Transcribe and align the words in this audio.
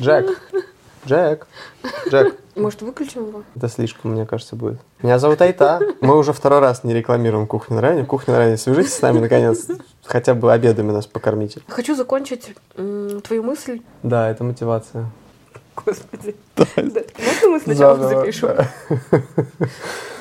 Джек. 0.00 0.40
Джек. 1.06 1.46
Джек. 2.08 2.36
Может, 2.56 2.82
выключим 2.82 3.28
его? 3.28 3.42
Это 3.54 3.68
слишком, 3.68 4.12
мне 4.12 4.26
кажется, 4.26 4.56
будет. 4.56 4.80
Меня 5.02 5.18
зовут 5.20 5.40
Айта. 5.40 5.80
Мы 6.00 6.16
уже 6.16 6.32
второй 6.32 6.58
раз 6.60 6.82
не 6.82 6.92
рекламируем 6.94 7.46
кухню 7.46 7.76
на 7.76 7.82
районе. 7.82 8.04
Кухня 8.04 8.32
на 8.32 8.38
районе, 8.38 8.56
свяжитесь 8.56 8.94
с 8.94 9.02
нами, 9.02 9.20
наконец. 9.20 9.68
Хотя 10.04 10.34
бы 10.34 10.52
обедами 10.52 10.90
нас 10.90 11.06
покормите. 11.06 11.60
Хочу 11.68 11.94
закончить 11.94 12.54
твою 12.74 13.42
мысль. 13.44 13.82
Да, 14.02 14.28
это 14.30 14.42
мотивация. 14.42 15.06
Господи. 15.76 16.34
Да, 16.56 16.66
Можно 16.76 17.48
мы 17.48 17.60
сначала 17.60 18.08
запишем? 18.08 18.50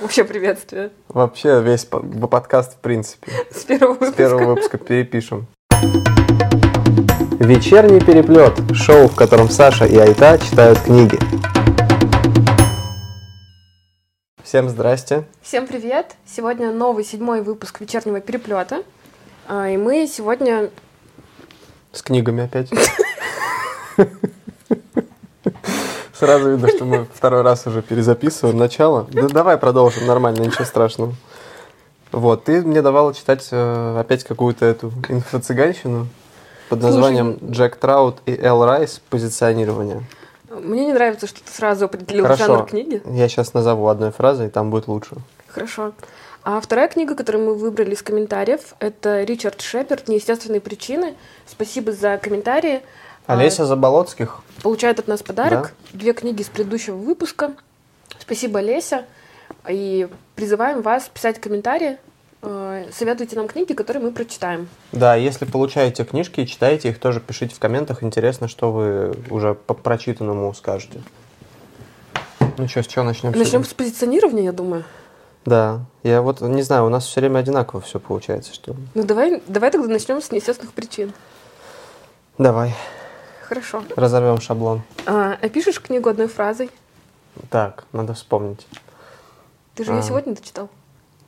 Вообще 0.01 0.23
приветствие. 0.23 0.91
Вообще 1.07 1.61
весь 1.61 1.85
по- 1.85 1.99
подкаст, 2.27 2.73
в 2.73 2.77
принципе. 2.77 3.31
С 3.51 3.63
первого 3.63 3.93
С 3.95 3.99
выпуска. 3.99 4.17
первого 4.17 4.45
выпуска 4.53 4.77
перепишем. 4.77 5.47
Вечерний 7.39 7.99
переплет. 7.99 8.53
Шоу, 8.73 9.07
в 9.07 9.15
котором 9.15 9.49
Саша 9.49 9.85
и 9.85 9.97
Айта 9.97 10.37
читают 10.37 10.79
книги. 10.79 11.17
Всем 14.43 14.69
здрасте. 14.69 15.25
Всем 15.41 15.65
привет! 15.65 16.15
Сегодня 16.27 16.71
новый 16.71 17.03
седьмой 17.03 17.41
выпуск 17.41 17.81
вечернего 17.81 18.21
переплета. 18.21 18.83
А, 19.47 19.67
И 19.67 19.77
мы 19.77 20.05
сегодня 20.07 20.69
С 21.91 22.03
книгами 22.03 22.43
опять. 22.43 22.69
Сразу 26.13 26.51
видно, 26.51 26.67
что 26.69 26.85
мы 26.85 27.07
второй 27.11 27.41
раз 27.41 27.65
уже 27.65 27.81
перезаписываем 27.81 28.57
начало. 28.59 29.07
Да 29.11 29.27
давай 29.27 29.57
продолжим, 29.57 30.05
нормально, 30.05 30.41
ничего 30.41 30.65
страшного. 30.65 31.13
Вот, 32.11 32.43
ты 32.43 32.61
мне 32.61 32.83
давала 32.83 33.11
читать 33.13 33.47
э, 33.51 33.97
опять 33.99 34.23
какую-то 34.23 34.65
эту 34.67 34.93
инфо-цыганщину 35.09 36.05
под 36.73 36.81
Слушай, 36.81 36.93
названием 36.93 37.39
«Джек 37.51 37.75
Траут 37.75 38.17
и 38.25 38.35
Эл 38.35 38.65
Райс. 38.65 39.01
Позиционирование». 39.09 40.03
Мне 40.49 40.85
не 40.85 40.93
нравится, 40.93 41.27
что 41.27 41.43
ты 41.43 41.51
сразу 41.51 41.85
определил 41.85 42.23
Хорошо. 42.23 42.45
жанр 42.45 42.65
книги. 42.65 43.01
Я 43.05 43.27
сейчас 43.27 43.53
назову 43.53 43.87
одной 43.87 44.11
фразой, 44.11 44.47
и 44.47 44.49
там 44.49 44.69
будет 44.69 44.87
лучше. 44.87 45.15
Хорошо. 45.47 45.93
А 46.43 46.59
вторая 46.59 46.87
книга, 46.89 47.15
которую 47.15 47.45
мы 47.45 47.55
выбрали 47.55 47.93
из 47.93 48.01
комментариев, 48.01 48.75
это 48.79 49.23
Ричард 49.23 49.61
Шеперд 49.61 50.07
«Неестественные 50.07 50.61
причины». 50.61 51.15
Спасибо 51.47 51.91
за 51.91 52.17
комментарии. 52.17 52.81
А, 53.25 53.33
Олеся 53.33 53.65
Заболоцких. 53.65 54.41
Получает 54.61 54.99
от 54.99 55.07
нас 55.07 55.23
подарок. 55.23 55.73
Две 55.93 56.13
книги 56.13 56.43
с 56.43 56.49
предыдущего 56.49 56.95
выпуска. 56.95 57.53
Спасибо, 58.19 58.59
Леся. 58.59 59.05
И 59.67 60.09
призываем 60.35 60.81
вас 60.81 61.09
писать 61.13 61.39
комментарии. 61.39 61.97
Э, 62.43 62.89
Советуйте 62.91 63.35
нам 63.35 63.47
книги, 63.47 63.73
которые 63.73 64.03
мы 64.03 64.11
прочитаем. 64.11 64.67
Да, 64.91 65.15
если 65.15 65.45
получаете 65.45 66.03
книжки 66.03 66.41
и 66.41 66.47
читаете 66.47 66.89
их, 66.89 66.99
тоже 66.99 67.19
пишите 67.19 67.55
в 67.55 67.59
комментах. 67.59 68.03
Интересно, 68.03 68.47
что 68.47 68.71
вы 68.71 69.15
уже 69.29 69.55
по 69.55 69.73
прочитанному 69.73 70.53
скажете. 70.53 71.01
Ну 72.57 72.67
что, 72.67 72.83
с 72.83 72.87
чего 72.87 73.03
начнем? 73.03 73.31
Начнем 73.31 73.63
с 73.63 73.73
позиционирования, 73.73 74.43
я 74.43 74.51
думаю. 74.51 74.83
Да, 75.45 75.81
я 76.03 76.21
вот 76.21 76.39
не 76.41 76.61
знаю, 76.61 76.85
у 76.85 76.89
нас 76.89 77.05
все 77.05 77.19
время 77.19 77.39
одинаково 77.39 77.81
все 77.81 77.99
получается, 77.99 78.53
что. 78.53 78.75
Ну 78.93 79.03
давай, 79.03 79.41
давай 79.47 79.71
тогда 79.71 79.87
начнем 79.87 80.21
с 80.21 80.31
неестественных 80.31 80.73
причин. 80.73 81.11
Давай, 82.37 82.73
Хорошо. 83.43 83.83
разорвем 83.95 84.39
шаблон. 84.39 84.81
А, 85.05 85.37
опишешь 85.41 85.81
книгу 85.81 86.09
одной 86.09 86.27
фразой? 86.27 86.69
Так, 87.49 87.83
надо 87.91 88.13
вспомнить. 88.13 88.65
Ты 89.75 89.83
же 89.83 89.91
ее 89.91 89.99
А. 89.99 90.03
сегодня 90.03 90.33
дочитал. 90.35 90.69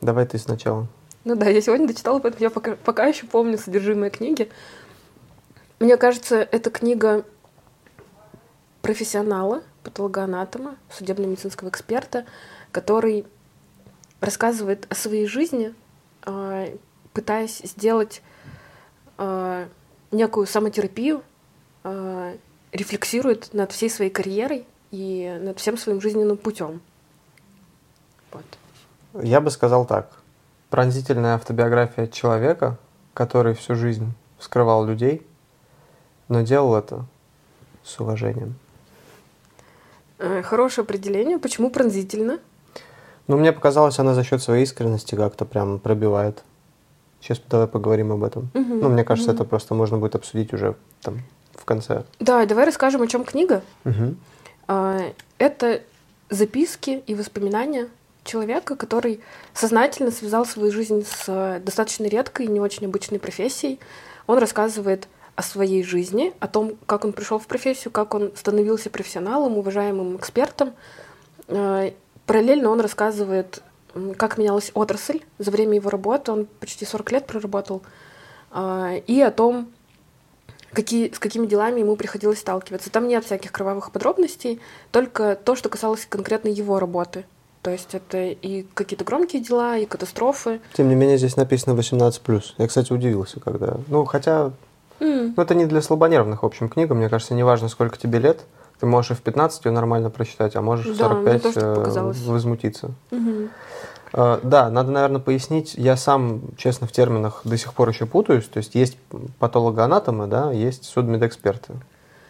Давай 0.02 0.26
ты 0.26 0.38
сначала. 0.38 0.88
Ну 1.26 1.36
да, 1.36 1.50
я 1.50 1.60
сегодня 1.60 1.88
дочитала, 1.88 2.20
поэтому 2.20 2.44
я 2.44 2.52
пока, 2.52 2.76
пока 2.76 3.08
еще 3.08 3.26
помню 3.26 3.58
содержимое 3.58 4.12
книги. 4.12 4.48
Мне 5.80 5.98
кажется, 5.98 6.38
это 6.38 6.70
книга 6.70 7.26
профессионала, 8.84 9.64
патологоанатома, 9.84 10.78
судебно-медицинского 10.92 11.70
эксперта, 11.70 12.26
который 12.72 13.26
рассказывает 14.22 14.86
о 14.92 14.94
своей 14.94 15.26
жизни, 15.26 15.74
а, 16.22 16.68
пытаясь 17.12 17.58
сделать 17.64 18.22
а, 19.18 19.68
некую 20.12 20.46
самотерапию, 20.46 21.24
а, 21.84 22.38
рефлексирует 22.72 23.52
над 23.52 23.72
всей 23.72 23.90
своей 23.90 24.12
карьерой 24.12 24.68
и 24.92 25.40
над 25.42 25.60
всем 25.60 25.76
своим 25.76 26.02
жизненным 26.02 26.38
путем. 26.38 26.82
Вот. 28.32 28.46
Я 29.24 29.42
бы 29.42 29.50
сказал 29.50 29.88
так. 29.88 30.25
Пронзительная 30.70 31.36
автобиография 31.36 32.08
человека, 32.08 32.78
который 33.14 33.54
всю 33.54 33.76
жизнь 33.76 34.12
вскрывал 34.38 34.86
людей, 34.86 35.26
но 36.28 36.42
делал 36.42 36.76
это 36.76 37.06
с 37.84 38.00
уважением. 38.00 38.56
Э, 40.18 40.42
Хорошее 40.42 40.84
определение. 40.84 41.38
Почему 41.40 41.70
пронзительно? 41.70 42.40
Ну, 43.28 43.38
мне 43.38 43.52
показалось, 43.52 44.00
она 44.00 44.14
за 44.14 44.24
счет 44.24 44.42
своей 44.42 44.64
искренности 44.64 45.16
как-то 45.16 45.46
прям 45.46 45.80
пробивает. 45.80 46.44
Сейчас 47.22 47.42
давай 47.50 47.68
поговорим 47.68 48.12
об 48.12 48.24
этом. 48.24 48.50
Мгм, 48.54 48.80
Ну, 48.80 48.90
мне 48.90 49.04
кажется, 49.04 49.32
мгм. 49.32 49.42
это 49.42 49.50
просто 49.50 49.74
можно 49.74 49.98
будет 49.98 50.16
обсудить 50.16 50.54
уже 50.54 50.76
там 51.02 51.20
в 51.54 51.66
конце. 51.66 52.04
Да, 52.20 52.46
давай 52.46 52.66
расскажем, 52.66 53.02
о 53.02 53.08
чем 53.08 53.24
книга. 53.24 53.62
А, 54.68 55.00
Это 55.38 55.82
записки 56.30 57.04
и 57.08 57.14
воспоминания 57.16 57.88
человека, 58.26 58.76
который 58.76 59.22
сознательно 59.54 60.12
связал 60.12 60.46
свою 60.46 60.72
жизнь 60.72 61.06
с 61.06 61.26
э, 61.28 61.60
достаточно 61.64 62.06
редкой 62.06 62.48
и 62.48 62.50
не 62.50 62.60
очень 62.60 62.86
обычной 62.88 63.20
профессией. 63.20 63.80
Он 64.28 64.38
рассказывает 64.40 65.08
о 65.36 65.44
своей 65.44 65.84
жизни, 65.84 66.34
о 66.40 66.48
том, 66.48 66.78
как 66.86 67.06
он 67.06 67.14
пришел 67.14 67.40
в 67.40 67.48
профессию, 67.48 67.92
как 67.92 68.14
он 68.14 68.32
становился 68.36 68.90
профессионалом, 68.90 69.58
уважаемым 69.58 70.18
экспертом. 70.18 70.74
А, 71.48 71.94
Параллельно 72.26 72.70
он 72.70 72.82
рассказывает, 72.82 73.62
как 74.18 74.38
менялась 74.38 74.72
отрасль 74.74 75.22
за 75.38 75.52
время 75.52 75.76
его 75.76 75.90
работы. 75.90 76.32
Он 76.32 76.46
почти 76.60 76.86
40 76.86 77.12
лет 77.12 77.28
проработал. 77.28 77.84
А, 78.52 78.96
И 79.08 79.22
о 79.22 79.30
том, 79.30 79.72
какие, 80.72 81.12
с 81.12 81.20
какими 81.20 81.46
делами 81.46 81.82
ему 81.82 81.96
приходилось 81.96 82.40
сталкиваться. 82.40 82.90
Там 82.90 83.08
нет 83.08 83.26
всяких 83.26 83.52
кровавых 83.52 83.92
подробностей, 83.92 84.60
только 84.92 85.36
то, 85.36 85.56
что 85.56 85.70
касалось 85.70 86.06
конкретно 86.06 86.50
его 86.50 86.80
работы. 86.80 87.26
То 87.66 87.72
есть 87.72 87.96
это 87.96 88.20
и 88.20 88.62
какие-то 88.76 89.04
громкие 89.04 89.42
дела, 89.42 89.76
и 89.76 89.88
катастрофы. 89.88 90.62
Тем 90.74 90.88
не 90.88 90.94
менее, 90.94 91.18
здесь 91.18 91.36
написано 91.36 91.74
18+. 91.74 92.44
Я, 92.60 92.68
кстати, 92.68 92.94
удивился, 92.94 93.40
когда... 93.40 93.78
Ну, 93.88 94.06
хотя... 94.06 94.52
М, 95.00 95.34
Ну, 95.36 95.42
это 95.42 95.56
не 95.56 95.66
для 95.66 95.82
слабонервных, 95.82 96.44
в 96.44 96.46
общем, 96.46 96.70
книга. 96.70 96.94
Мне 96.94 97.10
кажется, 97.10 97.34
неважно, 97.34 97.68
сколько 97.68 97.98
тебе 97.98 98.20
лет. 98.20 98.42
Ты 98.80 98.86
можешь 98.86 99.10
и 99.12 99.14
в 99.16 99.22
15 99.22 99.66
ее 99.66 99.72
нормально 99.72 100.12
прочитать, 100.12 100.56
а 100.56 100.62
можешь 100.62 100.86
в 100.86 100.96
Да, 100.96 101.10
мне 101.10 101.40
45 101.40 101.42
тоже 101.42 101.60
так 101.60 101.88
э, 101.98 102.32
возмутиться. 102.32 102.92
Э, 104.14 104.40
Да, 104.44 104.70
надо, 104.70 104.92
наверное, 104.92 105.20
пояснить. 105.20 105.74
Я 105.74 105.98
сам, 105.98 106.42
честно, 106.58 106.86
в 106.86 106.92
терминах 106.92 107.42
до 107.46 107.58
сих 107.58 107.74
пор 107.74 107.90
еще 107.90 108.06
путаюсь. 108.06 108.46
То 108.46 108.60
есть 108.60 108.76
есть 108.76 108.96
патологоанатомы, 109.40 110.28
да, 110.28 110.52
есть 110.52 110.86
судмедэксперты. 110.86 111.74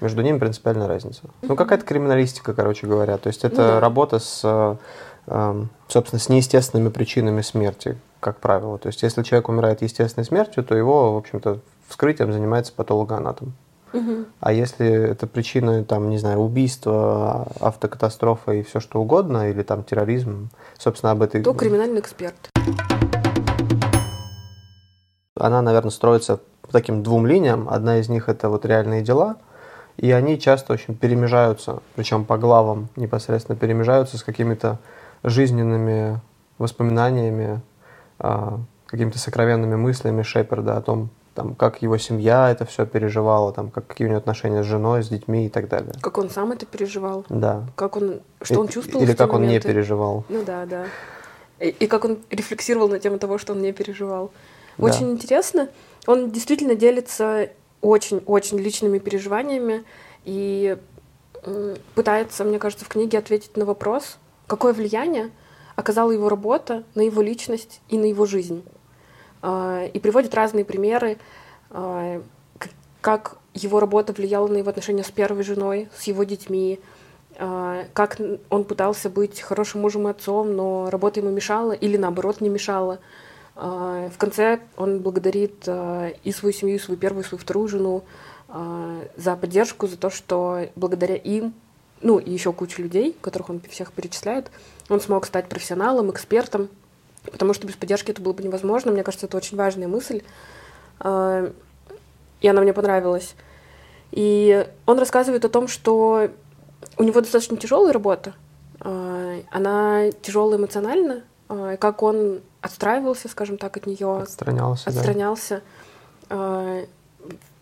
Между 0.02 0.22
ними 0.22 0.38
принципиальная 0.40 0.88
разница. 0.88 1.22
Ну, 1.42 1.56
какая-то 1.56 1.86
криминалистика, 1.86 2.54
короче 2.54 2.86
говоря. 2.88 3.18
То 3.18 3.28
есть 3.28 3.44
это 3.44 3.56
Ну 3.62 3.68
да. 3.68 3.80
работа 3.80 4.20
с, 4.20 4.42
э, 4.44 4.76
собственно, 5.28 6.20
с 6.20 6.30
неестественными 6.30 6.90
причинами 6.90 7.42
смерти, 7.42 7.98
как 8.20 8.40
правило. 8.40 8.78
То 8.78 8.88
есть 8.88 9.04
если 9.04 9.24
человек 9.24 9.50
умирает 9.50 9.82
естественной 9.82 10.26
смертью, 10.26 10.64
то 10.64 10.76
его, 10.76 11.14
в 11.14 11.18
общем-то, 11.18 11.60
вскрытием 11.88 12.32
занимается 12.32 12.74
патологоанатом. 12.74 13.54
Мгм. 13.94 14.26
А 14.42 14.52
если 14.52 14.88
это 14.88 15.26
причина, 15.26 15.84
там, 15.86 16.10
не 16.10 16.18
знаю, 16.18 16.40
убийства, 16.40 17.48
автокатастрофа 17.62 18.52
и 18.52 18.64
все 18.64 18.80
что 18.80 19.02
угодно, 19.02 19.50
или 19.50 19.64
там 19.64 19.84
терроризм, 19.84 20.50
собственно, 20.78 21.12
об 21.12 21.22
этой... 21.22 21.42
То 21.42 21.54
криминальный 21.54 22.02
эксперт. 22.02 22.36
Она, 25.38 25.62
наверное, 25.62 25.92
строится 25.92 26.40
по 26.62 26.72
таким 26.72 27.04
двум 27.04 27.26
линиям. 27.26 27.70
Одна 27.70 28.00
из 28.00 28.10
них 28.10 28.28
это 28.28 28.50
вот 28.50 28.66
реальные 28.66 29.02
дела, 29.02 29.38
и 29.98 30.12
они 30.12 30.40
часто 30.40 30.74
очень 30.74 30.96
перемежаются, 30.96 31.80
причем 31.96 32.26
по 32.26 32.38
главам 32.38 32.90
непосредственно 32.96 33.58
перемежаются 33.58 34.18
с 34.18 34.24
какими-то 34.24 34.78
жизненными 35.30 36.20
воспоминаниями, 36.58 37.62
а, 38.20 38.60
какими-то 38.86 39.20
сокровенными 39.20 39.76
мыслями 39.76 40.22
Шеперда 40.24 40.78
о 40.78 40.82
том, 40.82 41.10
там, 41.34 41.54
как 41.54 41.82
его 41.82 41.98
семья 41.98 42.50
это 42.50 42.64
все 42.66 42.86
переживала, 42.86 43.52
там, 43.52 43.70
как, 43.70 43.88
какие 43.88 44.06
у 44.08 44.10
него 44.10 44.20
отношения 44.20 44.64
с 44.64 44.66
женой, 44.66 45.04
с 45.04 45.10
детьми 45.10 45.48
и 45.48 45.50
так 45.50 45.68
далее. 45.68 45.94
Как 46.02 46.18
он 46.18 46.30
сам 46.30 46.54
это 46.54 46.66
переживал, 46.66 47.26
Да. 47.28 47.64
как 47.76 47.98
он, 47.98 48.22
что 48.42 48.62
он 48.62 48.68
И- 48.68 48.72
чувствовал 48.72 49.04
Или 49.04 49.14
как 49.14 49.34
он 49.34 49.42
не 49.42 49.48
моменты. 49.48 49.68
переживал. 49.68 50.24
Ну 50.30 50.44
да, 50.46 50.66
да. 50.66 50.86
И, 51.60 51.70
и 51.70 51.88
как 51.88 52.06
он 52.06 52.20
рефлексировал 52.30 52.88
на 52.88 53.00
тему 53.00 53.20
того, 53.20 53.38
что 53.38 53.52
он 53.54 53.62
не 53.62 53.74
переживал. 53.74 54.32
Да. 54.78 54.86
Очень 54.86 55.12
интересно. 55.12 55.68
Он 56.08 56.30
действительно 56.32 56.76
делится 56.76 57.50
очень-очень 57.82 58.58
личными 58.60 59.00
переживаниями 59.00 59.84
и 60.24 60.78
пытается, 61.96 62.44
мне 62.44 62.60
кажется, 62.60 62.86
в 62.86 62.88
книге 62.88 63.18
ответить 63.20 63.56
на 63.58 63.66
вопрос, 63.66 64.18
какое 64.48 64.74
влияние 64.74 65.32
оказала 65.76 66.12
его 66.12 66.30
работа 66.30 66.84
на 66.96 67.02
его 67.02 67.22
личность 67.22 67.82
и 67.90 67.98
на 67.98 68.06
его 68.06 68.26
жизнь. 68.26 68.64
А, 69.42 69.86
И 69.94 70.00
приводит 70.00 70.34
разные 70.34 70.66
примеры, 70.66 71.18
а, 71.70 72.22
как 73.02 73.38
его 73.54 73.80
работа 73.80 74.14
влияла 74.14 74.48
на 74.48 74.58
его 74.58 74.70
отношения 74.70 75.04
с 75.04 75.12
первой 75.12 75.44
женой, 75.44 75.90
с 75.96 76.04
его 76.04 76.24
детьми, 76.24 76.80
э, 77.38 77.86
как 77.94 78.20
он 78.50 78.64
пытался 78.64 79.10
быть 79.10 79.40
хорошим 79.42 79.82
мужем 79.82 80.08
и 80.08 80.12
отцом, 80.12 80.56
но 80.56 80.90
работа 80.90 81.20
ему 81.20 81.30
мешала 81.30 81.72
или 81.74 81.98
наоборот 81.98 82.42
не 82.42 82.50
мешала. 82.50 83.00
В 83.56 84.18
конце 84.18 84.60
он 84.76 85.00
благодарит 85.00 85.66
и 85.66 86.32
свою 86.34 86.52
семью, 86.52 86.76
и 86.76 86.80
свою 86.80 87.00
первую, 87.00 87.24
и 87.24 87.28
свою 87.28 87.40
вторую 87.40 87.70
жену 87.70 88.04
за 89.16 89.38
поддержку, 89.38 89.88
за 89.88 89.96
то, 89.96 90.10
что 90.10 90.68
благодаря 90.76 91.16
им, 91.16 91.54
ну 92.02 92.20
и 92.20 92.32
еще 92.32 92.54
кучу 92.54 92.82
людей, 92.82 93.16
которых 93.22 93.50
он 93.50 93.62
всех 93.70 93.92
перечисляет, 93.92 94.52
он 94.90 95.02
смог 95.02 95.26
стать 95.26 95.48
профессионалом, 95.50 96.12
экспертом, 96.12 96.70
потому 97.32 97.54
что 97.54 97.66
без 97.68 97.76
поддержки 97.76 98.12
это 98.12 98.22
было 98.22 98.34
бы 98.34 98.44
невозможно. 98.44 98.92
Мне 98.92 99.04
кажется, 99.04 99.26
это 99.26 99.38
очень 99.38 99.58
важная 99.58 99.88
мысль, 99.88 100.22
э, 101.00 101.52
и 102.42 102.48
она 102.48 102.62
мне 102.62 102.74
понравилась. 102.74 103.36
И 104.12 104.68
он 104.86 105.00
рассказывает 105.00 105.44
о 105.46 105.50
том, 105.50 105.68
что 105.68 106.30
у 106.98 107.04
него 107.04 107.22
достаточно 107.22 107.58
тяжелая 107.58 107.92
работа, 107.94 108.34
э, 108.82 109.42
она 109.52 110.12
тяжелая 110.22 110.60
эмоционально, 110.60 111.24
э, 111.50 111.78
как 111.80 112.04
он 112.04 112.42
отстраивался, 112.62 113.28
скажем 113.30 113.58
так, 113.58 113.78
от 113.78 113.88
нее, 113.88 114.20
Отстранялся, 114.22 114.86
да. 114.86 114.92
отстранялся. 114.92 115.62
Э, 116.30 116.86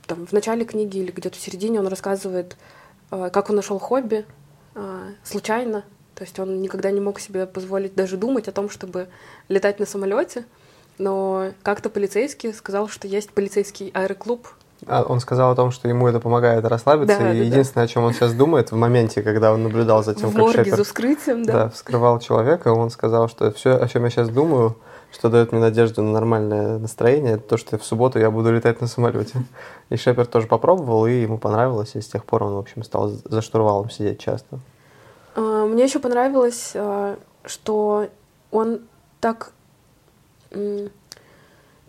Там, 0.06 0.25
в 0.27 0.33
начале 0.33 0.65
книги 0.65 0.97
или 0.97 1.12
где-то 1.12 1.38
в 1.38 1.41
середине 1.41 1.79
он 1.79 1.88
рассказывает, 1.88 2.57
как 3.09 3.50
он 3.50 3.55
нашел 3.55 3.79
хобби 3.79 4.25
э, 4.75 5.09
случайно. 5.23 5.83
То 6.15 6.23
есть 6.23 6.39
он 6.39 6.61
никогда 6.61 6.91
не 6.91 7.00
мог 7.00 7.19
себе 7.19 7.45
позволить 7.45 7.95
даже 7.95 8.17
думать 8.17 8.47
о 8.47 8.51
том, 8.51 8.69
чтобы 8.69 9.07
летать 9.50 9.79
на 9.79 9.85
самолете. 9.85 10.45
Но 10.97 11.51
как-то 11.63 11.89
полицейский 11.89 12.53
сказал, 12.53 12.88
что 12.88 13.07
есть 13.07 13.31
полицейский 13.31 13.89
аэроклуб. 13.94 14.47
А 14.85 15.03
он 15.03 15.19
сказал 15.19 15.51
о 15.51 15.55
том, 15.55 15.71
что 15.71 15.88
ему 15.88 16.07
это 16.07 16.19
помогает 16.19 16.65
расслабиться, 16.65 17.17
Да, 17.17 17.31
и 17.31 17.38
да, 17.38 17.39
да. 17.39 17.45
единственное, 17.45 17.85
о 17.85 17.88
чем 17.88 18.03
он 18.03 18.13
сейчас 18.13 18.33
думает 18.33 18.71
в 18.71 18.75
моменте, 18.75 19.21
когда 19.21 19.53
он 19.53 19.63
наблюдал 19.63 20.03
за 20.03 20.13
тем, 20.13 20.29
в 20.29 20.33
как 20.33 20.41
морге 20.41 20.63
Шепард 20.65 20.77
за 20.77 20.83
вскрытием, 20.83 21.44
да. 21.45 21.53
да, 21.53 21.69
вскрывал 21.69 22.19
человека, 22.19 22.73
он 22.73 22.89
сказал, 22.89 23.29
что 23.29 23.51
все, 23.51 23.77
о 23.77 23.88
чем 23.88 24.03
я 24.03 24.09
сейчас 24.09 24.29
думаю, 24.29 24.75
что 25.13 25.30
дает 25.30 25.51
мне 25.51 25.62
надежду 25.62 26.01
на 26.01 26.12
нормальное 26.12 26.80
настроение, 26.80 27.33
это 27.33 27.44
то, 27.50 27.57
что 27.57 27.77
в 27.77 27.86
субботу 27.86 28.19
я 28.19 28.31
буду 28.31 28.51
летать 28.51 28.81
на 28.81 28.88
самолете. 28.88 29.44
И 29.89 29.95
Шеперд 29.95 30.30
тоже 30.30 30.48
попробовал, 30.48 31.06
и 31.06 31.13
ему 31.21 31.38
понравилось, 31.38 31.95
и 31.95 32.01
с 32.01 32.07
тех 32.07 32.25
пор 32.25 32.44
он, 32.44 32.56
в 32.56 32.57
общем, 32.57 32.83
стал 32.83 33.10
за 33.10 33.42
штурвалом 33.42 33.89
сидеть 33.89 34.19
часто. 34.19 34.60
А, 35.36 35.65
Мне 35.65 35.83
еще 35.83 36.00
понравилось, 36.00 36.71
а, 36.75 37.18
что 37.45 38.07
он 38.51 38.81
так 39.19 39.51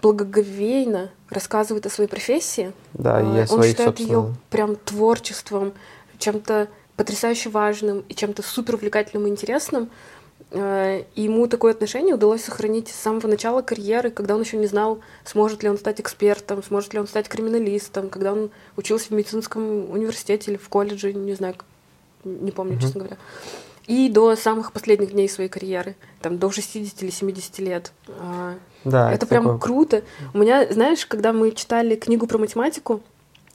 благоговейно 0.02 1.10
рассказывает 1.30 1.86
о 1.86 1.90
своей 1.90 2.08
профессии. 2.10 2.72
Да, 2.92 3.20
и 3.20 3.24
А, 3.24 3.38
о 3.38 3.40
Он 3.40 3.46
своих, 3.46 3.70
считает 3.72 4.00
ее 4.00 4.06
собственно... 4.06 4.36
прям 4.50 4.76
творчеством, 4.76 5.72
чем-то 6.18 6.68
потрясающе 6.96 7.50
важным 7.50 8.04
и 8.08 8.14
чем-то 8.14 8.42
супер 8.42 8.74
увлекательным 8.74 9.26
и 9.26 9.30
интересным. 9.30 9.90
И 10.54 11.04
ему 11.22 11.48
такое 11.48 11.72
отношение 11.72 12.14
удалось 12.14 12.44
сохранить 12.44 12.88
с 12.88 12.94
самого 12.94 13.26
начала 13.26 13.60
карьеры, 13.62 14.10
когда 14.10 14.36
он 14.36 14.42
еще 14.42 14.56
не 14.56 14.66
знал, 14.66 15.00
сможет 15.24 15.62
ли 15.64 15.68
он 15.68 15.76
стать 15.78 16.00
экспертом, 16.00 16.62
сможет 16.62 16.94
ли 16.94 17.00
он 17.00 17.08
стать 17.08 17.28
криминалистом, 17.28 18.08
когда 18.08 18.32
он 18.32 18.50
учился 18.76 19.08
в 19.08 19.10
медицинском 19.10 19.90
университете 19.90 20.52
или 20.52 20.58
в 20.58 20.68
колледже, 20.68 21.12
не 21.12 21.34
знаю, 21.34 21.56
не 22.24 22.52
помню, 22.52 22.74
Мгм. 22.74 22.80
честно 22.82 22.98
говоря. 23.00 23.16
И 23.88 24.08
до 24.08 24.34
самых 24.36 24.72
последних 24.72 25.10
дней 25.12 25.28
своей 25.28 25.50
карьеры, 25.50 25.96
там 26.22 26.38
до 26.38 26.50
60 26.50 27.02
или 27.02 27.10
70 27.10 27.58
лет. 27.58 27.92
А, 28.20 28.54
Да, 28.84 29.12
это 29.12 29.26
прям 29.26 29.42
такое- 29.44 29.58
круто. 29.58 30.02
У 30.34 30.38
меня, 30.38 30.72
знаешь, 30.72 31.04
когда 31.04 31.32
мы 31.32 31.50
читали 31.50 31.94
книгу 31.96 32.26
про 32.26 32.38
математику 32.38 33.00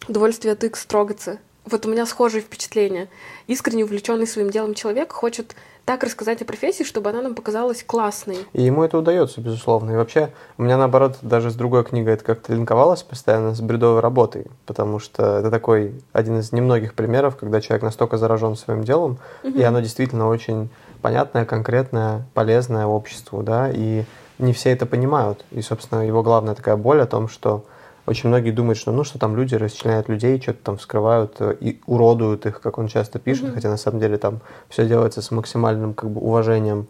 «Удовольствие 0.07 0.51
от 0.51 0.63
X 0.63 0.85
трогаться», 0.85 1.39
вот 1.65 1.85
у 1.85 1.89
меня 1.89 2.05
схожие 2.05 2.41
впечатления. 2.41 3.09
Искренне 3.47 3.83
увлеченный 3.85 4.27
своим 4.27 4.49
делом 4.49 4.73
человек 4.73 5.11
хочет 5.13 5.55
так 5.89 6.03
рассказать 6.03 6.39
о 6.43 6.45
профессии, 6.45 6.83
чтобы 6.83 7.09
она 7.09 7.23
нам 7.23 7.33
показалась 7.33 7.81
классной. 7.81 8.37
И 8.53 8.61
ему 8.61 8.83
это 8.83 8.99
удается, 8.99 9.41
безусловно. 9.41 9.93
И 9.93 9.95
вообще, 9.95 10.29
у 10.59 10.61
меня, 10.61 10.77
наоборот, 10.77 11.17
даже 11.23 11.49
с 11.49 11.55
другой 11.55 11.83
книгой 11.83 12.13
это 12.13 12.23
как-то 12.23 12.53
линковалось 12.53 13.01
постоянно 13.01 13.55
с 13.55 13.59
бредовой 13.59 13.99
работой, 13.99 14.45
потому 14.67 14.99
что 14.99 15.39
это 15.39 15.49
такой 15.49 15.99
один 16.13 16.37
из 16.37 16.51
немногих 16.51 16.93
примеров, 16.93 17.37
когда 17.37 17.59
человек 17.59 17.81
настолько 17.81 18.19
заражен 18.19 18.55
своим 18.55 18.83
делом, 18.83 19.17
и 19.41 19.63
оно 19.63 19.79
действительно 19.79 20.27
очень 20.27 20.69
понятное, 21.01 21.45
конкретное, 21.45 22.23
полезное 22.35 22.85
обществу, 22.85 23.41
да, 23.41 23.71
и 23.73 24.03
не 24.37 24.53
все 24.53 24.69
это 24.69 24.85
понимают. 24.85 25.43
И, 25.49 25.63
собственно, 25.63 26.05
его 26.05 26.21
главная 26.21 26.53
такая 26.53 26.75
боль 26.75 27.01
о 27.01 27.07
том, 27.07 27.27
что 27.27 27.65
очень 28.09 28.29
многие 28.29 28.49
думают, 28.49 28.79
что 28.79 28.91
ну 28.91 29.03
что 29.03 29.19
там 29.19 29.35
люди 29.35 29.53
расчленяют 29.53 30.09
людей, 30.09 30.41
что-то 30.41 30.63
там 30.63 30.77
вскрывают 30.77 31.35
э, 31.39 31.55
и 31.59 31.79
уродуют 31.85 32.47
их, 32.47 32.59
как 32.59 32.79
он 32.79 32.87
часто 32.87 33.19
пишет, 33.19 33.45
Мгм. 33.45 33.53
хотя 33.53 33.69
на 33.69 33.77
самом 33.77 33.99
деле 33.99 34.17
там 34.17 34.41
все 34.67 34.87
делается 34.87 35.21
с 35.21 35.29
максимальным 35.29 35.93
как 35.93 36.09
бы 36.09 36.19
уважением 36.19 36.87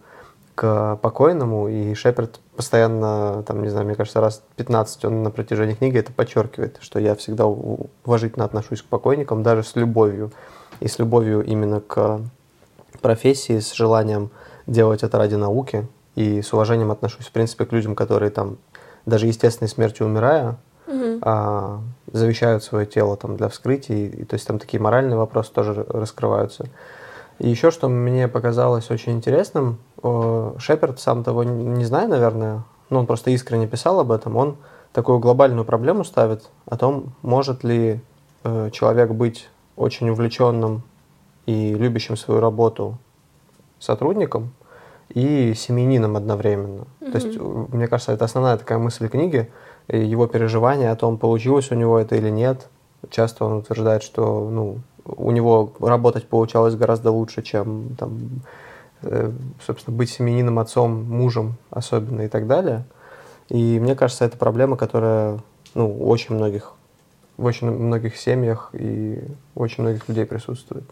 к 0.55 0.97
покойному, 1.01 1.67
и 1.67 1.93
Шеперд 1.93 2.39
постоянно, 2.55 3.43
там, 3.43 3.61
не 3.61 3.69
знаю, 3.69 3.85
мне 3.85 3.95
кажется, 3.95 4.21
раз 4.21 4.41
15 4.55 5.05
он 5.05 5.23
на 5.23 5.29
протяжении 5.29 5.73
книги 5.73 5.97
это 5.97 6.13
подчеркивает, 6.13 6.77
что 6.79 6.99
я 6.99 7.15
всегда 7.15 7.45
уважительно 7.47 8.45
отношусь 8.45 8.81
к 8.81 8.85
покойникам, 8.85 9.43
даже 9.43 9.63
с 9.63 9.75
любовью, 9.75 10.31
и 10.79 10.87
с 10.87 10.99
любовью 10.99 11.43
именно 11.43 11.81
к 11.81 12.21
профессии, 13.01 13.59
с 13.59 13.73
желанием 13.73 14.31
делать 14.67 15.03
это 15.03 15.17
ради 15.17 15.35
науки, 15.35 15.85
и 16.15 16.41
с 16.41 16.53
уважением 16.53 16.91
отношусь, 16.91 17.27
в 17.27 17.31
принципе, 17.31 17.65
к 17.65 17.73
людям, 17.73 17.95
которые 17.95 18.29
там, 18.29 18.57
даже 19.05 19.27
естественной 19.27 19.69
смертью 19.69 20.07
умирая, 20.07 20.57
А, 21.21 21.81
завещают 22.11 22.63
свое 22.63 22.85
тело 22.85 23.15
там 23.15 23.37
для 23.37 23.49
вскрытия, 23.49 23.95
и, 23.95 24.21
и 24.21 24.23
то 24.25 24.33
есть 24.35 24.47
там 24.47 24.59
такие 24.59 24.81
моральные 24.81 25.17
вопросы 25.17 25.51
тоже 25.53 25.85
раскрываются. 25.87 26.65
И 27.37 27.49
еще, 27.49 27.71
что 27.71 27.87
мне 27.87 28.27
показалось 28.27 28.91
очень 28.91 29.13
интересным, 29.13 29.77
Шеперд, 30.57 30.99
сам 30.99 31.23
того 31.23 31.43
не 31.43 31.85
зная, 31.85 32.07
наверное, 32.07 32.63
ну, 32.89 32.99
он 32.99 33.05
просто 33.05 33.31
искренне 33.31 33.67
писал 33.67 33.99
об 33.99 34.11
этом, 34.11 34.35
он 34.35 34.57
такую 34.91 35.19
глобальную 35.19 35.63
проблему 35.63 36.03
ставит 36.03 36.49
о 36.65 36.75
том, 36.75 37.13
может 37.21 37.63
ли 37.63 38.01
э, 38.43 38.69
человек 38.71 39.11
быть 39.11 39.47
очень 39.75 40.09
увлеченным 40.09 40.81
и 41.45 41.73
любящим 41.73 42.17
свою 42.17 42.41
работу 42.41 42.97
сотрудником 43.79 44.51
и 45.09 45.53
семьянином 45.55 46.17
одновременно. 46.17 46.85
То 46.99 47.17
есть, 47.17 47.39
мне 47.39 47.87
кажется, 47.87 48.11
это 48.11 48.25
основная 48.25 48.57
такая 48.57 48.77
мысль 48.77 49.07
книги, 49.07 49.49
его 49.97 50.27
переживания 50.27 50.91
о 50.91 50.95
том, 50.95 51.17
получилось 51.17 51.71
у 51.71 51.75
него 51.75 51.99
это 51.99 52.15
или 52.15 52.29
нет. 52.29 52.67
Часто 53.09 53.45
он 53.45 53.57
утверждает, 53.57 54.03
что 54.03 54.49
ну, 54.49 54.79
у 55.05 55.31
него 55.31 55.73
работать 55.79 56.27
получалось 56.27 56.75
гораздо 56.75 57.11
лучше, 57.11 57.41
чем 57.41 57.95
там, 57.97 58.41
э, 59.01 59.31
собственно, 59.65 59.97
быть 59.97 60.09
семьянином, 60.09 60.59
отцом, 60.59 61.03
мужем 61.03 61.55
особенно 61.69 62.21
и 62.21 62.27
так 62.27 62.47
далее. 62.47 62.85
И 63.49 63.79
мне 63.79 63.95
кажется, 63.95 64.25
это 64.25 64.37
проблема, 64.37 64.77
которая 64.77 65.39
ну, 65.73 65.97
очень 66.07 66.35
многих, 66.35 66.73
в 67.37 67.45
очень 67.45 67.71
многих 67.71 68.15
семьях 68.17 68.69
и 68.73 69.19
очень 69.55 69.83
многих 69.83 70.07
людей 70.07 70.25
присутствует. 70.25 70.83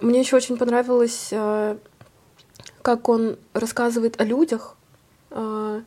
Мне 0.00 0.20
еще 0.20 0.36
очень 0.36 0.58
понравилось, 0.58 1.28
э, 1.32 1.76
как 2.88 3.10
он 3.10 3.36
рассказывает 3.52 4.18
о 4.18 4.24
людях. 4.24 4.74
Э, 5.30 5.82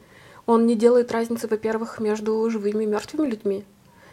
Он 0.46 0.67
не 0.67 0.75
делает 0.75 1.12
разницы, 1.12 1.48
во-первых, 1.48 2.00
между 2.00 2.48
живыми 2.51 2.84
и 2.84 2.86
мертвыми 2.86 3.27
людьми. 3.27 3.65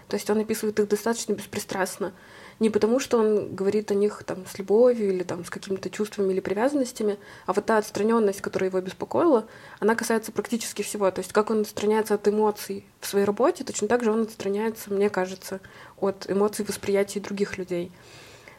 То 0.09 0.17
есть 0.17 0.31
он 0.31 0.39
описывает 0.39 0.81
их 0.81 0.89
достаточно 0.89 1.35
беспристрастно. 1.35 2.15
Не 2.61 2.71
потому, 2.71 2.99
что 2.99 3.19
он 3.19 3.55
говорит 3.55 3.91
о 3.91 3.95
них 3.95 4.23
там, 4.25 4.47
с 4.47 4.59
любовью 4.59 5.11
или 5.11 5.23
там, 5.23 5.45
с 5.45 5.51
какими-то 5.51 5.91
чувствами 5.91 6.33
или 6.33 6.41
привязанностями, 6.41 7.19
а 7.45 7.53
вот 7.53 7.67
та 7.67 7.77
отстраненность, 7.77 8.41
которая 8.41 8.71
его 8.71 8.81
беспокоила, 8.81 9.45
она 9.81 9.95
касается 9.95 10.33
практически 10.33 10.81
всего. 10.81 11.11
То 11.11 11.19
есть 11.19 11.35
как 11.35 11.51
он 11.51 11.61
отстраняется 11.61 12.15
от 12.15 12.27
эмоций 12.27 12.87
в 13.01 13.07
своей 13.07 13.27
работе, 13.27 13.65
точно 13.65 13.87
так 13.87 14.03
же 14.03 14.11
он 14.11 14.23
отстраняется, 14.23 14.91
мне 14.91 15.11
кажется, 15.11 15.61
от 16.01 16.25
эмоций 16.31 16.65
восприятия 16.65 17.21
других 17.21 17.59
людей. 17.59 17.93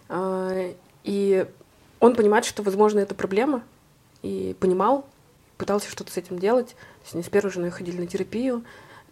А, 0.07 0.71
И 1.03 1.48
он 2.00 2.13
понимает, 2.13 2.45
что, 2.45 2.62
возможно, 2.62 3.00
это 3.00 3.15
проблема, 3.15 3.63
и 4.21 4.55
понимал, 4.59 5.05
пытался 5.57 5.89
что-то 5.89 6.11
с 6.11 6.17
этим 6.17 6.39
делать. 6.39 6.69
То 6.69 7.03
есть 7.03 7.15
они 7.15 7.23
с 7.23 7.29
первой 7.29 7.51
женой 7.51 7.69
ходили 7.69 7.99
на 7.99 8.07
терапию, 8.07 8.63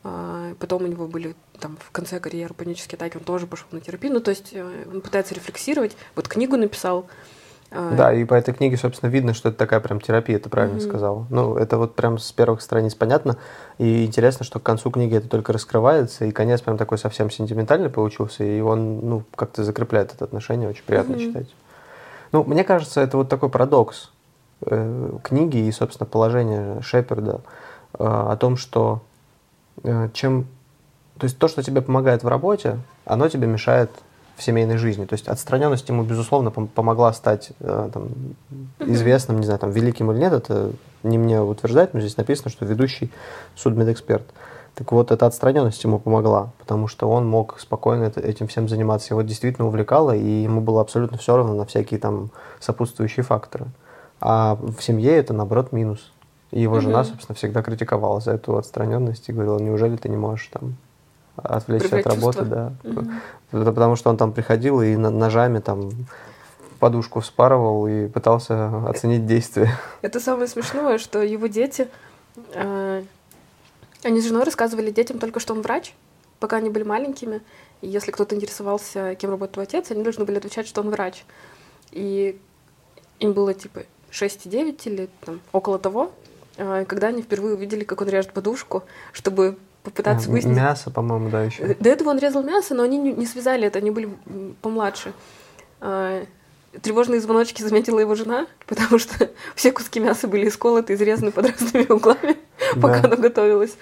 а, 0.04 0.54
потом 0.60 0.84
у 0.84 0.88
него 0.88 1.08
были 1.08 1.36
там 1.60 1.78
в 1.80 1.92
конце 1.92 2.20
карьеры 2.20 2.54
панические 2.54 2.98
атаки, 2.98 3.18
он 3.18 3.24
тоже 3.24 3.48
пошел 3.48 3.68
на 3.72 3.82
терапию. 3.82 4.14
Ну, 4.14 4.20
то 4.22 4.32
есть 4.32 4.50
э, 4.54 4.86
он 4.92 5.02
пытается 5.02 5.34
рефлексировать. 5.34 5.98
Вот 6.16 6.28
книгу 6.28 6.56
написал. 6.56 7.08
а, 7.72 7.96
Да, 7.96 8.14
и 8.14 8.24
по 8.24 8.36
этой 8.36 8.54
книге, 8.54 8.78
собственно, 8.78 9.10
видно, 9.10 9.34
что 9.34 9.50
это 9.50 9.58
такая 9.58 9.80
прям 9.82 10.00
терапия, 10.00 10.40
ты 10.40 10.50
правильно 10.50 10.78
Мгм. 10.78 10.86
сказала. 10.86 11.28
Ну, 11.30 11.58
это 11.58 11.78
вот 11.78 11.96
прям 11.96 12.18
с 12.20 12.32
первых 12.32 12.62
страниц 12.62 12.96
понятно. 12.96 13.38
И 13.80 14.06
интересно, 14.06 14.46
что 14.46 14.60
к 14.60 14.64
концу 14.64 14.92
книги 14.92 15.16
это 15.18 15.28
только 15.28 15.52
раскрывается, 15.52 16.26
и 16.26 16.32
конец 16.32 16.62
прям 16.62 16.78
такой 16.78 16.98
совсем 16.98 17.30
сентиментальный 17.30 17.90
получился, 17.90 18.44
и 18.44 18.62
он, 18.62 19.00
ну, 19.10 19.24
как-то 19.36 19.64
закрепляет 19.64 20.14
это 20.14 20.24
отношение, 20.24 20.70
очень 20.70 20.84
приятно 20.86 21.16
Мгм. 21.16 21.22
читать. 21.22 21.48
Ну, 22.32 22.44
мне 22.44 22.64
кажется, 22.64 23.02
это 23.02 23.18
вот 23.18 23.30
такой 23.30 23.50
парадокс 23.50 24.12
книги 25.24 25.58
и, 25.58 25.72
собственно, 25.72 26.08
положения 26.08 26.82
Шеперда 26.82 27.42
э, 27.94 28.04
о 28.04 28.36
том, 28.38 28.58
что 28.58 29.02
э, 29.84 30.10
чем 30.14 30.48
то 31.18 31.26
есть 31.26 31.38
то, 31.40 31.48
что 31.48 31.64
тебе 31.64 31.82
помогает 31.82 32.24
в 32.24 32.28
работе, 32.28 32.80
оно 33.06 33.28
тебе 33.28 33.48
мешает 33.48 33.90
в 34.36 34.44
семейной 34.44 34.78
жизни. 34.78 35.06
То 35.06 35.14
есть 35.14 35.28
отстраненность 35.28 35.90
ему, 35.90 36.04
безусловно, 36.04 36.52
помогла 36.52 37.12
стать 37.14 37.52
э, 37.60 37.90
там, 37.92 38.10
известным, 38.80 39.40
не 39.40 39.46
знаю, 39.46 39.60
там, 39.60 39.72
великим 39.72 40.12
или 40.12 40.20
нет, 40.20 40.34
это 40.34 40.72
не 41.02 41.18
мне 41.18 41.42
утверждать, 41.42 41.94
но 41.94 42.00
здесь 42.00 42.18
написано, 42.18 42.52
что 42.52 42.66
ведущий 42.66 43.12
судмедэксперт. 43.56 44.26
Так 44.76 44.92
вот, 44.92 45.12
эта 45.12 45.26
отстраненность 45.26 45.84
ему 45.84 45.98
помогла, 45.98 46.52
потому 46.60 46.88
что 46.88 47.10
он 47.10 47.28
мог 47.28 47.60
спокойно 47.60 48.12
этим 48.16 48.48
всем 48.48 48.70
заниматься. 48.70 49.16
Его 49.16 49.24
действительно 49.24 49.68
увлекало, 49.68 50.16
и 50.16 50.44
ему 50.44 50.62
было 50.62 50.82
абсолютно 50.82 51.18
все 51.18 51.36
равно 51.36 51.56
на 51.56 51.66
всякие 51.66 52.00
там 52.00 52.30
сопутствующие 52.60 53.24
факторы. 53.24 53.66
А 54.20 54.56
в 54.56 54.82
семье 54.82 55.16
это, 55.16 55.34
наоборот, 55.34 55.72
минус. 55.72 56.12
И 56.52 56.62
его 56.62 56.80
жена, 56.80 57.04
собственно, 57.04 57.36
всегда 57.36 57.62
критиковала 57.62 58.22
за 58.22 58.32
эту 58.32 58.58
отстраненность 58.58 59.28
и 59.28 59.34
говорила, 59.34 59.60
неужели 59.60 59.98
ты 59.98 60.10
не 60.10 60.18
можешь 60.18 60.48
там 60.48 60.78
отвлечься 61.36 61.98
от 61.98 62.08
работы, 62.08 62.46
да. 62.46 62.74
Угу. 62.84 63.64
Потому 63.64 63.96
что 63.96 64.10
он 64.10 64.18
там 64.18 64.32
приходил 64.32 64.82
и 64.82 64.96
ножами 64.96 65.60
там 65.60 65.92
подушку 66.80 67.20
вспарывал 67.20 67.88
и 67.88 68.08
пытался 68.08 68.88
оценить 68.88 69.26
действие. 69.26 69.72
Это 70.02 70.20
самое 70.20 70.48
смешное, 70.48 70.98
что 70.98 71.22
его 71.22 71.48
дети, 71.48 71.90
э, 72.54 73.04
они 74.04 74.22
с 74.22 74.28
женой 74.28 74.44
рассказывали 74.44 74.92
детям 74.92 75.20
только, 75.20 75.40
что 75.40 75.54
он 75.54 75.62
врач, 75.62 75.96
пока 76.40 76.58
они 76.58 76.70
были 76.70 76.84
маленькими. 76.84 77.42
И 77.82 77.88
если 77.88 78.12
кто-то 78.12 78.36
интересовался, 78.36 79.16
кем 79.16 79.32
работает 79.32 79.54
твой 79.54 79.66
отец, 79.66 79.92
они 79.92 80.04
должны 80.04 80.26
были 80.26 80.38
отвечать, 80.38 80.68
что 80.68 80.82
он 80.82 80.90
врач. 80.90 81.26
И 81.92 82.40
им 83.20 83.34
было 83.34 83.54
типа 83.54 83.82
6,9 84.22 84.82
или 84.86 85.10
там, 85.26 85.40
около 85.52 85.80
того, 85.80 86.12
э, 86.58 86.86
когда 86.88 87.08
они 87.08 87.22
впервые 87.22 87.56
увидели, 87.56 87.84
как 87.84 88.02
он 88.02 88.10
режет 88.10 88.34
подушку, 88.34 88.84
чтобы 89.12 89.58
попытаться 89.84 90.30
а, 90.30 90.32
выяснить. 90.32 90.58
Мясо, 90.58 90.92
по-моему, 90.92 91.30
да, 91.30 91.44
еще. 91.44 91.76
До 91.80 91.90
этого 91.90 92.10
он 92.10 92.20
резал 92.20 92.44
мясо, 92.44 92.76
но 92.76 92.84
они 92.84 92.98
не 92.98 93.26
связали 93.26 93.68
это, 93.68 93.80
они 93.80 93.92
были 93.92 94.10
помладше. 94.62 95.14
А, 95.80 96.26
тревожные 96.82 97.22
звоночки 97.22 97.62
заметила 97.62 98.00
его 98.00 98.16
жена, 98.16 98.48
потому 98.68 99.00
что 99.00 99.30
все 99.56 99.72
куски 99.72 100.00
мяса 100.00 100.28
были 100.28 100.48
исколоты, 100.48 100.94
изрезаны 100.94 101.32
под 101.32 101.46
разными 101.62 101.92
углами, 101.92 102.38
пока 102.82 103.04
оно 103.04 103.16
готовилось. 103.18 103.78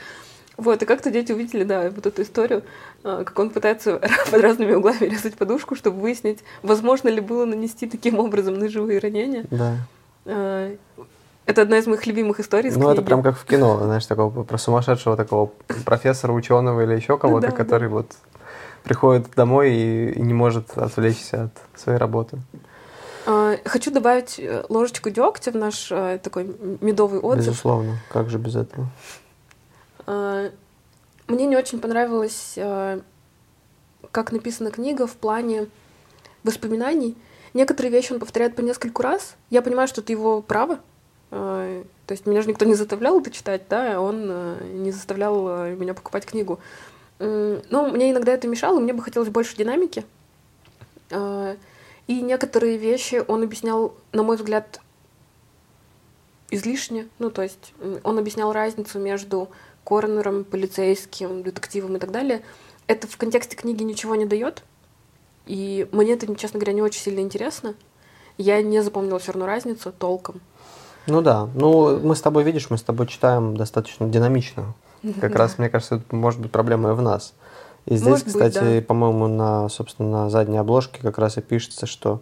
Вот, 0.58 0.82
и 0.82 0.86
как-то 0.86 1.12
дети 1.12 1.34
увидели, 1.34 1.65
да, 1.65 1.89
вот 1.89 2.06
эту 2.06 2.22
историю, 2.22 2.63
а, 3.04 3.24
как 3.24 3.38
он 3.39 3.50
пытается 3.50 4.00
под 4.32 4.42
разными 4.42 4.74
углами 4.74 5.06
резать 5.06 5.36
подушку, 5.36 5.75
чтобы 5.75 6.00
выяснить, 6.00 6.39
возможно 6.62 7.10
ли 7.10 7.20
было 7.20 7.46
нанести 7.46 7.88
таким 7.88 8.20
образом 8.20 8.58
ножевые 8.58 9.00
ранения. 9.00 9.46
Да. 9.51 9.77
Это 10.25 11.62
одна 11.62 11.77
из 11.77 11.86
моих 11.86 12.05
любимых 12.08 12.39
историй. 12.39 12.72
Ну, 12.72 12.89
это 12.89 13.03
прям 13.03 13.22
как 13.22 13.38
в 13.38 13.46
кино, 13.46 13.79
знаешь, 13.84 14.05
такого 14.05 14.44
про 14.44 14.58
сумасшедшего 14.58 15.15
такого 15.15 15.51
профессора, 15.86 16.32
ученого 16.34 16.82
или 16.82 16.96
еще 16.96 17.17
кого-то, 17.20 17.51
да, 17.51 17.55
который 17.55 17.88
да. 17.88 17.96
вот 17.96 18.12
приходит 18.84 19.27
домой 19.36 19.74
и, 19.74 20.12
и 20.12 20.22
не 20.22 20.34
может 20.34 20.75
отвлечься 20.77 21.44
от 21.44 21.79
своей 21.79 22.00
работы. 22.00 22.39
А, 23.27 23.58
хочу 23.65 23.91
добавить 23.91 24.39
э, 24.39 24.63
ложечку 24.70 25.10
дегтя 25.10 25.51
в 25.51 25.55
наш 25.55 25.91
э, 25.91 26.20
такой 26.22 26.55
медовый 26.82 27.20
отзыв. 27.20 27.48
Безусловно, 27.48 27.98
как 28.10 28.29
же 28.29 28.38
без 28.38 28.55
этого? 28.55 28.88
А, 30.05 30.50
мне 31.27 31.48
не 31.48 31.58
очень 31.58 31.79
понравилось, 31.79 32.53
э, 32.55 33.00
как 34.12 34.32
написана 34.32 34.70
книга 34.70 35.08
в 35.08 35.15
плане 35.15 35.67
воспоминаний. 36.44 37.17
Некоторые 37.56 37.90
вещи 37.90 38.12
он 38.12 38.20
повторяет 38.20 38.54
по 38.54 38.60
нескольку 38.60 39.02
раз. 39.02 39.38
Я 39.50 39.62
понимаю, 39.62 39.88
что 39.88 40.02
это 40.02 40.12
его 40.12 40.42
право, 40.42 40.82
а, 41.32 41.84
то 42.06 42.12
есть 42.12 42.26
меня 42.26 42.42
же 42.42 42.50
никто 42.50 42.66
не 42.66 42.76
заставлял 42.76 43.18
это 43.22 43.32
читать, 43.32 43.64
да, 43.70 44.02
он 44.02 44.28
э, 44.30 44.64
не 44.74 44.92
заставлял 44.92 45.48
э, 45.48 45.76
меня 45.76 45.94
покупать 45.94 46.26
книгу. 46.26 46.60
Но 47.18 47.88
мне 47.88 48.12
иногда 48.12 48.34
это 48.34 48.46
мешало, 48.50 48.82
мне 48.82 48.92
бы 48.92 49.02
хотелось 49.02 49.30
больше 49.30 49.56
динамики. 49.56 50.04
И 52.08 52.22
некоторые 52.22 52.76
вещи 52.76 53.24
он 53.26 53.42
объяснял, 53.42 53.96
на 54.12 54.22
мой 54.22 54.36
взгляд, 54.36 54.82
излишне. 56.52 57.08
Ну, 57.20 57.30
то 57.30 57.42
есть 57.42 57.74
он 58.04 58.20
объяснял 58.20 58.52
разницу 58.52 59.00
между 59.00 59.48
коронером, 59.86 60.44
полицейским, 60.44 61.42
детективом 61.42 61.96
и 61.96 62.00
так 62.00 62.12
далее. 62.12 62.44
Это 62.88 63.08
в 63.08 63.16
контексте 63.16 63.56
книги 63.56 63.84
ничего 63.84 64.16
не 64.16 64.26
дает. 64.26 64.64
И 65.46 65.88
мне 65.92 66.14
это, 66.14 66.34
честно 66.36 66.60
говоря, 66.60 66.74
не 66.74 66.82
очень 66.82 67.02
сильно 67.02 67.20
интересно. 67.20 67.75
Я 68.38 68.62
не 68.62 68.82
запомнила 68.82 69.20
все 69.20 69.32
равно 69.32 69.46
разницу 69.46 69.92
толком. 69.92 70.42
Ну 71.08 71.22
да. 71.22 71.48
Ну, 71.54 72.00
мы 72.00 72.16
с 72.16 72.22
тобой, 72.22 72.44
видишь, 72.44 72.70
мы 72.70 72.78
с 72.78 72.82
тобой 72.82 73.08
читаем 73.08 73.56
достаточно 73.56 74.08
динамично. 74.08 74.74
Как 75.22 75.36
раз, 75.36 75.58
мне 75.58 75.70
кажется, 75.70 75.96
это 75.96 76.16
может 76.16 76.40
быть 76.40 76.52
проблема 76.52 76.92
и 76.92 76.94
в 76.94 77.02
нас. 77.02 77.34
И 77.86 77.96
здесь, 77.96 78.10
может 78.10 78.25
кстати, 78.25 78.80
да. 78.80 78.82
по-моему, 78.82 79.28
на, 79.28 79.70
собственно, 79.70 80.24
на 80.24 80.30
задней 80.32 80.58
обложке 80.58 81.00
как 81.04 81.20
раз 81.20 81.38
и 81.38 81.42
пишется, 81.42 81.86
что 81.86 82.22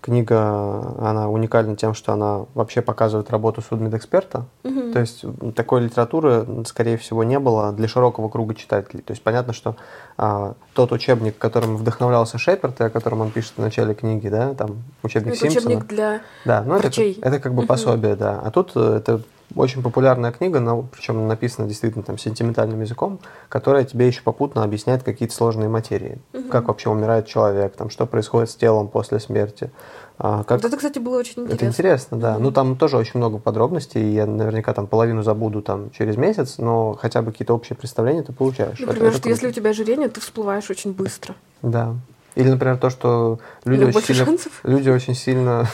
Книга, 0.00 0.94
она 0.98 1.28
уникальна 1.28 1.76
тем, 1.76 1.92
что 1.92 2.14
она 2.14 2.46
вообще 2.54 2.80
показывает 2.80 3.30
работу 3.30 3.60
судмедэксперта. 3.60 4.46
Угу. 4.64 4.92
То 4.92 5.00
есть 5.00 5.24
такой 5.54 5.82
литературы, 5.82 6.46
скорее 6.66 6.96
всего, 6.96 7.22
не 7.22 7.38
было 7.38 7.72
для 7.72 7.86
широкого 7.86 8.30
круга 8.30 8.54
читателей. 8.54 9.02
То 9.02 9.12
есть 9.12 9.22
понятно, 9.22 9.52
что 9.52 9.76
а, 10.16 10.54
тот 10.72 10.92
учебник, 10.92 11.36
которым 11.36 11.76
вдохновлялся 11.76 12.38
Шеперт, 12.38 12.80
и 12.80 12.84
о 12.84 12.90
котором 12.90 13.20
он 13.20 13.30
пишет 13.30 13.52
в 13.56 13.60
начале 13.60 13.94
книги, 13.94 14.28
да, 14.28 14.54
там 14.54 14.82
учебник 15.02 15.32
это 15.32 15.40
Симпсона. 15.42 15.66
Учебник 15.66 15.86
для 15.86 16.20
да, 16.46 16.62
ну 16.66 16.78
врачей. 16.78 17.18
Это, 17.18 17.28
это 17.28 17.40
как 17.40 17.52
бы 17.52 17.60
угу. 17.60 17.68
пособие, 17.68 18.16
да. 18.16 18.40
А 18.42 18.50
тут 18.50 18.72
э, 18.76 18.96
это 18.96 19.20
очень 19.54 19.82
популярная 19.82 20.32
книга, 20.32 20.60
но 20.60 20.82
причем 20.82 21.26
написана 21.26 21.66
действительно 21.66 22.04
там 22.04 22.18
сентиментальным 22.18 22.80
языком, 22.80 23.18
которая 23.48 23.84
тебе 23.84 24.06
еще 24.06 24.22
попутно 24.22 24.62
объясняет 24.62 25.02
какие-то 25.02 25.34
сложные 25.34 25.68
материи. 25.68 26.18
Угу. 26.32 26.48
Как 26.48 26.68
вообще 26.68 26.90
умирает 26.90 27.26
человек, 27.26 27.74
там, 27.76 27.90
что 27.90 28.06
происходит 28.06 28.50
с 28.50 28.54
телом 28.54 28.88
после 28.88 29.20
смерти. 29.20 29.70
А, 30.18 30.44
как... 30.44 30.62
Вот 30.62 30.68
это, 30.68 30.76
кстати, 30.76 30.98
было 30.98 31.18
очень 31.18 31.42
интересно. 31.42 31.54
Это 31.54 31.66
интересно, 31.66 32.18
да. 32.18 32.34
Угу. 32.34 32.42
Ну, 32.42 32.52
там 32.52 32.76
тоже 32.76 32.96
очень 32.96 33.18
много 33.18 33.38
подробностей, 33.38 34.12
я 34.12 34.26
наверняка 34.26 34.72
там 34.74 34.86
половину 34.86 35.22
забуду 35.22 35.62
там 35.62 35.90
через 35.90 36.16
месяц, 36.16 36.58
но 36.58 36.94
хотя 37.00 37.22
бы 37.22 37.32
какие-то 37.32 37.54
общие 37.54 37.76
представления 37.76 38.22
ты 38.22 38.32
получаешь. 38.32 38.78
Например, 38.78 39.08
это, 39.08 39.12
что 39.12 39.20
это 39.20 39.28
если 39.30 39.48
у 39.48 39.52
тебя 39.52 39.70
ожирение, 39.70 40.08
ты 40.08 40.20
всплываешь 40.20 40.70
очень 40.70 40.92
быстро. 40.92 41.34
Да. 41.62 41.94
Или, 42.36 42.48
например, 42.48 42.76
то, 42.76 42.90
что 42.90 43.40
люди, 43.64 43.84
очень 43.84 44.14
сильно, 44.14 44.36
люди 44.62 44.88
очень 44.88 45.14
сильно 45.14 45.66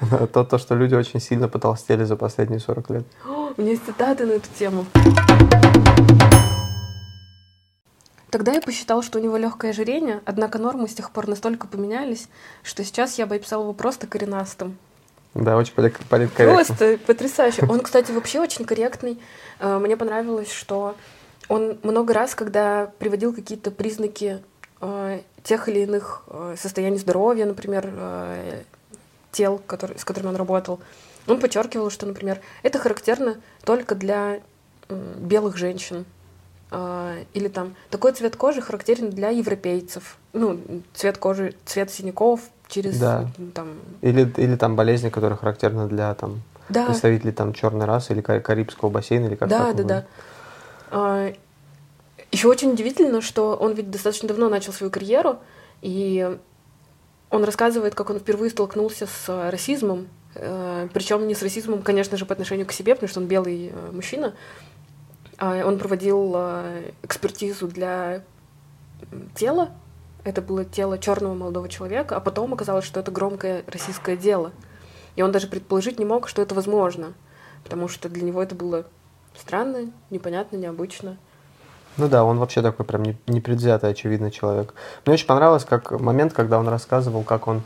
то, 0.32 0.44
то, 0.44 0.58
что 0.58 0.74
люди 0.74 0.94
очень 0.94 1.20
сильно 1.20 1.48
потолстели 1.48 2.04
за 2.04 2.16
последние 2.16 2.60
40 2.60 2.90
лет. 2.90 3.04
О, 3.26 3.52
у 3.56 3.60
меня 3.60 3.72
есть 3.72 3.84
цитаты 3.86 4.26
на 4.26 4.32
эту 4.32 4.48
тему. 4.58 4.86
Тогда 8.30 8.52
я 8.52 8.60
посчитал, 8.60 9.02
что 9.02 9.20
у 9.20 9.22
него 9.22 9.36
легкое 9.36 9.70
ожирение, 9.70 10.20
однако 10.24 10.58
нормы 10.58 10.88
с 10.88 10.94
тех 10.94 11.12
пор 11.12 11.28
настолько 11.28 11.68
поменялись, 11.68 12.28
что 12.64 12.82
сейчас 12.82 13.16
я 13.16 13.26
бы 13.26 13.36
описал 13.36 13.62
его 13.62 13.72
просто 13.72 14.08
коренастым. 14.08 14.76
Да, 15.34 15.56
очень 15.56 15.72
политкорректно. 15.74 16.54
Просто 16.54 16.98
потрясающе. 17.06 17.66
Он, 17.68 17.80
кстати, 17.80 18.10
вообще 18.10 18.40
очень 18.40 18.64
корректный. 18.64 19.20
Э, 19.60 19.78
мне 19.78 19.96
понравилось, 19.96 20.50
что 20.50 20.96
он 21.48 21.78
много 21.84 22.12
раз, 22.12 22.34
когда 22.34 22.90
приводил 22.98 23.32
какие-то 23.32 23.70
признаки 23.70 24.42
э, 24.80 25.20
тех 25.44 25.68
или 25.68 25.80
иных 25.80 26.24
э, 26.26 26.56
состояний 26.58 26.98
здоровья, 26.98 27.46
например, 27.46 27.92
тел, 29.34 29.60
который, 29.66 29.98
с 29.98 30.04
которыми 30.04 30.30
он 30.30 30.36
работал, 30.36 30.80
он 31.26 31.40
подчеркивал, 31.40 31.90
что, 31.90 32.06
например, 32.06 32.40
это 32.62 32.78
характерно 32.78 33.36
только 33.64 33.94
для 33.94 34.40
белых 34.88 35.56
женщин. 35.56 36.04
А, 36.70 37.14
или 37.34 37.48
там 37.48 37.74
такой 37.90 38.12
цвет 38.12 38.36
кожи 38.36 38.60
характерен 38.60 39.10
для 39.10 39.30
европейцев. 39.30 40.16
Ну, 40.32 40.60
цвет 40.94 41.18
кожи, 41.18 41.54
цвет 41.64 41.90
синяков 41.90 42.40
через 42.68 42.98
да. 42.98 43.30
там. 43.54 43.78
Или, 44.00 44.32
или 44.36 44.56
там 44.56 44.74
болезни, 44.76 45.08
которые 45.08 45.36
характерны 45.36 45.88
для 45.88 46.14
там 46.14 46.42
да. 46.68 46.86
представителей 46.86 47.32
там 47.32 47.52
черной 47.52 47.86
расы 47.86 48.12
или 48.12 48.20
Карибского 48.20 48.90
бассейна 48.90 49.26
или 49.26 49.36
как 49.36 49.48
Да, 49.48 49.72
да, 49.72 49.82
да. 49.82 50.04
А, 50.90 51.32
еще 52.32 52.48
очень 52.48 52.72
удивительно, 52.72 53.20
что 53.20 53.54
он 53.54 53.74
ведь 53.74 53.90
достаточно 53.90 54.28
давно 54.28 54.48
начал 54.48 54.72
свою 54.72 54.90
карьеру, 54.90 55.38
и 55.80 56.36
он 57.34 57.42
рассказывает, 57.42 57.94
как 57.94 58.10
он 58.10 58.20
впервые 58.20 58.50
столкнулся 58.50 59.06
с 59.06 59.28
э, 59.28 59.50
расизмом, 59.50 60.08
э, 60.36 60.88
причем 60.92 61.26
не 61.26 61.34
с 61.34 61.42
расизмом, 61.42 61.82
конечно 61.82 62.16
же, 62.16 62.26
по 62.26 62.32
отношению 62.32 62.64
к 62.64 62.72
себе, 62.72 62.94
потому 62.94 63.08
что 63.08 63.20
он 63.20 63.26
белый 63.26 63.72
э, 63.74 63.90
мужчина. 63.92 64.34
А 65.36 65.66
он 65.66 65.80
проводил 65.80 66.36
экспертизу 67.02 67.66
для 67.66 68.22
тела. 69.34 69.70
Это 70.22 70.40
было 70.40 70.64
тело 70.64 70.96
черного 70.96 71.34
молодого 71.34 71.68
человека, 71.68 72.16
а 72.16 72.20
потом 72.20 72.54
оказалось, 72.54 72.84
что 72.84 73.00
это 73.00 73.10
громкое 73.10 73.64
российское 73.66 74.16
дело. 74.16 74.52
И 75.16 75.22
он 75.22 75.32
даже 75.32 75.48
предположить 75.48 75.98
не 75.98 76.04
мог, 76.04 76.28
что 76.28 76.40
это 76.40 76.54
возможно, 76.54 77.14
потому 77.64 77.88
что 77.88 78.08
для 78.08 78.22
него 78.22 78.40
это 78.40 78.54
было 78.54 78.86
странно, 79.36 79.90
непонятно, 80.10 80.56
необычно. 80.56 81.18
Ну 81.96 82.08
да, 82.08 82.24
он 82.24 82.38
вообще 82.38 82.60
такой 82.62 82.84
прям 82.84 83.04
непредвзятый, 83.26 83.90
очевидный 83.90 84.30
человек. 84.30 84.74
Мне 85.06 85.14
очень 85.14 85.26
понравилось 85.26 85.64
как 85.64 85.92
момент, 86.00 86.32
когда 86.32 86.58
он 86.58 86.68
рассказывал, 86.68 87.22
как 87.22 87.46
он 87.46 87.62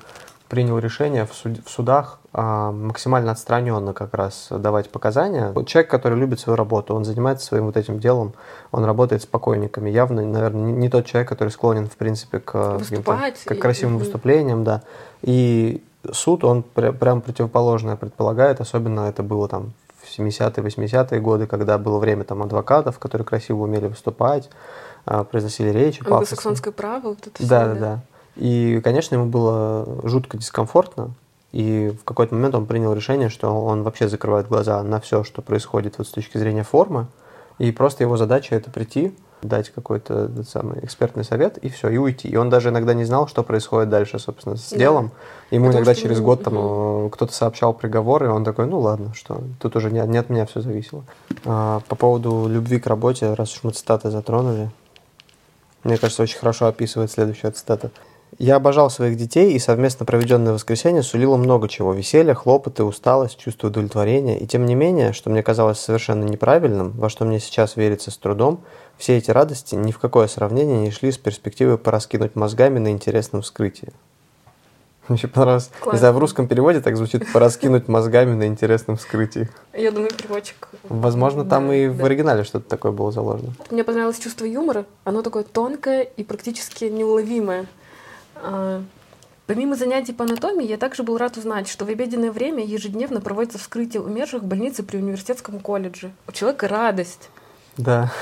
принял 0.48 0.78
решение 0.78 1.26
в, 1.26 1.34
суд, 1.34 1.58
в 1.64 1.70
судах 1.70 2.18
а, 2.32 2.72
максимально 2.72 3.32
отстраненно 3.32 3.92
как 3.92 4.14
раз 4.14 4.48
давать 4.50 4.90
показания. 4.90 5.52
Человек, 5.64 5.90
который 5.90 6.18
любит 6.18 6.40
свою 6.40 6.56
работу, 6.56 6.94
он 6.94 7.04
занимается 7.04 7.46
своим 7.46 7.66
вот 7.66 7.76
этим 7.76 8.00
делом, 8.00 8.32
он 8.70 8.84
работает 8.84 9.22
с 9.22 9.26
покойниками. 9.26 9.90
Явно, 9.90 10.22
наверное, 10.22 10.62
не, 10.62 10.72
не 10.72 10.88
тот 10.88 11.06
человек, 11.06 11.28
который 11.28 11.50
склонен, 11.50 11.88
в 11.88 11.96
принципе, 11.96 12.40
к, 12.40 12.78
к 13.44 13.54
красивым 13.56 13.96
и... 13.96 13.98
выступлениям, 13.98 14.64
да. 14.64 14.82
И 15.22 15.82
суд, 16.12 16.44
он 16.44 16.62
пр 16.62 16.92
прям 16.92 17.20
противоположное 17.20 17.96
предполагает, 17.96 18.60
особенно 18.60 19.00
это 19.00 19.22
было 19.22 19.48
там 19.48 19.72
в 20.08 20.18
70-е, 20.18 20.64
80-е 20.64 21.20
годы, 21.20 21.46
когда 21.46 21.78
было 21.78 21.98
время 21.98 22.24
там 22.24 22.42
адвокатов, 22.42 22.98
которые 22.98 23.26
красиво 23.26 23.62
умели 23.62 23.86
выступать, 23.86 24.50
а, 25.04 25.24
произносили 25.24 25.68
речи. 25.70 26.02
Англосаксонское 26.02 26.72
право, 26.72 27.10
вот 27.10 27.26
это 27.26 27.36
все. 27.36 27.48
Да, 27.48 27.66
да, 27.66 27.74
да. 27.74 28.00
И, 28.36 28.80
конечно, 28.82 29.16
ему 29.16 29.26
было 29.26 29.86
жутко 30.04 30.36
дискомфортно, 30.36 31.10
и 31.52 31.94
в 32.00 32.04
какой-то 32.04 32.34
момент 32.34 32.54
он 32.54 32.66
принял 32.66 32.92
решение, 32.92 33.28
что 33.28 33.48
он 33.64 33.82
вообще 33.82 34.08
закрывает 34.08 34.48
глаза 34.48 34.82
на 34.82 35.00
все, 35.00 35.24
что 35.24 35.42
происходит 35.42 35.98
вот 35.98 36.06
с 36.06 36.10
точки 36.10 36.38
зрения 36.38 36.62
формы, 36.62 37.06
и 37.58 37.72
просто 37.72 38.04
его 38.04 38.16
задача 38.16 38.54
это 38.54 38.70
прийти, 38.70 39.14
дать 39.42 39.70
какой-то 39.70 40.30
самый 40.44 40.84
экспертный 40.84 41.24
совет 41.24 41.58
и 41.58 41.68
все, 41.68 41.88
и 41.88 41.96
уйти. 41.96 42.28
И 42.28 42.36
он 42.36 42.50
даже 42.50 42.70
иногда 42.70 42.94
не 42.94 43.04
знал, 43.04 43.28
что 43.28 43.42
происходит 43.42 43.88
дальше, 43.88 44.18
собственно, 44.18 44.56
с 44.56 44.70
да. 44.70 44.76
делом. 44.76 45.12
Ему 45.50 45.66
Потому 45.66 45.84
иногда 45.84 45.94
через 45.94 46.20
год 46.20 46.42
там 46.42 46.56
угу. 46.56 47.10
кто-то 47.10 47.32
сообщал 47.32 47.72
приговор, 47.72 48.24
и 48.24 48.26
он 48.26 48.44
такой, 48.44 48.66
ну 48.66 48.80
ладно, 48.80 49.14
что 49.14 49.42
тут 49.60 49.76
уже 49.76 49.90
не, 49.90 50.00
не 50.06 50.18
от 50.18 50.28
меня 50.28 50.46
все 50.46 50.60
зависело. 50.60 51.04
А, 51.44 51.80
по 51.88 51.94
поводу 51.94 52.46
любви 52.48 52.80
к 52.80 52.86
работе, 52.86 53.34
раз 53.34 53.54
уж 53.54 53.64
мы 53.64 53.70
цитаты 53.72 54.10
затронули, 54.10 54.70
мне 55.84 55.96
кажется, 55.96 56.22
очень 56.22 56.38
хорошо 56.38 56.66
описывает 56.66 57.10
следующая 57.10 57.50
цитата. 57.50 57.90
Я 58.36 58.56
обожал 58.56 58.90
своих 58.90 59.16
детей, 59.16 59.52
и 59.52 59.58
совместно 59.58 60.04
проведенное 60.04 60.52
воскресенье 60.52 61.02
сулило 61.02 61.36
много 61.36 61.68
чего. 61.68 61.92
Веселье, 61.92 62.34
хлопоты, 62.34 62.84
усталость, 62.84 63.38
чувство 63.38 63.68
удовлетворения. 63.68 64.38
И 64.38 64.46
тем 64.46 64.66
не 64.66 64.74
менее, 64.74 65.12
что 65.12 65.30
мне 65.30 65.42
казалось 65.42 65.78
совершенно 65.78 66.24
неправильным, 66.24 66.92
во 66.92 67.08
что 67.08 67.24
мне 67.24 67.40
сейчас 67.40 67.76
верится 67.76 68.10
с 68.10 68.18
трудом, 68.18 68.60
все 68.96 69.16
эти 69.16 69.30
радости 69.30 69.74
ни 69.74 69.92
в 69.92 69.98
какое 69.98 70.26
сравнение 70.26 70.80
не 70.80 70.90
шли 70.90 71.10
с 71.10 71.18
перспективой 71.18 71.78
пораскинуть 71.78 72.36
мозгами 72.36 72.78
на 72.78 72.90
интересном 72.90 73.42
вскрытии. 73.42 73.92
Мне 75.08 75.16
еще 75.16 75.28
понравилось. 75.28 75.70
Не 75.90 75.98
знаю, 75.98 76.12
в 76.14 76.18
русском 76.18 76.48
переводе 76.48 76.80
так 76.80 76.96
звучит 76.96 77.32
«пораскинуть 77.32 77.88
мозгами 77.88 78.34
на 78.34 78.46
интересном 78.46 78.98
вскрытии». 78.98 79.48
Я 79.72 79.90
думаю, 79.90 80.10
переводчик... 80.10 80.68
Возможно, 80.84 81.46
там 81.46 81.68
да, 81.68 81.74
и 81.74 81.88
да. 81.88 81.94
в 81.94 82.04
оригинале 82.04 82.44
что-то 82.44 82.68
такое 82.68 82.92
было 82.92 83.10
заложено. 83.10 83.52
Мне 83.70 83.84
понравилось 83.84 84.18
чувство 84.18 84.44
юмора. 84.44 84.84
Оно 85.04 85.22
такое 85.22 85.44
тонкое 85.44 86.02
и 86.02 86.24
практически 86.24 86.84
неуловимое. 86.84 87.66
А, 88.42 88.82
помимо 89.46 89.76
занятий 89.76 90.12
по 90.12 90.24
анатомии, 90.24 90.66
я 90.66 90.76
также 90.76 91.02
был 91.02 91.18
рад 91.18 91.36
узнать, 91.36 91.68
что 91.68 91.84
в 91.84 91.88
обеденное 91.88 92.30
время 92.30 92.64
ежедневно 92.64 93.20
проводится 93.20 93.58
вскрытие 93.58 94.02
умерших 94.02 94.42
в 94.42 94.46
больнице 94.46 94.82
при 94.82 94.98
университетском 94.98 95.60
колледже. 95.60 96.12
У 96.26 96.32
человека 96.32 96.68
радость. 96.68 97.30
Да. 97.76 98.12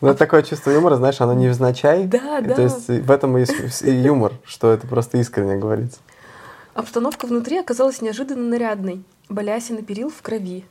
Ну, 0.00 0.14
такое 0.16 0.42
чувство 0.42 0.70
юмора, 0.70 0.96
знаешь, 0.96 1.20
оно 1.20 1.32
невзначай. 1.32 2.06
Да, 2.06 2.40
да. 2.40 2.54
То 2.54 2.62
есть 2.62 2.88
в 2.88 3.10
этом 3.10 3.38
и 3.38 3.44
юмор, 3.90 4.32
что 4.44 4.72
это 4.72 4.86
просто 4.88 5.18
искренне 5.18 5.56
говорится. 5.56 6.00
Обстановка 6.74 7.26
внутри 7.26 7.58
оказалась 7.58 8.02
неожиданно 8.02 8.48
нарядной. 8.48 9.04
Балясины 9.28 9.82
перил 9.82 10.10
в 10.10 10.20
крови. 10.20 10.64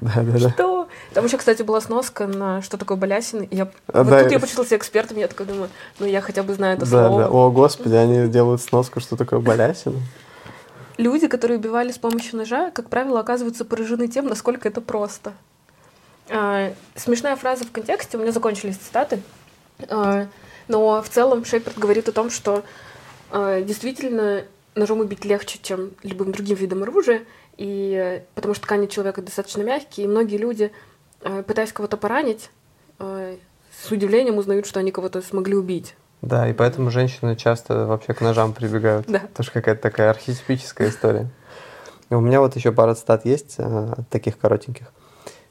Да, 0.00 0.22
да, 0.22 0.38
да. 0.38 0.50
Что? 0.50 0.88
Там 1.14 1.24
еще, 1.24 1.38
кстати, 1.38 1.62
была 1.62 1.80
сноска 1.80 2.26
на 2.26 2.60
что 2.62 2.76
такое 2.76 2.96
балясины. 2.96 3.48
Я... 3.50 3.70
А, 3.86 4.02
вот 4.02 4.10
да, 4.10 4.22
тут 4.22 4.32
я 4.32 4.38
почувствовала 4.38 4.76
экспертом, 4.76 5.16
я 5.16 5.28
такая 5.28 5.46
думаю, 5.46 5.70
ну 5.98 6.06
я 6.06 6.20
хотя 6.20 6.42
бы 6.42 6.54
знаю 6.54 6.76
это 6.76 6.86
да, 6.90 7.08
слово. 7.08 7.22
Да. 7.22 7.30
О, 7.30 7.50
господи, 7.50 7.94
они 7.94 8.28
делают 8.28 8.60
сноску, 8.60 9.00
что 9.00 9.16
такое 9.16 9.40
балясины. 9.40 10.02
Люди, 10.98 11.26
которые 11.26 11.58
убивали 11.58 11.90
с 11.90 11.98
помощью 11.98 12.36
ножа, 12.38 12.70
как 12.70 12.88
правило, 12.88 13.20
оказываются 13.20 13.64
поражены 13.64 14.06
тем, 14.06 14.26
насколько 14.26 14.68
это 14.68 14.80
просто. 14.80 15.32
А, 16.28 16.72
смешная 16.94 17.36
фраза 17.36 17.64
в 17.64 17.72
контексте, 17.72 18.16
у 18.16 18.20
меня 18.20 18.32
закончились 18.32 18.76
цитаты, 18.76 19.20
а, 19.88 20.26
но 20.68 21.02
в 21.02 21.08
целом 21.08 21.44
Шеперд 21.44 21.76
говорит 21.76 22.08
о 22.08 22.12
том, 22.12 22.30
что 22.30 22.64
а, 23.30 23.60
действительно 23.60 24.44
ножом 24.74 25.00
убить 25.00 25.24
легче, 25.24 25.58
чем 25.62 25.92
любым 26.02 26.32
другим 26.32 26.56
видом 26.56 26.82
оружия, 26.82 27.22
и 27.56 28.22
потому 28.34 28.54
что 28.54 28.64
ткани 28.64 28.86
человека 28.86 29.22
достаточно 29.22 29.62
мягкие, 29.62 30.06
и 30.06 30.08
многие 30.08 30.36
люди, 30.36 30.72
э, 31.22 31.42
пытаясь 31.42 31.72
кого-то 31.72 31.96
поранить, 31.96 32.50
э, 32.98 33.36
с 33.82 33.90
удивлением 33.90 34.38
узнают, 34.38 34.66
что 34.66 34.80
они 34.80 34.90
кого-то 34.90 35.22
смогли 35.22 35.54
убить. 35.54 35.94
Да, 36.22 36.48
и 36.48 36.52
поэтому 36.52 36.90
женщины 36.90 37.36
часто 37.36 37.86
вообще 37.86 38.14
к 38.14 38.20
ножам 38.20 38.52
прибегают. 38.52 39.06
Да. 39.06 39.22
Тоже 39.36 39.50
какая-то 39.50 39.82
такая 39.82 40.10
архетипическая 40.10 40.88
история. 40.88 41.28
У 42.10 42.20
меня 42.20 42.40
вот 42.40 42.56
еще 42.56 42.72
пара 42.72 42.94
цитат 42.94 43.24
есть, 43.24 43.56
э, 43.58 43.94
таких 44.10 44.38
коротеньких. 44.38 44.92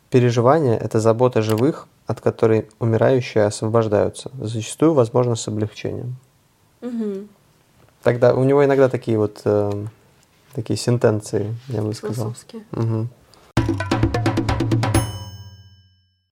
Переживание– 0.10 0.78
это 0.80 1.00
забота 1.00 1.42
живых, 1.42 1.88
от 2.06 2.22
которой 2.22 2.70
умирающие 2.80 3.46
освобождаются, 3.46 4.32
зачастую, 4.40 4.94
возможно, 4.94 5.36
с 5.36 5.48
облегчением. 5.48 6.16
Угу. 6.82 7.28
Тогда 8.04 8.34
у 8.34 8.44
него 8.44 8.64
иногда 8.64 8.90
такие 8.90 9.18
вот 9.18 9.42
такие 10.54 10.78
сентенции, 10.78 11.56
я 11.68 11.82
бы 11.82 11.94
сказал. 11.94 12.34
Угу. 12.72 13.08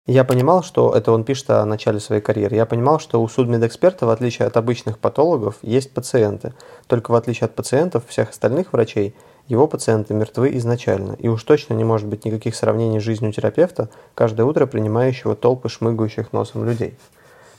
Я 0.07 0.25
понимал, 0.25 0.61
что 0.61 0.93
это 0.93 1.11
он 1.11 1.23
пишет 1.23 1.51
о 1.51 1.63
начале 1.63 1.99
своей 1.99 2.21
карьеры. 2.21 2.55
Я 2.55 2.65
понимал, 2.65 2.99
что 2.99 3.21
у 3.21 3.27
судмедэксперта, 3.29 4.05
в 4.05 4.09
отличие 4.09 4.47
от 4.47 4.57
обычных 4.57 4.97
патологов, 4.97 5.55
есть 5.61 5.93
пациенты. 5.93 6.53
Только 6.87 7.11
в 7.11 7.15
отличие 7.15 7.45
от 7.45 7.55
пациентов 7.55 8.03
всех 8.07 8.31
остальных 8.31 8.73
врачей, 8.73 9.15
его 9.47 9.67
пациенты 9.67 10.13
мертвы 10.13 10.57
изначально. 10.57 11.13
И 11.13 11.27
уж 11.27 11.43
точно 11.43 11.75
не 11.75 11.83
может 11.83 12.07
быть 12.07 12.25
никаких 12.25 12.55
сравнений 12.55 12.99
с 12.99 13.03
жизнью 13.03 13.31
терапевта, 13.31 13.89
каждое 14.13 14.43
утро 14.43 14.65
принимающего 14.65 15.35
толпы 15.35 15.69
шмыгающих 15.69 16.33
носом 16.33 16.65
людей. 16.65 16.97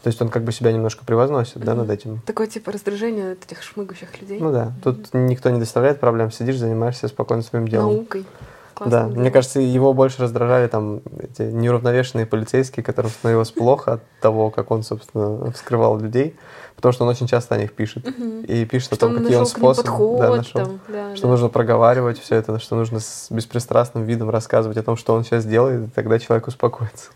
То 0.02 0.08
есть 0.08 0.20
он 0.20 0.28
как 0.28 0.42
бы 0.42 0.52
себя 0.52 0.72
немножко 0.72 1.04
превозносит, 1.04 1.56
mm-hmm. 1.56 1.64
да, 1.64 1.74
над 1.74 1.90
этим. 1.90 2.20
Такое 2.26 2.48
типа 2.48 2.72
раздражение 2.72 3.32
от 3.32 3.44
этих 3.44 3.62
шмыгающих 3.62 4.20
людей. 4.20 4.40
Ну 4.40 4.50
да, 4.50 4.72
тут 4.82 5.06
mm-hmm. 5.06 5.26
никто 5.26 5.50
не 5.50 5.60
доставляет 5.60 6.00
проблем, 6.00 6.32
сидишь, 6.32 6.56
занимаешься 6.56 7.08
спокойно 7.08 7.42
своим 7.42 7.68
делом. 7.68 7.94
Наукой. 7.94 8.26
Классно, 8.74 8.90
да, 8.90 9.06
мне 9.06 9.30
кажется, 9.30 9.60
его 9.60 9.92
больше 9.92 10.22
раздражали 10.22 10.66
там 10.66 11.02
эти 11.18 11.42
неуравновешенные 11.42 12.26
полицейские, 12.26 12.82
которым 12.82 13.10
становилось 13.10 13.50
плохо 13.50 13.94
от 13.94 14.02
того, 14.20 14.50
как 14.50 14.70
он, 14.70 14.82
собственно, 14.82 15.50
вскрывал 15.52 15.98
людей, 15.98 16.36
потому 16.74 16.92
что 16.92 17.04
он 17.04 17.10
очень 17.10 17.26
часто 17.26 17.54
о 17.54 17.58
них 17.58 17.74
пишет. 17.74 18.08
Угу. 18.08 18.44
И 18.48 18.64
пишет 18.64 18.86
что 18.86 18.96
о 18.96 18.98
том, 18.98 19.18
какие 19.18 19.36
он 19.36 19.46
способы 19.46 20.18
да, 20.18 20.36
нашел. 20.36 20.64
Там, 20.64 20.80
да, 20.88 21.14
что 21.14 21.26
да. 21.26 21.30
нужно 21.30 21.48
проговаривать 21.48 22.18
все 22.18 22.36
это, 22.36 22.58
что 22.58 22.76
нужно 22.76 23.00
с 23.00 23.28
беспристрастным 23.30 24.04
видом 24.04 24.30
рассказывать 24.30 24.78
о 24.78 24.82
том, 24.82 24.96
что 24.96 25.14
он 25.14 25.24
сейчас 25.24 25.44
делает, 25.44 25.88
и 25.88 25.90
тогда 25.90 26.18
человек 26.18 26.46
успокоится. 26.46 27.10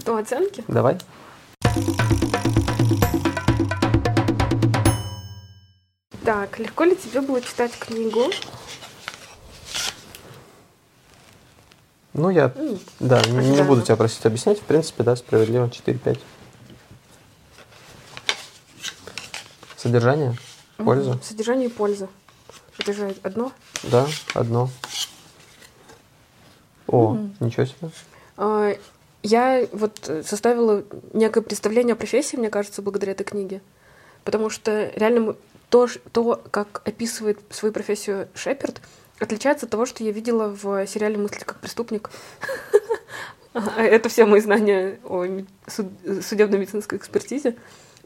Что, 0.00 0.16
оценки? 0.16 0.64
Давай. 0.66 0.96
Так, 6.24 6.58
легко 6.58 6.84
ли 6.84 6.96
тебе 6.96 7.20
было 7.20 7.42
читать 7.42 7.72
книгу? 7.78 8.30
Ну, 12.14 12.30
я, 12.30 12.46
mm. 12.46 12.80
да, 12.98 13.22
не, 13.26 13.50
не 13.50 13.62
буду 13.62 13.82
тебя 13.82 13.96
просить 13.96 14.24
объяснять. 14.24 14.60
В 14.60 14.62
принципе, 14.62 15.02
да, 15.02 15.16
справедливо. 15.16 15.66
4-5. 15.66 16.18
Содержание? 19.76 20.34
Польза? 20.78 21.10
Mm-hmm. 21.10 21.22
Содержание 21.22 21.68
и 21.68 21.72
польза. 21.72 22.08
Это 22.78 22.94
же 22.94 23.14
одно? 23.22 23.52
Да, 23.82 24.06
одно. 24.32 24.70
О, 26.86 27.16
mm-hmm. 27.16 27.34
ничего 27.40 27.66
себе. 27.66 27.90
А, 29.22 29.26
я 29.26 29.66
вот 29.72 30.10
составила 30.24 30.84
некое 31.12 31.42
представление 31.42 31.94
о 31.94 31.96
профессии, 31.96 32.36
мне 32.36 32.50
кажется, 32.50 32.82
благодаря 32.82 33.12
этой 33.12 33.24
книге. 33.24 33.60
Потому 34.24 34.50
что 34.50 34.90
реально 34.96 35.36
то, 35.68 35.88
то 36.12 36.42
как 36.50 36.82
описывает 36.84 37.38
свою 37.50 37.72
профессию 37.72 38.28
Шеперд, 38.34 38.80
отличается 39.18 39.66
от 39.66 39.72
того, 39.72 39.86
что 39.86 40.04
я 40.04 40.12
видела 40.12 40.48
в 40.48 40.86
сериале 40.86 41.16
«Мысли 41.16 41.44
как 41.44 41.60
преступник». 41.60 42.10
Это 43.76 44.08
все 44.08 44.26
мои 44.26 44.40
знания 44.40 45.00
о 45.04 45.24
судебно-медицинской 45.66 46.98
экспертизе. 46.98 47.56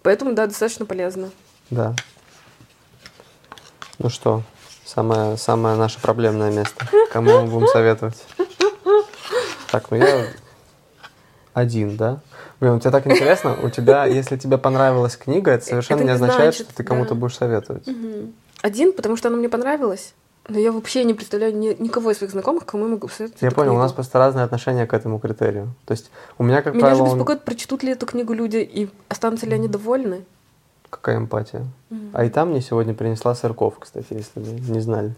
Поэтому, 0.02 0.32
да, 0.32 0.46
достаточно 0.46 0.86
полезно. 0.86 1.30
Да. 1.70 1.94
Ну 3.98 4.08
что, 4.08 4.42
самое, 4.84 5.36
самое 5.36 5.76
наше 5.76 6.00
проблемное 6.00 6.50
место. 6.50 6.88
Кому 7.10 7.42
мы 7.42 7.46
будем 7.46 7.68
советовать? 7.68 8.24
Так, 9.70 9.90
ну 9.90 9.96
я 9.98 10.26
один, 11.54 11.96
да? 11.96 12.20
Блин, 12.60 12.74
у 12.74 12.80
тебя 12.80 12.90
так 12.90 13.06
интересно, 13.06 13.56
у 13.62 13.70
тебя, 13.70 14.04
если 14.20 14.36
тебе 14.36 14.58
понравилась 14.58 15.16
книга, 15.16 15.52
это 15.52 15.64
совершенно 15.64 16.00
это 16.00 16.04
не, 16.04 16.10
не 16.10 16.14
означает, 16.14 16.54
значит, 16.54 16.66
что 16.66 16.76
ты 16.76 16.84
кому-то 16.84 17.14
да. 17.14 17.20
будешь 17.20 17.36
советовать. 17.36 17.88
Угу. 17.88 18.32
Один, 18.62 18.92
потому 18.92 19.16
что 19.16 19.28
она 19.28 19.38
мне 19.38 19.48
понравилась. 19.48 20.14
Но 20.46 20.58
я 20.58 20.72
вообще 20.72 21.04
не 21.04 21.14
представляю 21.14 21.56
ни, 21.56 21.74
никого 21.80 22.10
из 22.10 22.18
своих 22.18 22.32
знакомых, 22.32 22.66
кому 22.66 22.84
я 22.84 22.90
могу 22.90 23.08
посоветовать. 23.08 23.40
Я 23.40 23.50
понял, 23.50 23.70
книгу. 23.70 23.80
у 23.80 23.82
нас 23.82 23.92
просто 23.92 24.18
разное 24.18 24.44
отношение 24.44 24.86
к 24.86 24.92
этому 24.92 25.18
критерию. 25.18 25.74
То 25.86 25.92
есть 25.92 26.10
у 26.36 26.42
меня, 26.42 26.60
как 26.60 26.74
меня 26.74 26.82
правило... 26.82 26.98
Меня 26.98 27.10
же 27.10 27.16
беспокоит, 27.16 27.38
он... 27.38 27.44
прочтут 27.44 27.82
ли 27.82 27.92
эту 27.92 28.04
книгу 28.04 28.34
люди 28.34 28.58
и 28.58 28.90
останутся 29.08 29.46
ли 29.46 29.54
они 29.54 29.68
довольны. 29.68 30.24
какая 30.90 31.16
эмпатия. 31.16 31.66
А 32.12 32.24
и 32.24 32.30
там 32.30 32.50
мне 32.50 32.60
сегодня 32.60 32.92
принесла 32.92 33.34
сырков, 33.34 33.78
кстати, 33.78 34.08
если 34.10 34.40
вы 34.40 34.60
не 34.70 34.80
знали. 34.80 35.14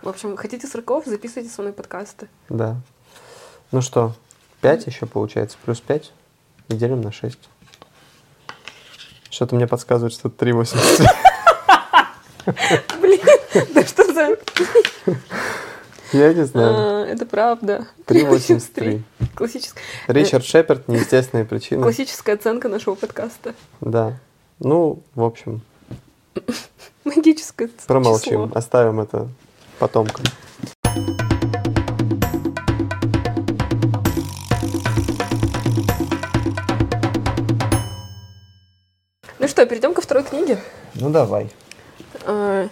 В 0.00 0.08
общем, 0.08 0.36
хотите 0.36 0.66
сырков, 0.66 1.04
записывайте 1.06 1.52
со 1.52 1.60
мной 1.60 1.74
подкасты. 1.74 2.28
Да. 2.48 2.76
Ну 3.72 3.82
что, 3.82 4.14
5 4.62 4.86
еще 4.86 5.06
получается, 5.06 5.58
плюс 5.64 5.80
5 5.80 6.12
и 6.68 6.74
делим 6.74 7.02
на 7.02 7.12
6. 7.12 7.38
Что-то 9.30 9.54
мне 9.56 9.66
подсказывает, 9.66 10.12
что 10.14 10.28
это 10.28 10.44
3,80. 10.46 11.06
Блин, 13.00 13.20
да 13.74 13.84
что 13.86 14.04
за... 14.12 14.36
Я 16.12 16.32
не 16.34 16.44
знаю. 16.44 16.74
А, 16.76 17.06
Это 17.06 17.24
правда. 17.26 17.86
3,83. 18.06 19.02
Классическая, 19.34 19.82
Ричард 20.08 20.44
Шеперд, 20.44 20.86
неестественные 20.88 21.44
причины. 21.46 21.82
классическая 21.82 22.34
оценка 22.34 22.68
нашего 22.68 22.94
подкаста. 22.94 23.54
Да. 23.80 24.18
Ну, 24.58 25.02
в 25.14 25.22
общем, 25.22 25.62
Магическое 27.04 27.68
промолчим, 27.86 28.46
число. 28.46 28.50
оставим 28.54 29.00
это 29.00 29.28
потомкам. 29.78 30.24
Что, 39.62 39.68
перейдем 39.68 39.94
ко 39.94 40.00
второй 40.00 40.24
книге. 40.24 40.58
Ну, 40.94 41.10
давай. 41.10 41.48
А, 42.26 42.68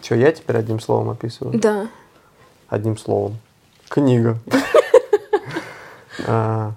Что, 0.00 0.14
я 0.14 0.30
теперь 0.30 0.56
одним 0.56 0.78
словом 0.78 1.10
описываю? 1.10 1.58
Да. 1.58 1.88
Одним 2.68 2.96
словом. 2.96 3.36
Книга. 3.88 4.38
А, 6.26 6.74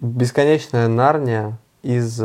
Бесконечная 0.00 0.88
нарния 0.88 1.56
из 1.82 2.20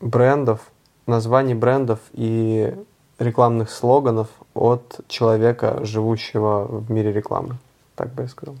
брендов, 0.00 0.60
названий 1.06 1.54
брендов 1.54 1.98
и 2.12 2.72
рекламных 3.18 3.68
слоганов 3.70 4.28
от 4.54 5.00
человека, 5.08 5.84
живущего 5.84 6.64
в 6.66 6.90
мире 6.90 7.12
рекламы. 7.12 7.56
Так 7.96 8.14
бы 8.14 8.22
я 8.22 8.28
сказал. 8.28 8.54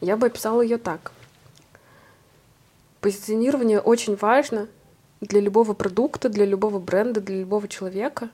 Я 0.00 0.16
бы 0.16 0.26
описала 0.26 0.62
ее 0.62 0.78
так. 0.78 1.12
Позиционирование 3.02 3.80
очень 3.80 4.14
важно 4.14 4.68
для 5.20 5.40
любого 5.40 5.72
продукта, 5.74 6.28
для 6.28 6.44
любого 6.46 6.78
бренда, 6.78 7.20
для 7.20 7.40
любого 7.40 7.66
человека. 7.66 8.28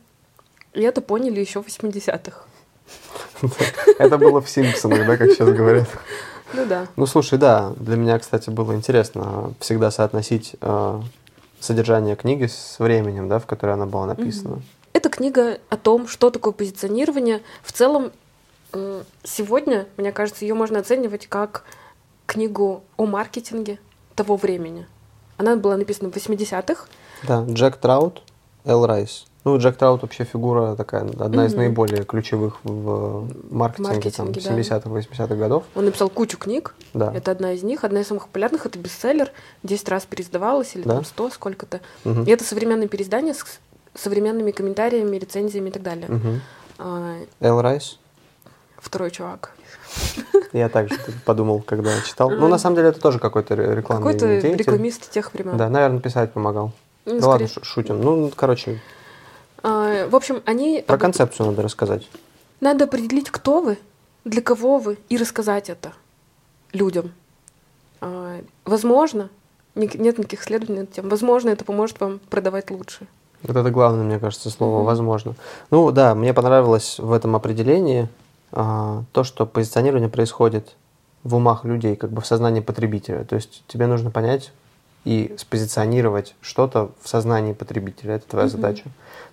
И 0.75 0.83
это 0.83 1.01
поняли 1.01 1.41
еще 1.41 1.63
в 1.63 1.67
80-х. 1.67 2.45
Это 3.99 4.19
было 4.19 4.43
в 4.43 4.51
Симпсонах, 4.51 5.07
да, 5.07 5.17
как 5.17 5.31
сейчас 5.31 5.49
говорят. 5.49 5.89
Ну 6.53 6.67
да. 6.67 6.87
Ну, 6.97 7.07
слушай, 7.07 7.39
да, 7.39 7.73
для 7.79 7.97
меня, 7.97 8.19
кстати, 8.19 8.51
было 8.51 8.75
интересно 8.75 9.55
всегда 9.59 9.91
соотносить 9.91 10.57
э, 10.61 11.01
содержание 11.61 12.15
книги 12.15 12.45
с 12.45 12.77
временем, 12.79 13.27
да, 13.27 13.39
в 13.39 13.47
которое 13.47 13.73
она 13.73 13.87
была 13.87 14.05
написана. 14.05 14.61
Это 14.93 15.09
книга 15.09 15.61
о 15.71 15.79
том, 15.79 16.09
что 16.09 16.29
такое 16.29 16.53
позиционирование. 16.53 17.41
В 17.63 17.73
целом, 17.73 18.13
м, 18.73 19.03
сегодня, 19.25 19.87
мне 19.97 20.13
кажется, 20.13 20.45
ее 20.45 20.53
можно 20.53 20.79
оценивать 20.79 21.27
как 21.27 21.65
книгу 22.27 22.83
о 22.99 23.07
маркетинге 23.07 23.79
того 24.19 24.37
времени. 24.37 24.87
Она 25.37 25.57
была 25.57 25.77
написана 25.77 26.11
в 26.11 26.17
80-х. 26.17 26.85
Да, 27.23 27.45
Джек 27.49 27.77
Траут, 27.77 28.23
Эл 28.65 28.85
Райс. 28.87 29.27
Ну, 29.45 29.57
Джек 29.59 29.77
Траут 29.77 30.03
вообще 30.03 30.25
фигура 30.25 30.75
такая, 30.75 31.03
одна 31.03 31.47
из 31.47 31.53
Мгм. 31.53 31.61
наиболее 31.63 32.05
ключевых 32.05 32.59
в 32.65 33.29
маркетинге, 33.51 34.11
там, 34.11 34.27
Маркетинге, 34.27 34.41
да. 34.41 34.51
70-х, 34.51 34.91
80-х 34.91 35.37
годов. 35.37 35.63
Он 35.77 35.85
написал 35.85 36.11
кучу 36.11 36.37
книг. 36.37 36.75
Да. 36.93 37.13
Это 37.15 37.31
одна 37.31 37.53
из 37.53 37.63
них. 37.63 37.85
Одна 37.85 38.01
из 38.01 38.09
самых 38.09 38.27
популярных. 38.27 38.67
Это 38.67 38.79
бестселлер. 38.79 39.31
10 39.63 39.89
раз 39.89 40.05
переиздавалась 40.07 40.75
или 40.75 40.83
Да. 40.83 40.97
там 40.97 41.05
100, 41.05 41.31
сколько-то. 41.31 41.81
Мгм. 42.05 42.25
И 42.25 42.31
это 42.31 42.43
современное 42.45 42.89
переиздание 42.89 43.33
с 43.33 43.45
современными 43.95 44.51
комментариями, 44.51 45.17
рецензиями 45.17 45.69
и 45.69 45.73
так 45.73 45.83
далее. 45.83 46.09
Мгм. 46.09 46.41
А, 46.79 47.17
Эл 47.41 47.61
Райс. 47.63 47.99
второй 48.77 49.11
чувак. 49.13 49.53
Я 50.53 50.69
также 50.69 50.97
подумал, 51.25 51.61
когда 51.61 51.91
читал. 52.03 52.31
Ну, 52.31 52.49
на 52.49 52.59
самом 52.59 52.77
деле, 52.77 52.89
это 52.89 53.01
тоже 53.01 53.19
какой-то 53.19 53.55
ре- 53.57 53.75
рекламный 53.77 54.15
Какой-то 54.15 54.49
рекламист 54.57 55.11
тех 55.11 55.33
времен. 55.35 55.57
Да, 55.57 55.69
наверное, 55.69 56.01
писать 56.01 56.33
помогал. 56.33 56.73
Ну, 57.05 57.21
да 57.21 57.29
ладно, 57.29 57.49
шу- 57.49 57.65
шутим. 57.65 58.01
Ну, 58.01 58.31
короче, 58.35 58.81
А, 59.63 60.09
в 60.09 60.15
общем, 60.17 60.43
они... 60.47 60.85
про 60.87 60.99
концепцию 60.99 61.47
надо 61.47 61.63
рассказать. 61.63 62.09
Надо 62.61 62.85
определить, 62.85 63.31
кто 63.31 63.61
вы, 63.61 63.79
для 64.25 64.41
кого 64.43 64.79
вы, 64.79 64.99
и 65.09 65.17
рассказать 65.17 65.69
это 65.71 65.93
людям. 66.73 67.13
А, 68.01 68.41
Возможно, 68.65 69.29
нет 69.75 70.19
никаких 70.19 70.43
исследований 70.43 70.81
на 70.81 70.83
эту 70.85 70.95
тему, 70.95 71.09
возможно, 71.11 71.51
это 71.51 71.65
поможет 71.65 72.01
вам 72.01 72.21
продавать 72.31 72.71
лучше. 72.71 73.07
Вот 73.43 73.57
это 73.57 73.71
главное, 73.71 74.05
мне 74.05 74.19
кажется, 74.19 74.51
слово 74.51 74.79
Мгм. 74.79 74.87
«возможно». 74.87 75.35
Ну 75.71 75.91
да, 75.93 76.15
мне 76.15 76.35
понравилось 76.35 76.99
в 76.99 77.13
этом 77.13 77.37
определении 77.37 78.09
а, 78.53 79.05
то, 79.13 79.25
что 79.25 79.47
позиционирование 79.47 80.09
происходит 80.09 80.77
в 81.25 81.35
умах 81.35 81.65
людей, 81.65 81.97
как 81.97 82.11
бы 82.11 82.21
в 82.21 82.27
сознании 82.27 82.61
потребителя. 82.61 83.25
То 83.25 83.37
есть 83.37 83.63
тебе 83.67 83.87
нужно 83.87 84.11
понять 84.11 84.53
и 85.05 85.35
спозиционировать 85.39 86.35
что-то 86.41 86.91
в 87.03 87.09
сознании 87.09 87.53
потребителя. 87.53 88.17
Это 88.17 88.29
твоя 88.29 88.47
Мгм. 88.47 88.53
задача. 88.53 88.85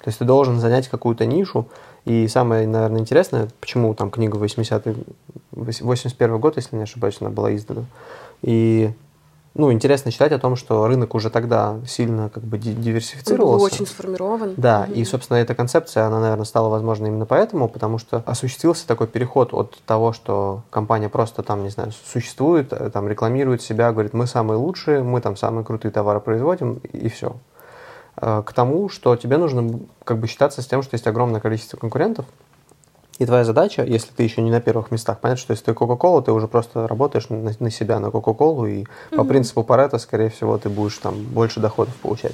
То 0.04 0.10
есть 0.10 0.20
ты 0.20 0.26
должен 0.26 0.60
занять 0.60 0.88
какую-то 0.88 1.26
нишу. 1.26 1.68
И 2.06 2.28
самое, 2.28 2.68
наверное, 2.68 3.00
интересное, 3.00 3.50
почему 3.60 3.94
там 3.96 4.12
книга 4.12 4.36
80 4.38 4.86
81 5.52 6.40
год, 6.40 6.58
если 6.58 6.76
не 6.76 6.84
ошибаюсь, 6.84 7.18
она 7.20 7.30
была 7.30 7.56
издана. 7.56 7.86
И 8.42 8.92
ну, 9.56 9.72
интересно 9.72 10.12
читать 10.12 10.32
о 10.34 10.38
том, 10.40 10.56
что 10.56 10.86
рынок 10.86 11.16
уже 11.16 11.30
тогда 11.30 11.78
сильно 11.88 12.30
как 12.30 12.44
бы 12.44 12.58
ди- 12.58 12.70
Он 12.72 12.76
был 12.76 12.84
диверсифицировался. 12.84 13.66
очень 13.66 13.88
сформирован. 13.88 14.54
Да, 14.58 14.82
Мгм. 14.84 14.94
и, 14.94 15.06
собственно, 15.06 15.38
эта 15.38 15.56
концепция, 15.56 16.06
она, 16.06 16.20
наверное, 16.20 16.46
стала 16.46 16.68
возможна 16.70 17.08
именно 17.08 17.26
поэтому, 17.26 17.68
потому 17.70 17.98
что 17.98 18.22
осуществился 18.26 18.86
такой 18.86 19.08
переход 19.08 19.54
от 19.54 19.78
того, 19.86 20.12
что 20.14 20.62
компания 20.70 21.10
просто 21.10 21.42
там, 21.42 21.64
не 21.64 21.70
знаю, 21.70 21.92
существует, 22.06 22.74
э, 22.74 22.90
там 22.92 23.08
рекламирует 23.08 23.62
себя, 23.62 23.92
говорит, 23.92 24.14
мы 24.14 24.28
самые 24.28 24.58
лучшие, 24.58 25.02
мы 25.04 25.22
там 25.22 25.38
самые 25.38 25.64
крутые 25.64 25.92
товары 25.92 26.20
производим, 26.20 26.82
и 26.92 27.08
все. 27.10 27.36
К 28.18 28.46
тому, 28.56 28.88
что 28.88 29.18
тебе 29.18 29.36
нужно 29.38 29.78
как 30.06 30.20
бы 30.20 30.28
считаться 30.28 30.62
с 30.62 30.66
тем, 30.68 30.82
что 30.84 30.96
есть 30.96 31.06
огромное 31.06 31.42
количество 31.42 31.76
конкурентов, 31.76 32.26
и 33.18 33.26
твоя 33.26 33.46
задача, 33.46 33.84
если 33.84 34.12
ты 34.12 34.24
еще 34.24 34.42
не 34.42 34.52
на 34.52 34.60
первых 34.60 34.92
местах, 34.92 35.20
понятно, 35.20 35.42
что 35.42 35.52
если 35.52 35.66
ты 35.66 35.72
Coca-Cola, 35.72 36.22
ты 36.22 36.32
уже 36.32 36.48
просто 36.48 36.88
работаешь 36.88 37.30
на, 37.30 37.52
на 37.58 37.70
себя, 37.72 38.00
на 38.00 38.08
Coca-Cola, 38.08 38.70
и 38.70 38.86
по 39.12 39.18
Мгм. 39.18 39.28
принципу 39.28 39.64
Паретта, 39.64 39.98
скорее 40.00 40.30
всего, 40.30 40.58
ты 40.58 40.70
будешь 40.70 40.98
там 40.98 41.24
больше 41.24 41.60
доходов 41.60 41.96
получать. 41.96 42.34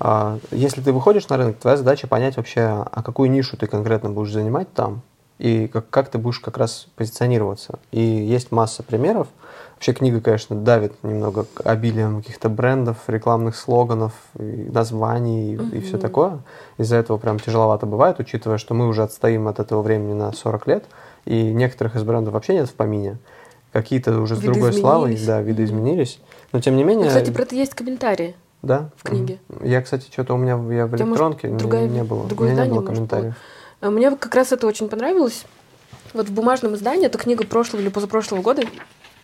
А, 0.00 0.38
Если 0.50 0.80
ты 0.80 0.92
выходишь 0.92 1.28
на 1.28 1.36
рынок, 1.36 1.58
твоя 1.58 1.76
задача 1.76 2.06
понять 2.06 2.36
вообще, 2.36 2.60
а 2.62 3.02
какую 3.02 3.30
нишу 3.30 3.56
ты 3.56 3.66
конкретно 3.66 4.10
будешь 4.10 4.32
занимать 4.32 4.72
там, 4.72 5.02
и 5.38 5.68
как, 5.68 5.88
как 5.90 6.08
ты 6.10 6.18
будешь 6.18 6.40
как 6.40 6.58
раз 6.58 6.88
позиционироваться. 6.96 7.78
И 7.92 8.00
есть 8.00 8.50
масса 8.52 8.82
примеров. 8.82 9.28
Вообще 9.74 9.92
книга, 9.92 10.20
конечно, 10.20 10.56
давит 10.56 10.92
немного 11.04 11.46
к 11.54 11.64
обилием 11.64 12.20
каких-то 12.22 12.48
брендов, 12.48 12.96
рекламных 13.06 13.54
слоганов, 13.54 14.12
и 14.38 14.68
названий 14.72 15.54
и, 15.54 15.76
и 15.76 15.80
все 15.80 15.98
такое. 15.98 16.40
Из-за 16.78 16.96
этого 16.96 17.16
прям 17.18 17.38
тяжеловато 17.38 17.86
бывает, 17.86 18.18
учитывая, 18.18 18.58
что 18.58 18.74
мы 18.74 18.88
уже 18.88 19.04
отстоим 19.04 19.46
от 19.46 19.60
этого 19.60 19.82
времени 19.82 20.14
на 20.14 20.32
40 20.32 20.66
лет, 20.66 20.84
и 21.26 21.52
некоторых 21.52 21.94
из 21.94 22.02
брендов 22.02 22.34
вообще 22.34 22.54
нет 22.54 22.68
в 22.68 22.74
помине. 22.74 23.18
Какие-то 23.72 24.18
уже 24.20 24.34
с 24.34 24.40
другой 24.40 24.72
славой, 24.72 25.16
да, 25.24 25.40
виды 25.42 25.62
Мгм. 25.62 25.70
изменились. 25.76 26.18
Но 26.52 26.60
тем 26.60 26.74
не 26.76 26.82
Ну, 26.82 26.88
менее... 26.88 27.08
Кстати, 27.08 27.30
про 27.30 27.42
это 27.42 27.54
есть 27.54 27.74
комментарии. 27.74 28.34
Да? 28.62 28.90
в 28.96 29.04
книге. 29.04 29.38
Я, 29.62 29.80
кстати, 29.82 30.08
что-то 30.10 30.34
у 30.34 30.36
меня 30.36 30.56
в- 30.56 30.68
я 30.72 30.86
в 30.86 30.90
может, 30.90 31.06
электронке 31.06 31.48
не- 31.48 32.02
было. 32.02 32.22
у 32.22 32.42
меня 32.42 32.64
не 32.66 32.70
было 32.72 32.82
комментариев. 32.82 33.34
А 33.36 33.57
Мне 33.80 34.10
как 34.16 34.34
раз 34.34 34.52
это 34.52 34.66
очень 34.66 34.88
понравилось. 34.88 35.44
Вот 36.14 36.28
в 36.28 36.32
бумажном 36.32 36.74
издании, 36.74 37.06
это 37.06 37.18
книга 37.18 37.44
прошлого 37.44 37.80
или 37.80 37.88
позапрошлого 37.88 38.42
года, 38.42 38.62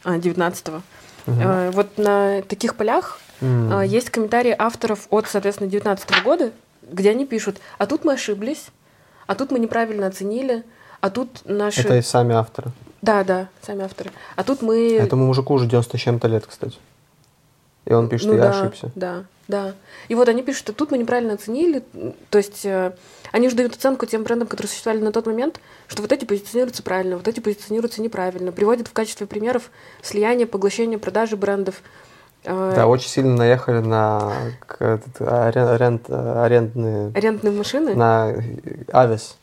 а, 0.04 0.18
19-го. 0.18 0.82
Мгм. 1.26 1.40
Э, 1.40 1.70
Вот 1.70 1.96
на 1.98 2.42
таких 2.42 2.76
полях 2.76 3.20
а, 3.40 3.82
есть 3.82 4.10
комментарии 4.10 4.54
авторов 4.56 5.06
от, 5.10 5.26
соответственно, 5.26 5.68
19 5.68 6.22
года, 6.22 6.52
где 6.82 7.10
они 7.10 7.26
пишут, 7.26 7.58
а 7.78 7.86
тут 7.86 8.04
мы 8.04 8.12
ошиблись, 8.12 8.66
а 9.26 9.34
тут 9.34 9.50
мы 9.50 9.58
неправильно 9.58 10.06
оценили, 10.06 10.64
а 11.00 11.10
тут 11.10 11.40
наши... 11.44 11.80
Это 11.80 11.96
и 11.96 12.02
сами 12.02 12.34
авторы. 12.34 12.70
Да, 13.02 13.24
да, 13.24 13.48
сами 13.60 13.84
авторы. 13.84 14.12
А 14.36 14.44
тут 14.44 14.62
мы... 14.62 14.96
Этому 14.96 15.26
мужику 15.26 15.54
уже 15.54 15.66
90 15.66 15.98
с 15.98 16.00
чем-то 16.00 16.28
лет, 16.28 16.46
кстати. 16.46 16.78
И 17.84 17.92
он 17.92 18.08
пишет, 18.08 18.28
Ну 18.28 18.34
я 18.34 18.42
да, 18.44 18.60
ошибся. 18.60 18.90
Да, 18.94 19.24
да. 19.46 19.74
И 20.08 20.14
вот 20.14 20.28
они 20.28 20.42
пишут, 20.42 20.60
что 20.60 20.72
тут 20.72 20.90
мы 20.90 20.96
неправильно 20.98 21.34
оценили. 21.34 21.82
То 22.30 22.38
есть 22.38 22.64
э, 22.64 22.92
они 23.34 23.48
же 23.48 23.56
дают 23.56 23.74
оценку 23.74 24.06
тем 24.06 24.22
брендам, 24.22 24.46
которые 24.46 24.68
существовали 24.70 25.02
на 25.02 25.10
тот 25.10 25.26
момент, 25.26 25.58
что 25.88 26.02
вот 26.02 26.12
эти 26.12 26.24
позиционируются 26.24 26.84
правильно, 26.84 27.16
вот 27.16 27.26
эти 27.26 27.40
позиционируются 27.40 28.00
неправильно. 28.00 28.52
Приводят 28.52 28.86
в 28.86 28.92
качестве 28.92 29.26
примеров 29.26 29.70
слияние, 30.02 30.46
поглощение, 30.46 30.98
продажи 30.98 31.36
брендов. 31.36 31.82
Э, 32.44 32.74
Да, 32.76 32.86
очень 32.86 33.08
сильно 33.08 33.34
наехали 33.34 33.80
на 33.80 34.32
этот, 34.78 35.20
арен- 35.20 35.74
арен- 35.76 36.42
арендные, 36.44 37.10
Арендные 37.12 37.52
машины. 37.52 37.94
на 37.96 38.32
Авис. 38.92 39.36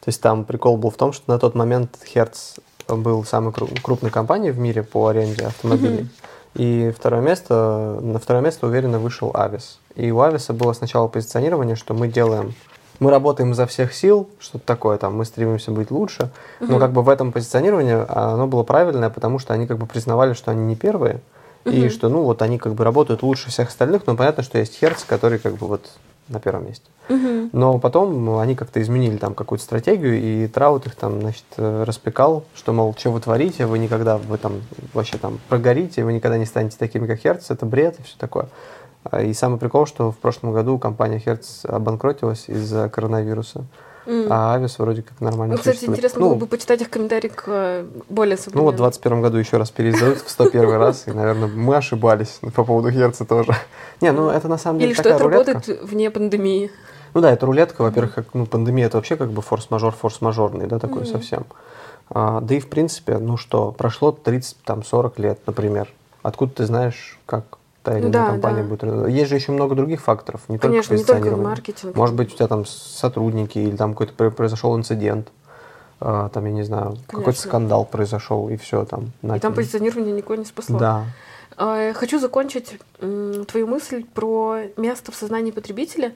То 0.00 0.08
есть 0.08 0.20
там 0.20 0.44
прикол 0.44 0.76
был 0.76 0.90
в 0.90 0.96
том, 0.96 1.12
что 1.12 1.30
на 1.30 1.38
тот 1.38 1.54
момент 1.54 1.96
Hertz 2.12 2.58
был 2.88 3.22
самой 3.24 3.52
кру- 3.52 3.80
крупной 3.82 4.10
компанией 4.10 4.50
в 4.50 4.58
мире 4.58 4.82
по 4.82 5.06
аренде 5.06 5.46
автомобилей. 5.46 6.08
И 6.54 6.92
второе 6.96 7.20
место, 7.20 8.00
на 8.02 8.18
второе 8.18 8.42
место 8.42 8.66
уверенно 8.66 8.98
вышел 8.98 9.30
Авис. 9.32 9.78
И 9.94 10.10
у 10.10 10.18
Ависа 10.22 10.52
было 10.52 10.72
сначала 10.72 11.06
позиционирование, 11.06 11.76
что 11.76 11.94
мы 11.94 12.08
делаем 12.08 12.54
мы 13.00 13.10
работаем 13.10 13.52
изо 13.52 13.66
всех 13.66 13.94
сил, 13.94 14.28
что-то 14.38 14.64
такое, 14.66 14.98
там, 14.98 15.16
мы 15.16 15.24
стремимся 15.24 15.70
быть 15.70 15.90
лучше, 15.90 16.30
но 16.60 16.66
Мгм. 16.66 16.80
как 16.80 16.92
бы 16.92 17.02
в 17.02 17.08
этом 17.08 17.32
позиционировании 17.32 17.94
а, 17.94 18.34
оно 18.34 18.46
было 18.46 18.62
правильное, 18.62 19.10
потому 19.10 19.38
что 19.38 19.54
они 19.54 19.66
как 19.66 19.78
бы 19.78 19.86
признавали, 19.86 20.32
что 20.32 20.50
они 20.50 20.64
не 20.64 20.76
первые, 20.76 21.20
и 21.64 21.80
Мгм. 21.82 21.90
что, 21.90 22.08
ну, 22.08 22.22
вот 22.22 22.42
они 22.42 22.58
как 22.58 22.74
бы 22.74 22.84
работают 22.84 23.22
лучше 23.22 23.50
всех 23.50 23.68
остальных, 23.68 24.06
но 24.06 24.16
понятно, 24.16 24.42
что 24.42 24.58
есть 24.58 24.78
Херц, 24.78 25.04
который 25.04 25.38
как 25.38 25.54
бы 25.56 25.66
вот 25.66 25.82
на 26.28 26.40
первом 26.40 26.66
месте. 26.66 26.84
Мгм. 27.08 27.50
Но 27.52 27.78
потом 27.78 28.24
ну, 28.24 28.38
они 28.38 28.54
как-то 28.54 28.82
изменили 28.82 29.16
там 29.16 29.34
какую-то 29.34 29.64
стратегию, 29.64 30.20
и 30.20 30.46
Траут 30.46 30.86
их 30.86 30.94
там, 30.94 31.20
значит, 31.22 31.44
э, 31.56 31.84
распекал, 31.86 32.44
что, 32.54 32.72
мол, 32.72 32.94
что 32.98 33.10
вы 33.10 33.20
творите, 33.20 33.64
вы 33.64 33.78
никогда, 33.78 34.18
вы 34.18 34.36
там 34.36 34.60
вообще 34.92 35.16
там 35.16 35.40
прогорите, 35.48 36.04
вы 36.04 36.12
никогда 36.12 36.36
не 36.36 36.44
станете 36.44 36.76
такими, 36.78 37.06
как 37.06 37.18
Херц, 37.20 37.50
это 37.50 37.64
бред 37.64 37.98
и 37.98 38.02
все 38.02 38.14
такое. 38.18 38.48
А, 39.04 39.22
И 39.22 39.32
самый 39.32 39.58
прикол, 39.58 39.86
что 39.86 40.10
в 40.10 40.18
прошлом 40.18 40.52
году 40.52 40.78
компания 40.78 41.22
Hertz 41.24 41.66
обанкротилась 41.66 42.48
из-за 42.48 42.88
коронавируса, 42.88 43.64
М. 44.06 44.26
а 44.30 44.54
Авис 44.54 44.78
вроде 44.78 45.02
как 45.02 45.20
нормально 45.20 45.54
Ну, 45.54 45.58
кстати, 45.58 45.84
интересно 45.84 46.20
ну, 46.20 46.28
было 46.30 46.34
бы 46.36 46.46
почитать 46.46 46.80
их 46.80 46.90
комментарий 46.90 47.28
к 47.28 47.44
э, 47.46 47.86
более 48.08 48.38
ну 48.54 48.62
вот 48.62 48.74
в 48.74 48.78
2021 48.78 49.22
году 49.22 49.36
еще 49.36 49.58
раз 49.58 49.70
переиздают 49.70 50.18
в 50.18 50.30
101 50.30 50.76
раз, 50.76 51.04
и, 51.06 51.12
наверное, 51.12 51.48
мы 51.48 51.76
ошибались 51.76 52.40
по 52.54 52.64
поводу 52.64 52.90
Hertz 52.90 53.24
тоже. 53.26 53.54
Не, 54.00 54.12
ну 54.12 54.30
это 54.30 54.48
на 54.48 54.58
самом 54.58 54.78
деле 54.78 54.92
Или 54.92 54.98
что 54.98 55.10
это 55.10 55.28
работает 55.28 55.66
вне 55.82 56.10
пандемии. 56.10 56.70
Ну 57.14 57.20
да, 57.20 57.32
это 57.32 57.46
рулетка, 57.46 57.82
во-первых, 57.82 58.14
как, 58.14 58.26
ну, 58.34 58.46
пандемия 58.46 58.86
это 58.86 58.98
вообще 58.98 59.16
как 59.16 59.30
бы 59.30 59.42
форс-мажор, 59.42 59.94
форс-мажорный, 59.94 60.66
да, 60.66 60.78
такой 60.78 61.06
совсем. 61.06 61.46
А, 62.10 62.40
да 62.40 62.54
и 62.54 62.60
в 62.60 62.68
принципе, 62.68 63.18
ну 63.18 63.36
что, 63.36 63.72
прошло 63.72 64.16
30-40 64.24 65.12
лет, 65.20 65.40
например. 65.46 65.92
Откуда 66.22 66.52
ты 66.52 66.66
знаешь, 66.66 67.18
как 67.26 67.57
та 67.88 67.98
или 67.98 68.04
Ну 68.04 68.10
иная 68.10 68.24
да, 68.26 68.30
компания 68.32 68.62
да. 68.62 68.68
будет? 68.68 69.08
Есть 69.08 69.28
же 69.30 69.36
еще 69.36 69.52
много 69.52 69.74
других 69.74 70.00
факторов, 70.00 70.42
не 70.48 70.58
Конечно, 70.58 70.96
только 70.96 71.14
не 71.14 71.22
только 71.22 71.36
маркетинг. 71.36 71.96
Может 71.96 72.14
быть, 72.16 72.32
у 72.32 72.36
тебя 72.36 72.48
там 72.48 72.64
сотрудники 72.66 73.58
или 73.58 73.76
там 73.76 73.92
какой-то 73.92 74.12
пр- 74.14 74.30
произошел 74.30 74.76
инцидент, 74.76 75.28
а, 76.00 76.28
там, 76.28 76.44
я 76.44 76.52
не 76.52 76.62
знаю, 76.64 76.96
какой-то 77.06 77.38
скандал 77.40 77.84
произошел, 77.84 78.48
и 78.48 78.56
все 78.56 78.84
там. 78.84 79.12
на 79.22 79.36
И 79.36 79.40
там 79.40 79.54
позиционирование 79.54 80.12
никого 80.12 80.34
не 80.36 80.44
спасло. 80.44 80.78
Да. 80.78 81.04
А, 81.56 81.92
Хочу 81.94 82.18
закончить 82.20 82.78
твою 83.00 83.66
мысль 83.66 84.04
про 84.14 84.58
место 84.76 85.10
в 85.12 85.16
сознании 85.16 85.50
потребителя. 85.50 86.14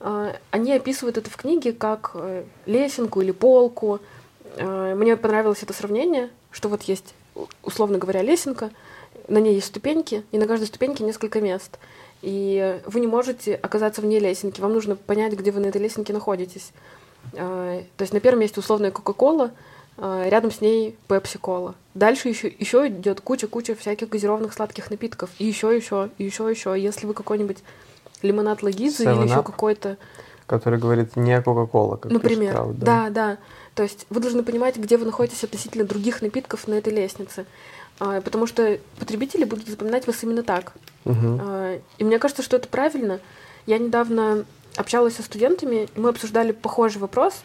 А, 0.00 0.32
Они 0.50 0.72
описывают 0.72 1.16
это 1.18 1.30
в 1.30 1.36
книге 1.36 1.72
как 1.72 2.12
э, 2.14 2.44
лесенку 2.66 3.20
или 3.20 3.32
полку. 3.32 4.00
Мне 4.58 5.16
понравилось 5.16 5.62
это 5.62 5.74
сравнение, 5.74 6.30
что 6.50 6.68
вот 6.70 6.82
есть, 6.84 7.14
условно 7.62 7.98
говоря, 7.98 8.22
лесенка, 8.22 8.70
на 9.28 9.38
ней 9.38 9.54
есть 9.54 9.68
ступеньки, 9.68 10.24
и 10.32 10.38
на 10.38 10.46
каждой 10.46 10.66
ступеньке 10.66 11.04
несколько 11.04 11.40
мест. 11.40 11.78
И 12.22 12.80
вы 12.86 13.00
не 13.00 13.06
можете 13.06 13.54
оказаться 13.54 14.00
вне 14.00 14.18
лесенки, 14.18 14.60
вам 14.60 14.72
нужно 14.72 14.96
понять, 14.96 15.34
где 15.34 15.50
вы 15.50 15.60
на 15.60 15.66
этой 15.66 15.80
лесенке 15.80 16.12
находитесь. 16.12 16.72
А, 17.34 17.82
То 17.96 18.02
есть 18.02 18.12
на 18.12 18.20
первом 18.20 18.40
месте 18.40 18.60
условная 18.60 18.90
Кока-Кола, 18.90 19.50
а, 19.98 20.28
рядом 20.28 20.50
с 20.50 20.60
ней 20.60 20.96
Пепси-Кола. 21.08 21.74
Дальше 21.94 22.28
еще, 22.28 22.48
еще 22.48 22.88
идет 22.88 23.20
куча-куча 23.20 23.74
всяких 23.74 24.08
газированных 24.08 24.52
сладких 24.52 24.90
напитков. 24.90 25.30
И 25.38 25.46
еще, 25.46 25.74
еще, 25.74 26.10
и 26.18 26.24
еще, 26.24 26.48
еще. 26.48 26.74
Если 26.76 27.06
вы 27.06 27.14
какой-нибудь 27.14 27.58
лимонад 28.22 28.62
Лагизы 28.62 29.04
или 29.04 29.12
7 29.12 29.24
еще 29.24 29.42
какой-то 29.42 29.96
Который 30.46 30.78
говорит 30.78 31.16
не 31.16 31.40
Кока-Кола, 31.42 31.96
как 31.96 32.12
Например, 32.12 32.52
Траут, 32.52 32.78
да, 32.78 33.10
да. 33.10 33.38
То 33.74 33.82
есть 33.82 34.06
вы 34.10 34.20
должны 34.20 34.42
понимать, 34.44 34.76
где 34.76 34.96
вы 34.96 35.04
находитесь 35.04 35.42
относительно 35.42 35.84
других 35.84 36.22
напитков 36.22 36.68
на 36.68 36.74
этой 36.74 36.92
лестнице. 36.92 37.46
А, 37.98 38.20
Потому 38.20 38.46
что 38.46 38.78
потребители 38.98 39.44
будут 39.44 39.68
запоминать 39.68 40.06
вас 40.06 40.22
именно 40.22 40.42
так. 40.42 40.72
А, 41.04 41.78
И 41.98 42.04
мне 42.04 42.18
кажется, 42.18 42.42
что 42.42 42.56
это 42.56 42.68
правильно. 42.68 43.20
Я 43.66 43.78
недавно 43.78 44.44
общалась 44.76 45.16
со 45.16 45.22
студентами, 45.22 45.88
и 45.94 46.00
мы 46.00 46.10
обсуждали 46.10 46.52
похожий 46.52 47.00
вопрос. 47.00 47.42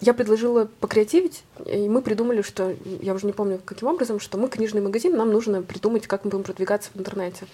Я 0.00 0.12
предложила 0.12 0.64
покреативить, 0.80 1.44
и 1.64 1.88
мы 1.88 2.02
придумали, 2.02 2.42
что, 2.42 2.74
я 3.00 3.14
уже 3.14 3.26
не 3.26 3.32
помню 3.32 3.60
каким 3.64 3.88
образом, 3.88 4.18
что 4.18 4.36
мы 4.36 4.48
книжный 4.48 4.80
магазин, 4.80 5.16
нам 5.16 5.30
нужно 5.30 5.62
придумать, 5.62 6.06
как 6.08 6.24
мы 6.24 6.30
будем 6.32 6.42
продвигаться 6.42 6.90
в 6.94 6.98
интернете. 6.98 7.46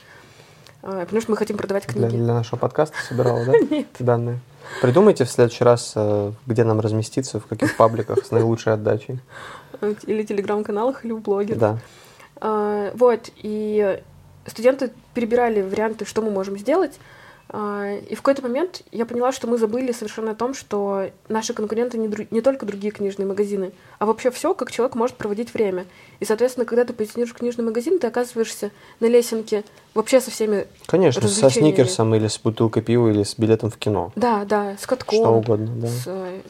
А, 0.82 1.00
Потому 1.04 1.20
что 1.20 1.30
мы 1.32 1.36
хотим 1.36 1.58
продавать 1.58 1.86
Для, 1.88 2.08
книги. 2.08 2.22
для 2.22 2.32
нашего 2.34 2.58
подкаста 2.58 2.96
собирала, 3.06 3.44
да? 3.46 3.52
Нет. 3.58 3.86
данные. 3.98 4.38
Придумайте 4.80 5.24
в 5.24 5.30
следующий 5.30 5.64
раз, 5.64 5.92
э, 5.96 6.32
где 6.46 6.64
нам 6.64 6.80
разместиться, 6.80 7.40
в 7.40 7.46
каких 7.46 7.76
пабликах 7.76 8.24
с 8.24 8.30
наилучшей 8.30 8.74
отдачей. 8.74 9.20
Или 10.06 10.22
телеграм-каналах, 10.22 11.04
или 11.04 11.12
в 11.12 11.20
блоге. 11.20 11.54
Да. 11.54 11.78
А, 12.40 12.92
Вот, 12.94 13.30
и 13.36 14.00
студенты 14.46 14.90
перебирали 15.14 15.62
варианты, 15.62 16.04
что 16.04 16.22
мы 16.22 16.30
можем 16.30 16.58
сделать. 16.58 16.98
А, 17.56 17.98
И 18.10 18.16
в 18.16 18.22
какой-то 18.22 18.42
момент 18.42 18.82
я 18.90 19.06
поняла, 19.06 19.30
что 19.30 19.46
мы 19.46 19.58
забыли 19.58 19.92
совершенно 19.92 20.32
о 20.32 20.34
том, 20.34 20.54
что 20.54 21.10
наши 21.28 21.54
конкуренты 21.54 21.98
не, 21.98 22.08
дру- 22.08 22.26
не 22.32 22.40
только 22.40 22.66
другие 22.66 22.90
книжные 22.90 23.26
магазины, 23.26 23.70
а 24.00 24.06
вообще 24.06 24.32
все, 24.32 24.54
как 24.54 24.72
человек 24.72 24.96
может 24.96 25.16
проводить 25.16 25.54
время. 25.54 25.84
И, 26.18 26.24
соответственно, 26.24 26.66
когда 26.66 26.84
ты 26.84 26.92
позиционируешь 26.92 27.32
книжный 27.36 27.64
магазин, 27.64 28.00
ты 28.00 28.08
оказываешься 28.08 28.72
на 28.98 29.06
лесенке 29.06 29.62
вообще 29.94 30.20
со 30.20 30.32
всеми... 30.32 30.66
Конечно, 30.86 31.28
со 31.28 31.48
сникерсом 31.48 32.12
или 32.16 32.26
с 32.26 32.38
бутылкой 32.40 32.82
пива 32.82 33.08
или 33.10 33.22
с 33.22 33.38
билетом 33.38 33.70
в 33.70 33.76
кино. 33.76 34.10
Да, 34.16 34.44
да, 34.44 34.76
с 34.76 34.84
катком. 34.84 35.16
Что 35.20 35.30
угодно, 35.30 35.70
да. 35.76 35.86
с, 35.86 36.02
э, 36.06 36.40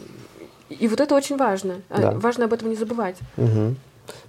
И 0.71 0.89
вот 0.89 1.01
это 1.01 1.15
очень 1.15 1.37
важно. 1.37 1.83
А, 1.91 2.01
Да. 2.01 2.11
Важно 2.13 2.47
об 2.47 2.55
этом 2.55 2.71
не 2.71 2.77
забывать. 2.77 3.17
Мгм. 3.37 3.77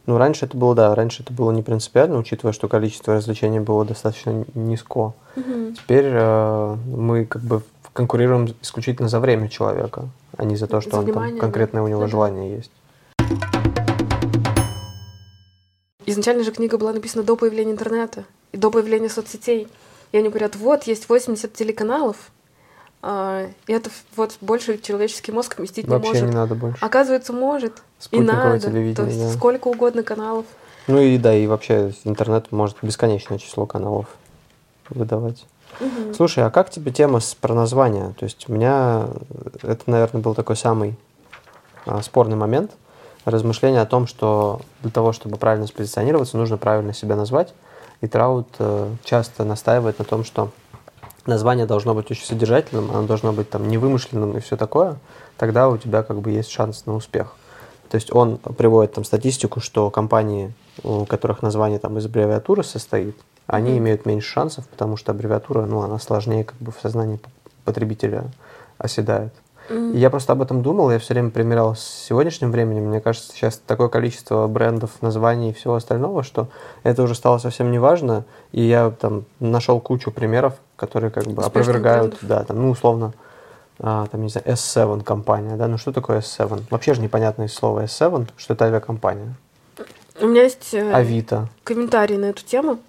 Ну, 0.05 0.17
раньше 0.17 0.45
это 0.45 0.55
было, 0.55 0.75
да, 0.75 0.93
раньше 0.95 1.23
это 1.23 1.33
было 1.33 1.51
не 1.51 1.63
принципиально, 1.63 2.17
учитывая, 2.17 2.53
что 2.53 2.67
количество 2.67 3.15
развлечений 3.15 3.59
было 3.59 3.85
достаточно 3.85 4.45
низко. 4.53 5.13
Мгм. 5.35 5.75
Теперь 5.75 6.05
э, 6.07 6.75
мы 6.87 7.25
как 7.25 7.41
бы 7.41 7.61
конкурируем 7.93 8.53
исключительно 8.61 9.09
за 9.09 9.19
время 9.19 9.49
человека, 9.49 10.09
а 10.37 10.43
не 10.43 10.55
за 10.55 10.67
то, 10.67 10.81
что 10.81 10.91
За 10.91 10.97
он 10.97 11.05
там 11.05 11.13
внимание, 11.13 11.39
конкретное 11.39 11.81
у 11.81 11.87
него 11.87 12.01
да. 12.01 12.07
желание 12.07 12.55
есть. 12.55 12.71
Изначально 16.05 16.43
же 16.43 16.51
книга 16.51 16.77
была 16.77 16.93
написана 16.93 17.23
до 17.23 17.35
появления 17.35 17.71
интернета 17.71 18.25
и 18.51 18.57
до 18.57 18.69
появления 18.69 19.09
соцсетей. 19.09 19.67
И 20.11 20.17
они 20.17 20.29
говорят, 20.29 20.55
вот, 20.55 20.83
есть 20.83 21.09
80 21.09 21.51
телеканалов, 21.53 22.31
а, 23.07 23.45
и 23.67 23.71
это 23.71 23.91
вот 24.15 24.35
больше 24.41 24.79
человеческий 24.79 25.31
мозг 25.31 25.59
вместить 25.59 25.85
не 25.85 25.91
Вообще 25.91 26.09
может. 26.09 26.27
не 26.27 26.33
надо 26.33 26.55
больше. 26.55 26.83
Оказывается, 26.83 27.33
может. 27.33 27.73
И 27.73 27.81
Спутниковое 27.99 28.53
надо. 28.53 28.61
телевидение, 28.61 28.95
То 28.95 29.03
есть 29.03 29.19
да. 29.19 29.29
сколько 29.29 29.67
угодно 29.67 30.01
каналов. 30.01 30.45
Ну 30.87 30.99
и 30.99 31.19
да, 31.19 31.31
и 31.35 31.45
вообще 31.45 31.93
интернет 32.03 32.51
может 32.51 32.77
бесконечное 32.81 33.37
число 33.37 33.67
каналов 33.67 34.07
выдавать. 34.89 35.45
Мгм. 35.79 36.15
Слушай, 36.15 36.45
а 36.45 36.49
как 36.49 36.71
тебе 36.71 36.91
тема 36.91 37.19
с, 37.19 37.35
про 37.35 37.53
название? 37.53 38.15
То 38.17 38.23
есть 38.23 38.49
у 38.49 38.53
меня 38.53 39.05
э, 39.61 39.73
это, 39.73 39.83
наверное, 39.85 40.23
был 40.23 40.33
такой 40.33 40.55
самый 40.55 40.95
а, 41.85 42.01
спорный 42.01 42.37
момент. 42.37 42.71
Размышление 43.25 43.81
о 43.81 43.85
том, 43.85 44.07
что 44.07 44.61
для 44.81 44.89
того, 44.89 45.13
чтобы 45.13 45.37
правильно 45.37 45.67
спозиционироваться, 45.67 46.37
нужно 46.37 46.57
правильно 46.57 46.91
себя 46.91 47.15
назвать. 47.15 47.53
И 48.01 48.07
Траут 48.07 48.47
э, 48.57 48.89
часто 49.03 49.43
настаивает 49.43 49.99
на 49.99 50.05
том, 50.05 50.23
что 50.23 50.49
название 51.27 51.65
должно 51.65 51.93
быть 51.93 52.09
очень 52.11 52.25
содержательным, 52.25 52.91
оно 52.91 53.07
должно 53.07 53.33
быть 53.33 53.49
там 53.49 53.67
невымышленным 53.67 54.37
и 54.37 54.39
все 54.41 54.57
такое. 54.57 54.97
Тогда 55.37 55.69
у 55.69 55.77
тебя 55.77 56.03
как 56.03 56.19
бы 56.19 56.31
есть 56.31 56.49
шанс 56.49 56.85
на 56.85 56.95
успех. 56.95 57.35
То 57.89 57.95
есть 57.95 58.13
он 58.13 58.37
приводит 58.37 58.93
там 58.93 59.03
статистику, 59.03 59.59
что 59.59 59.89
компании, 59.89 60.53
у 60.83 61.05
которых 61.05 61.41
название 61.41 61.79
там 61.79 61.97
из 61.97 62.05
аббревиатуры 62.05 62.63
состоит, 62.63 63.15
они 63.47 63.71
Мгм. 63.71 63.77
имеют 63.79 64.05
меньше 64.05 64.31
шансов, 64.31 64.67
потому 64.67 64.97
что 64.97 65.11
аббревиатура, 65.11 65.65
ну, 65.65 65.81
она 65.81 65.99
сложнее 65.99 66.43
как 66.43 66.57
бы 66.57 66.71
в 66.71 66.79
сознании 66.81 67.19
потребителя 67.63 68.25
оседает. 68.77 69.33
И 69.69 69.97
я 69.97 70.09
просто 70.09 70.33
об 70.33 70.41
этом 70.41 70.61
думал, 70.61 70.91
я 70.91 70.99
все 70.99 71.13
время 71.13 71.31
примерял 71.31 71.75
с 71.75 71.81
сегодняшним 71.81 72.51
временем. 72.51 72.85
Мне 72.85 73.01
кажется, 73.01 73.31
сейчас 73.31 73.59
такое 73.65 73.87
количество 73.87 74.47
брендов, 74.47 74.91
названий 75.01 75.49
и 75.49 75.53
всего 75.53 75.75
остального, 75.75 76.23
что 76.23 76.47
это 76.83 77.01
уже 77.03 77.15
стало 77.15 77.39
совсем 77.39 77.71
не 77.71 77.79
важно. 77.79 78.25
И 78.51 78.61
я 78.61 78.91
там 78.91 79.25
нашел 79.39 79.79
кучу 79.79 80.11
примеров, 80.11 80.53
которые 80.75 81.11
как 81.11 81.23
бы 81.23 81.41
Успешных 81.41 81.47
опровергают, 81.47 82.11
брендов. 82.11 82.19
да, 82.29 82.43
там, 82.43 82.61
ну, 82.61 82.69
условно, 82.69 83.13
а, 83.79 84.05
там, 84.07 84.21
не 84.21 84.29
знаю, 84.29 84.47
S7 84.47 85.03
компания, 85.03 85.55
да, 85.55 85.67
ну 85.67 85.77
что 85.77 85.91
такое 85.91 86.19
S7? 86.19 86.63
Вообще 86.69 86.93
же 86.93 87.01
непонятное 87.01 87.47
слово 87.47 87.85
S7, 87.85 88.27
что 88.37 88.53
это 88.53 88.65
авиакомпания. 88.65 89.35
У 90.21 90.27
меня 90.27 90.43
есть 90.43 90.73
э, 90.73 90.93
Авито. 90.93 91.49
комментарий 91.63 92.17
на 92.17 92.25
эту 92.25 92.43
тему. 92.45 92.79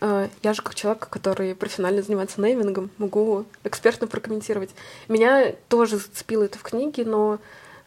Э, 0.00 0.28
Я 0.42 0.52
же 0.54 0.62
как 0.62 0.74
человек, 0.74 1.08
который 1.08 1.54
профессионально 1.54 2.02
занимается 2.02 2.40
неймингом, 2.40 2.90
могу 2.98 3.44
экспертно 3.64 4.06
прокомментировать. 4.06 4.70
Меня 5.08 5.52
тоже 5.68 5.96
зацепило 5.98 6.44
это 6.44 6.58
в 6.58 6.62
книге, 6.62 7.04
но, 7.04 7.38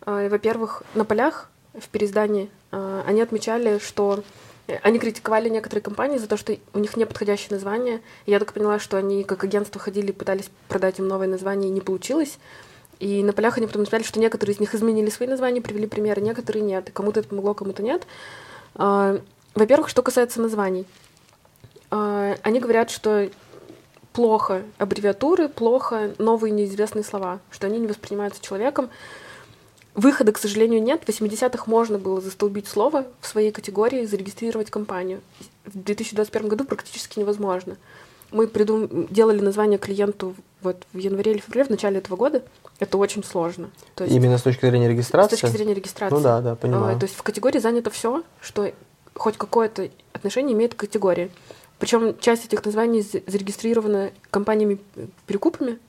э, 0.06 0.30
во-первых, 0.30 0.84
на 0.96 1.06
полях 1.06 1.50
в 1.74 1.88
переиздании 1.90 2.50
э, 2.72 3.04
они 3.08 3.22
отмечали, 3.22 3.80
что 3.80 4.24
э, 4.68 4.78
они 4.84 5.00
критиковали 5.00 5.50
некоторые 5.50 5.82
компании 5.84 6.18
за 6.18 6.28
то, 6.28 6.38
что 6.38 6.56
у 6.74 6.80
них 6.80 6.96
неподходящее 6.98 7.50
название. 7.52 8.02
И 8.26 8.32
я 8.32 8.40
так 8.40 8.54
поняла, 8.54 8.80
что 8.80 8.98
они 8.98 9.24
как 9.24 9.44
агентство 9.44 9.80
ходили, 9.80 10.12
пытались 10.12 10.50
продать 10.68 11.00
им 11.00 11.08
новое 11.08 11.28
название, 11.28 11.70
и 11.70 11.74
не 11.74 11.82
получилось. 11.82 12.38
И 13.00 13.24
на 13.24 13.34
полях 13.34 13.58
они 13.58 13.68
потом 13.68 13.82
написали, 13.82 14.04
что 14.04 14.20
некоторые 14.20 14.56
из 14.56 14.60
них 14.60 14.74
изменили 14.76 15.10
свои 15.10 15.28
названия, 15.28 15.62
привели 15.62 15.88
примеры, 15.88 16.22
некоторые 16.22 16.64
нет. 16.64 16.90
И 16.90 16.92
кому-то 16.92 17.20
это 17.20 17.30
помогло, 17.30 17.54
кому-то 17.54 17.84
нет. 17.84 18.04
А, 18.76 19.20
Во-первых, 19.56 19.90
что 19.90 20.02
касается 20.02 20.40
названий. 20.42 20.86
А, 21.94 22.36
они 22.42 22.60
говорят, 22.60 22.90
что 22.90 23.30
плохо 24.14 24.64
аббревиатуры, 24.80 25.48
плохо 25.48 26.16
новые 26.18 26.50
неизвестные 26.50 27.04
слова, 27.04 27.40
что 27.52 27.68
они 27.68 27.78
не 27.78 27.86
воспринимаются 27.86 28.42
человеком. 28.42 28.90
Выхода, 29.94 30.32
к 30.32 30.40
сожалению, 30.40 30.82
нет. 30.82 31.04
В 31.06 31.10
80-х 31.10 31.66
можно 31.68 32.00
было 32.00 32.20
застолбить 32.20 32.68
слово 32.68 33.06
в 33.22 33.28
своей 33.28 33.52
категории, 33.52 34.06
зарегистрировать 34.06 34.72
компанию. 34.72 35.22
В 35.66 35.78
2021 35.78 36.50
году 36.50 36.64
практически 36.64 37.20
невозможно. 37.20 37.78
Мы 38.32 38.48
придум... 38.48 39.06
делали 39.12 39.40
название 39.40 39.78
клиенту 39.78 40.34
вот 40.64 40.88
в 40.94 40.98
январе 40.98 41.34
или 41.34 41.40
феврале, 41.42 41.66
в 41.66 41.70
начале 41.70 42.00
этого 42.00 42.16
года. 42.16 42.42
Это 42.80 42.98
очень 42.98 43.24
сложно. 43.24 43.70
То 43.94 44.04
есть, 44.04 44.16
Именно 44.16 44.40
с 44.40 44.42
точки 44.42 44.66
зрения 44.66 44.90
регистрации? 44.90 45.36
С 45.36 45.42
точки 45.42 45.56
зрения 45.56 45.76
регистрации. 45.76 46.16
Ну 46.16 46.24
да, 46.24 46.42
да, 46.42 46.56
понимаю. 46.56 46.96
А, 46.96 47.00
то 47.00 47.06
есть 47.06 47.16
в 47.16 47.22
категории 47.22 47.60
занято 47.60 47.92
все, 47.92 48.24
что 48.42 48.72
хоть 49.14 49.38
какое-то 49.38 49.90
отношение 50.12 50.56
имеет 50.56 50.74
к 50.74 50.78
категории. 50.78 51.30
Причем 51.84 52.18
часть 52.18 52.46
этих 52.46 52.64
названий 52.64 53.02
зарегистрирована 53.02 54.12
компаниями-перекупами, 54.32 55.80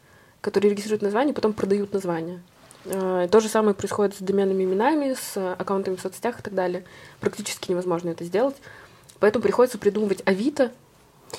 которые 0.40 0.72
регистрируют 0.72 1.02
названия, 1.02 1.33
потом 1.33 1.52
продают 1.52 1.92
названия. 1.92 2.42
А, 2.87 3.28
то 3.28 3.38
же 3.38 3.48
самое 3.48 3.76
происходит 3.76 4.16
с 4.16 4.18
доменными 4.18 4.64
именами, 4.64 5.14
с 5.14 5.54
аккаунтами 5.54 5.94
в 5.94 6.00
соцсетях 6.00 6.40
и 6.40 6.42
так 6.42 6.52
далее. 6.52 6.83
Практически 7.20 7.70
невозможно 7.70 8.09
это 8.09 8.24
сделать. 8.24 8.57
Поэтому 9.20 9.44
приходится 9.44 9.78
придумывать 9.78 10.20
Авито, 10.24 10.72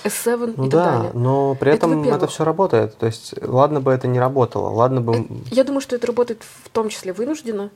S7 0.06 0.54
ну 0.56 0.68
и 0.68 0.70
да, 0.70 0.84
так 0.86 0.94
далее. 0.94 1.12
но 1.16 1.56
при 1.56 1.74
этом 1.74 2.04
это, 2.04 2.16
это 2.16 2.28
все 2.28 2.46
работает. 2.46 2.96
То 2.96 3.08
есть, 3.08 3.34
ладно 3.42 3.82
бы 3.82 3.92
это 3.92 4.08
не 4.08 4.22
работало, 4.22 4.70
ладно 4.70 5.02
бы... 5.02 5.18
Э, 5.18 5.24
я 5.52 5.66
думаю, 5.66 5.82
что 5.82 5.98
это 5.98 6.08
работает 6.08 6.44
в 6.64 6.70
том 6.70 6.88
числе 6.88 7.12
вынужденно. 7.12 7.72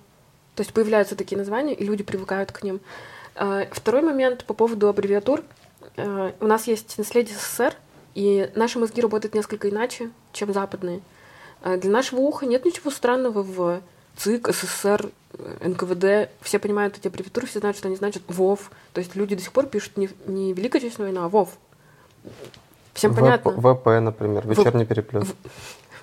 То 0.56 0.62
есть 0.62 0.72
появляются 0.72 1.18
такие 1.18 1.38
названия, 1.38 1.74
и 1.74 1.84
люди 1.84 2.04
привыкают 2.04 2.54
к 2.54 2.64
ним. 2.64 2.80
Второй 3.36 4.02
момент 4.02 4.46
по 4.46 4.54
поводу 4.54 4.88
аббревиатур. 4.88 5.44
А, 5.98 6.34
у 6.40 6.48
нас 6.48 6.68
есть 6.68 6.98
наследие 6.98 7.36
СССР, 7.36 7.76
и 8.16 8.52
наши 8.56 8.80
мозги 8.80 9.02
работают 9.02 9.36
несколько 9.36 9.70
иначе, 9.70 10.12
чем 10.34 10.54
западные. 10.54 11.02
А, 11.62 11.78
для 11.78 11.92
нашего 11.92 12.22
уха 12.22 12.46
нет 12.46 12.66
ничего 12.66 12.92
странного 12.92 13.44
в 13.44 13.82
ЦИК, 14.18 14.50
СССР, 14.50 15.12
НКВД. 15.62 16.30
Все 16.42 16.60
понимают 16.60 16.98
эти 16.98 17.08
аббревиатуры, 17.08 17.48
все 17.48 17.60
знают, 17.60 17.78
что 17.78 17.88
они 17.88 17.98
значат 17.98 18.24
ВОВ. 18.28 18.72
То 18.94 19.00
есть 19.00 19.16
люди 19.16 19.36
до 19.36 19.42
сих 19.42 19.52
пор 19.52 19.68
пишут 19.68 19.98
не, 19.98 20.10
не 20.26 20.54
Великая 20.54 20.80
Отечественная 20.80 21.12
война, 21.12 21.26
а 21.26 21.30
ВОВ. 21.30 21.50
Всем 22.94 23.16
понятно. 23.16 23.52
ВП, 23.52 23.86
например, 24.02 24.48
вечерний 24.48 24.84
в... 24.84 24.88
переплет. 24.88 25.26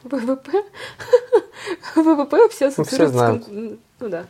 ВВП? 0.02 0.64
ВВП 1.96 2.48
все 2.50 2.68
ассоциируются... 2.68 3.32
Ну, 3.32 3.40
все 3.40 3.46
знают. 3.46 3.78
Ну 4.00 4.08
да. 4.08 4.26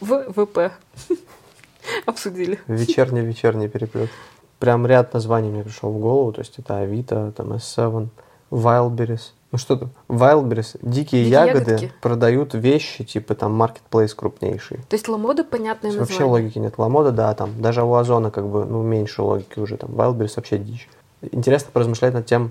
ВВП. 0.00 0.72
Обсудили. 2.06 2.60
Вечерний-вечерний 2.66 3.68
переплет. 3.68 4.10
Прям 4.58 4.86
ряд 4.86 5.12
названий 5.12 5.50
мне 5.50 5.62
пришел 5.62 5.90
в 5.90 5.98
голову. 5.98 6.32
То 6.32 6.40
есть 6.40 6.58
это 6.58 6.78
Авито, 6.78 7.32
там 7.36 7.52
S7, 7.52 8.08
Wildberries. 8.50 9.32
Ну 9.52 9.58
что 9.58 9.76
то 9.76 9.88
Wildberries, 10.08 10.78
дикие, 10.82 11.24
дикие 11.24 11.28
ягоды 11.28 11.70
ягодки. 11.72 11.92
продают 12.02 12.54
вещи, 12.54 13.04
типа 13.04 13.34
там 13.34 13.60
marketplace 13.62 14.14
крупнейший. 14.14 14.78
То 14.88 14.94
есть 14.94 15.08
Ламода 15.08 15.44
понятное 15.44 15.90
название? 15.90 16.00
Вообще 16.00 16.24
логики 16.24 16.58
нет. 16.58 16.74
Ламода, 16.78 17.12
да, 17.12 17.32
там 17.34 17.60
даже 17.60 17.82
у 17.82 17.94
Озона 17.94 18.30
как 18.30 18.46
бы, 18.46 18.64
ну, 18.64 18.82
меньше 18.82 19.22
логики 19.22 19.58
уже. 19.58 19.76
Там 19.76 19.90
Wildberries 19.90 20.32
вообще 20.36 20.58
дичь. 20.58 20.88
Интересно 21.22 21.70
поразмышлять 21.72 22.14
над 22.14 22.26
тем, 22.26 22.50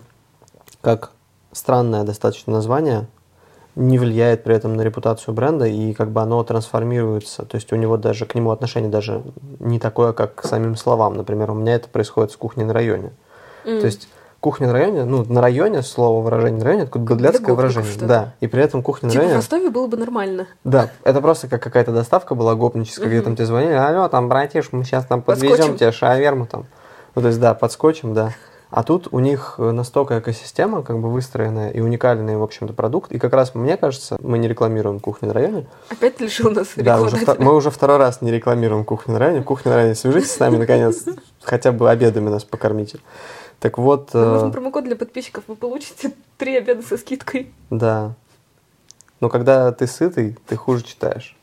как 0.82 1.12
странное 1.52 2.04
достаточно 2.04 2.54
название 2.54 3.08
не 3.76 4.00
влияет 4.00 4.44
при 4.44 4.56
этом 4.56 4.76
на 4.76 4.82
репутацию 4.82 5.34
бренда, 5.34 5.66
и 5.66 5.94
как 5.94 6.12
бы 6.12 6.22
оно 6.22 6.44
трансформируется. 6.44 7.46
То 7.46 7.56
есть 7.56 7.72
у 7.74 7.76
него 7.76 7.98
даже 7.98 8.26
к 8.26 8.36
нему 8.36 8.52
отношение 8.52 8.90
даже 8.90 9.24
не 9.60 9.80
такое, 9.80 10.14
как 10.14 10.36
к 10.36 10.46
самим 10.46 10.76
словам. 10.76 11.16
Например, 11.16 11.52
у 11.52 11.56
меня 11.56 11.76
это 11.76 11.90
происходит 11.90 12.32
с 12.32 12.38
кухней 12.38 12.66
на 12.66 12.74
районе. 12.74 13.12
Mm. 13.66 13.82
То 13.82 13.86
есть 13.86 14.08
кухня 14.40 14.68
на 14.68 14.74
районе, 14.74 15.06
ну, 15.06 15.26
на 15.26 15.42
районе, 15.42 15.82
слово 15.82 16.24
выражение 16.24 16.60
на 16.60 16.66
районе, 16.66 16.84
это 16.84 17.00
гадляцкое 17.00 17.56
выражение. 17.56 17.92
Да, 18.02 18.34
и 18.40 18.48
при 18.48 18.62
этом 18.62 18.82
кухня 18.84 19.10
типа 19.10 19.16
на 19.16 19.22
районе... 19.22 19.34
в 19.34 19.44
Ростове 19.44 19.70
было 19.72 19.88
бы 19.88 19.98
нормально. 19.98 20.48
Да, 20.64 20.92
это 21.04 21.20
просто 21.20 21.48
как 21.48 21.64
какая-то 21.64 21.92
доставка 21.92 22.36
была 22.36 22.56
гопническая, 22.56 23.08
где 23.08 23.22
там 23.22 23.36
тебе 23.36 23.48
звонили, 23.48 23.74
алло, 23.74 24.08
там, 24.08 24.30
братиш, 24.30 24.70
мы 24.72 24.84
сейчас 24.84 25.06
там 25.06 25.22
подвезем 25.22 25.78
тебе 25.78 25.92
шаверму 25.92 26.46
там. 26.46 26.66
Ну, 27.16 27.22
то 27.24 27.30
есть, 27.30 27.40
да, 27.40 27.54
подскочим, 27.56 28.14
да. 28.14 28.34
А 28.76 28.84
тут 28.84 29.08
у 29.12 29.20
них 29.20 29.56
настолько 29.58 30.20
экосистема 30.20 30.84
как 30.84 31.00
бы 31.00 31.10
выстроенная 31.10 31.70
и 31.70 31.80
уникальный, 31.80 32.36
в 32.36 32.44
общем-то, 32.44 32.74
продукт. 32.74 33.10
И 33.14 33.20
как 33.20 33.32
раз, 33.32 33.56
мне 33.56 33.78
кажется, 33.78 34.18
мы 34.22 34.38
не 34.38 34.50
рекламируем 34.50 35.00
кухню 35.00 35.30
на 35.30 35.34
районе. 35.34 35.66
Опять 35.88 36.20
лишил 36.20 36.52
нас 36.52 36.74
Да, 36.76 37.00
уже 37.00 37.16
мы 37.40 37.56
уже 37.56 37.72
второй 37.72 37.96
раз 37.96 38.22
не 38.22 38.34
рекламируем 38.34 38.84
кухню 38.84 39.14
на 39.14 39.20
районе. 39.20 39.44
Кухня 39.44 39.72
на 39.72 39.78
районе, 39.78 39.96
свяжитесь 39.96 40.32
с 40.32 40.40
нами, 40.40 40.58
наконец. 40.58 41.06
Хотя 41.42 41.72
бы 41.72 41.90
обедами 41.90 42.28
нас 42.28 42.44
покормите. 42.44 43.00
Так 43.62 43.78
вот... 43.78 44.14
Мы 44.14 44.28
можем 44.28 44.50
э, 44.50 44.52
промокод 44.52 44.84
для 44.84 44.98
подписчиков, 44.98 45.46
вы 45.48 45.56
получите 45.56 46.12
три 46.38 46.58
обеда 46.58 46.84
со 46.84 46.98
скидкой. 46.98 47.54
Да. 47.70 48.16
Но 49.22 49.30
когда 49.30 49.72
ты 49.72 49.88
сытый, 49.88 50.38
ты 50.48 50.58
хуже 50.58 50.84
читаешь. 50.84 51.38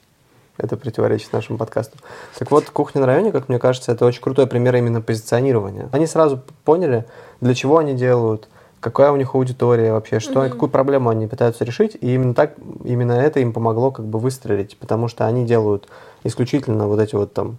Это 0.62 0.76
противоречит 0.76 1.32
нашему 1.32 1.58
подкасту. 1.58 1.98
Так 2.38 2.50
вот, 2.52 2.70
кухня 2.70 3.00
на 3.00 3.06
районе, 3.08 3.32
как 3.32 3.48
мне 3.48 3.58
кажется, 3.58 3.90
это 3.90 4.06
очень 4.06 4.22
крутой 4.22 4.46
пример 4.46 4.76
именно 4.76 5.00
позиционирования. 5.00 5.88
Они 5.90 6.06
сразу 6.06 6.40
поняли, 6.64 7.04
для 7.40 7.54
чего 7.54 7.78
они 7.78 7.94
делают, 7.94 8.48
какая 8.78 9.10
у 9.10 9.16
них 9.16 9.34
аудитория 9.34 9.92
вообще, 9.92 10.20
что, 10.20 10.44
mm-hmm. 10.44 10.50
какую 10.50 10.70
проблему 10.70 11.10
они 11.10 11.26
пытаются 11.26 11.64
решить, 11.64 11.96
и 12.00 12.14
именно 12.14 12.32
так, 12.32 12.54
именно 12.84 13.12
это 13.12 13.40
им 13.40 13.52
помогло 13.52 13.90
как 13.90 14.06
бы 14.06 14.20
выстрелить, 14.20 14.78
потому 14.78 15.08
что 15.08 15.26
они 15.26 15.44
делают 15.44 15.88
исключительно 16.22 16.86
вот 16.86 17.00
эти 17.00 17.16
вот 17.16 17.34
там 17.34 17.58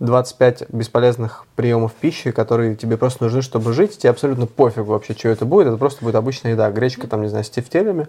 25 0.00 0.70
бесполезных 0.70 1.46
приемов 1.56 1.92
пищи, 1.92 2.30
которые 2.30 2.76
тебе 2.76 2.96
просто 2.96 3.24
нужны, 3.24 3.42
чтобы 3.42 3.72
жить, 3.72 3.98
тебе 3.98 4.10
абсолютно 4.10 4.46
пофиг 4.46 4.84
вообще, 4.84 5.14
что 5.14 5.28
это 5.28 5.44
будет, 5.44 5.68
это 5.68 5.76
просто 5.76 6.04
будет 6.04 6.14
обычная 6.14 6.52
еда, 6.52 6.70
гречка 6.70 7.08
там, 7.08 7.22
не 7.22 7.28
знаю, 7.28 7.44
с 7.44 7.50
тефтелями, 7.50 8.06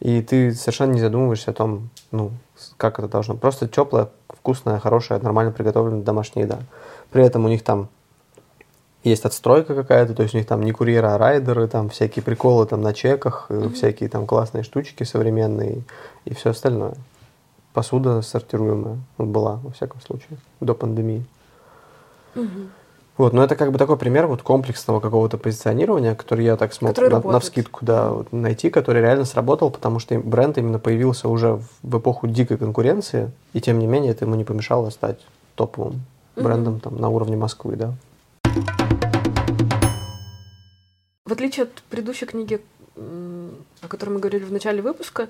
и 0.00 0.22
ты 0.22 0.52
совершенно 0.52 0.92
не 0.92 1.00
задумываешься 1.00 1.50
о 1.50 1.54
том, 1.54 1.90
ну, 2.10 2.32
как 2.76 2.98
это 2.98 3.08
должно. 3.08 3.34
Просто 3.34 3.68
теплая, 3.68 4.08
вкусная, 4.28 4.78
хорошая, 4.78 5.20
нормально 5.20 5.52
приготовленная 5.52 6.02
домашняя 6.02 6.44
еда. 6.44 6.58
При 7.10 7.24
этом 7.24 7.44
у 7.44 7.48
них 7.48 7.62
там 7.62 7.88
есть 9.02 9.24
отстройка 9.24 9.74
какая-то, 9.74 10.14
то 10.14 10.22
есть 10.22 10.34
у 10.34 10.38
них 10.38 10.46
там 10.46 10.62
не 10.62 10.72
курьеры, 10.72 11.08
а 11.08 11.18
райдеры, 11.18 11.68
там 11.68 11.90
всякие 11.90 12.22
приколы 12.22 12.66
там 12.66 12.80
на 12.80 12.94
чеках, 12.94 13.46
mm-hmm. 13.48 13.72
всякие 13.74 14.08
там 14.08 14.26
классные 14.26 14.64
штучки 14.64 15.04
современные 15.04 15.82
и 16.24 16.34
все 16.34 16.50
остальное. 16.50 16.94
Посуда 17.74 18.22
сортируемая 18.22 18.98
ну, 19.18 19.26
была, 19.26 19.56
во 19.56 19.72
всяком 19.72 20.00
случае, 20.00 20.38
до 20.60 20.74
пандемии. 20.74 21.26
Mm-hmm. 22.34 22.68
Вот, 23.16 23.32
но 23.32 23.44
это 23.44 23.54
как 23.54 23.70
бы 23.70 23.78
такой 23.78 23.96
пример 23.96 24.26
вот 24.26 24.42
комплексного 24.42 24.98
какого-то 24.98 25.38
позиционирования, 25.38 26.16
который 26.16 26.44
я 26.44 26.56
так 26.56 26.74
смог 26.74 26.96
на, 26.98 27.20
на 27.20 27.38
вскидку 27.38 27.84
да, 27.84 28.10
вот, 28.10 28.32
найти, 28.32 28.70
который 28.70 29.02
реально 29.02 29.24
сработал, 29.24 29.70
потому 29.70 30.00
что 30.00 30.18
бренд 30.18 30.58
именно 30.58 30.80
появился 30.80 31.28
уже 31.28 31.60
в 31.82 31.98
эпоху 31.98 32.26
дикой 32.26 32.58
конкуренции, 32.58 33.30
и 33.52 33.60
тем 33.60 33.78
не 33.78 33.86
менее 33.86 34.10
это 34.10 34.24
ему 34.24 34.34
не 34.34 34.42
помешало 34.42 34.90
стать 34.90 35.20
топовым 35.54 36.02
брендом 36.34 36.74
mm-hmm. 36.74 36.80
там, 36.80 36.96
на 36.96 37.08
уровне 37.08 37.36
Москвы, 37.36 37.76
да. 37.76 37.94
В 41.24 41.32
отличие 41.32 41.64
от 41.64 41.82
предыдущей 41.88 42.26
книги, 42.26 42.60
о 42.96 43.88
которой 43.88 44.10
мы 44.10 44.18
говорили 44.18 44.44
в 44.44 44.52
начале 44.52 44.82
выпуска, 44.82 45.28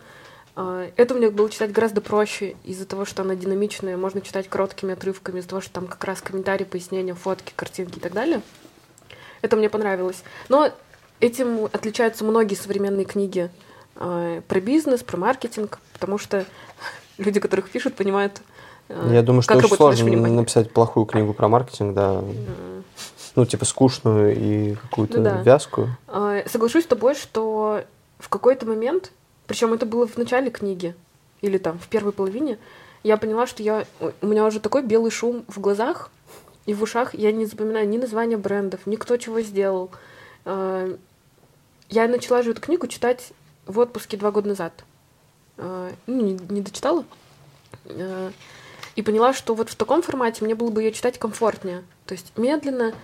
это 0.57 1.15
мне 1.15 1.31
было 1.31 1.51
читать 1.51 1.73
гораздо 1.73 2.01
проще 2.01 2.55
из-за 2.65 2.87
того, 2.87 3.05
что 3.05 3.23
она 3.23 3.35
динамичная, 3.35 3.97
можно 3.97 4.21
читать 4.21 4.49
короткими 4.49 4.93
отрывками, 4.93 5.41
из-за 5.41 5.49
того, 5.49 5.61
что 5.61 5.73
там 5.73 5.87
как 5.89 6.05
раз 6.05 6.21
комментарии, 6.21 6.65
пояснения, 6.65 7.15
фотки, 7.15 7.53
картинки 7.57 7.99
и 7.99 8.01
так 8.01 8.13
далее. 8.13 8.41
Это 9.43 9.57
мне 9.57 9.69
понравилось. 9.69 10.23
Но 10.49 10.71
этим 11.19 11.65
отличаются 11.65 12.25
многие 12.25 12.55
современные 12.55 13.05
книги 13.05 13.51
э, 13.97 14.43
про 14.47 14.61
бизнес, 14.61 15.03
про 15.03 15.17
маркетинг, 15.17 15.81
потому 15.93 16.19
что 16.19 16.45
люди, 17.19 17.41
которых 17.41 17.69
пишут, 17.69 17.95
понимают, 17.95 18.41
э, 18.89 19.11
Я 19.13 19.23
думаю, 19.23 19.43
что 19.43 19.57
очень 19.57 19.75
сложно 19.75 20.29
написать 20.29 20.71
плохую 20.71 21.07
книгу 21.07 21.35
про 21.35 21.49
маркетинг, 21.49 21.95
да. 21.95 22.21
Mm. 22.23 22.83
Ну, 23.35 23.45
типа 23.45 23.65
скучную 23.65 24.37
и 24.37 24.75
какую-то 24.77 25.19
ну, 25.19 25.25
да. 25.25 25.43
вязкую. 25.43 25.97
Соглашусь 26.47 26.85
с 26.85 26.87
тобой, 26.87 27.17
что 27.17 27.83
в 28.21 28.29
какой-то 28.29 28.65
момент 28.65 29.11
причем 29.47 29.73
это 29.73 29.87
было 29.87 30.07
в 30.07 30.17
начале 30.17 30.51
книги, 30.51 30.95
или 31.41 31.59
там 31.59 31.79
в 31.79 31.89
первой 31.89 32.13
половине, 32.13 32.59
я 33.03 33.17
поняла, 33.17 33.47
что 33.47 33.63
я, 33.63 33.87
у 34.23 34.27
меня 34.27 34.45
уже 34.47 34.61
такой 34.61 34.83
белый 34.83 35.11
шум 35.11 35.45
в 35.49 35.61
глазах 35.61 36.11
и 36.67 36.73
в 36.73 36.83
ушах, 36.83 37.15
я 37.15 37.33
не 37.33 37.45
запоминаю 37.45 37.89
ни 37.89 37.99
названия 37.99 38.39
брендов, 38.39 38.87
ни 38.87 38.97
кто 38.97 39.17
чего 39.19 39.43
сделал. 39.43 39.91
А, 40.47 40.97
я 41.91 42.09
начала 42.09 42.43
же 42.43 42.53
эту 42.53 42.63
книгу 42.63 42.87
читать 42.87 43.33
в 43.67 43.79
отпуске 43.79 44.17
два 44.17 44.31
года 44.31 44.49
назад. 44.49 44.85
А, 45.59 45.93
ну, 46.07 46.23
не, 46.23 46.39
не 46.49 46.63
дочитала. 46.63 47.05
А, 47.87 48.33
и 48.97 49.03
поняла, 49.03 49.35
что 49.35 49.55
вот 49.55 49.69
в 49.69 49.77
таком 49.77 50.01
формате 50.01 50.45
мне 50.45 50.55
было 50.55 50.71
бы 50.71 50.83
ее 50.83 50.93
читать 50.93 51.19
комфортнее. 51.19 51.85
То 52.07 52.13
есть 52.13 52.33
медленно, 52.39 52.95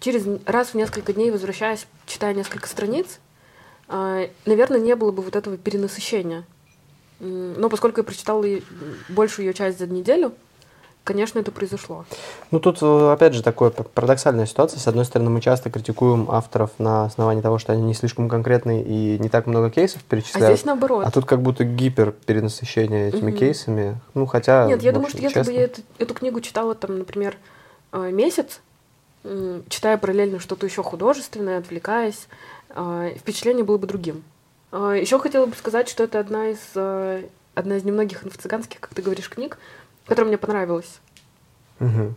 через 0.00 0.24
раз 0.46 0.68
в 0.68 0.74
несколько 0.74 1.12
дней 1.12 1.30
возвращаясь, 1.30 1.86
читая 2.06 2.32
несколько 2.32 2.68
страниц, 2.68 3.18
наверное, 4.46 4.80
не 4.80 4.96
было 4.96 5.12
бы 5.12 5.22
вот 5.22 5.36
этого 5.36 5.56
перенасыщения. 5.56 6.44
Но 7.20 7.68
поскольку 7.68 8.00
я 8.00 8.04
прочитала 8.04 8.44
большую 9.08 9.46
ее 9.46 9.54
часть 9.54 9.78
за 9.78 9.86
неделю, 9.86 10.32
конечно, 11.04 11.38
это 11.38 11.52
произошло. 11.52 12.04
Ну, 12.50 12.58
тут, 12.58 12.78
э, 12.80 13.12
опять 13.12 13.34
же, 13.34 13.42
такая 13.42 13.70
парадоксальная 13.70 14.46
ситуация. 14.46 14.80
С 14.80 14.88
одной 14.88 15.04
стороны, 15.04 15.30
мы 15.30 15.40
часто 15.40 15.70
критикуем 15.70 16.30
авторов 16.30 16.70
на 16.78 17.04
основании 17.04 17.42
того, 17.42 17.58
что 17.58 17.72
они 17.72 17.82
не 17.82 17.94
слишком 17.94 18.28
конкретные 18.28 18.82
и 18.82 19.18
не 19.18 19.28
так 19.28 19.46
много 19.46 19.70
кейсов 19.70 20.02
А 20.06 20.10
перечисляют. 20.10 20.56
здесь 20.56 20.64
наоборот. 20.64 21.04
А 21.06 21.10
тут 21.10 21.24
как 21.24 21.42
будто 21.42 21.64
гипер 21.64 22.12
перенасыщение 22.12 23.08
этими 23.08 23.30
Мгм. 23.30 23.38
кейсами. 23.38 24.00
Ну, 24.14 24.26
хотя... 24.26 24.66
Нет, 24.66 24.82
я 24.82 24.92
думаю, 24.92 25.08
что 25.10 25.18
если 25.18 25.34
честно. 25.34 25.52
бы 25.52 25.58
я 25.58 25.64
эту, 25.64 25.82
эту 25.98 26.14
книгу 26.14 26.40
читала, 26.40 26.74
там, 26.74 26.98
например, 26.98 27.36
э, 27.92 28.10
месяц, 28.10 28.60
читая 29.68 29.98
параллельно 29.98 30.40
что-то 30.40 30.66
еще 30.66 30.82
художественное, 30.82 31.58
отвлекаясь, 31.58 32.26
впечатление 33.18 33.64
было 33.64 33.78
бы 33.78 33.86
другим. 33.86 34.24
Еще 34.72 35.18
хотела 35.18 35.46
бы 35.46 35.54
сказать, 35.54 35.88
что 35.88 36.02
это 36.04 36.18
одна 36.18 36.48
из, 36.48 36.58
э, 36.74 37.24
одна 37.54 37.76
из 37.76 37.84
немногих 37.84 38.24
инфо-цыганских, 38.24 38.80
как 38.80 38.94
ты 38.94 39.02
говоришь, 39.02 39.28
книг, 39.28 39.58
которая 40.06 40.28
мне 40.28 40.38
понравилась. 40.38 41.00
Мгм. 41.78 42.14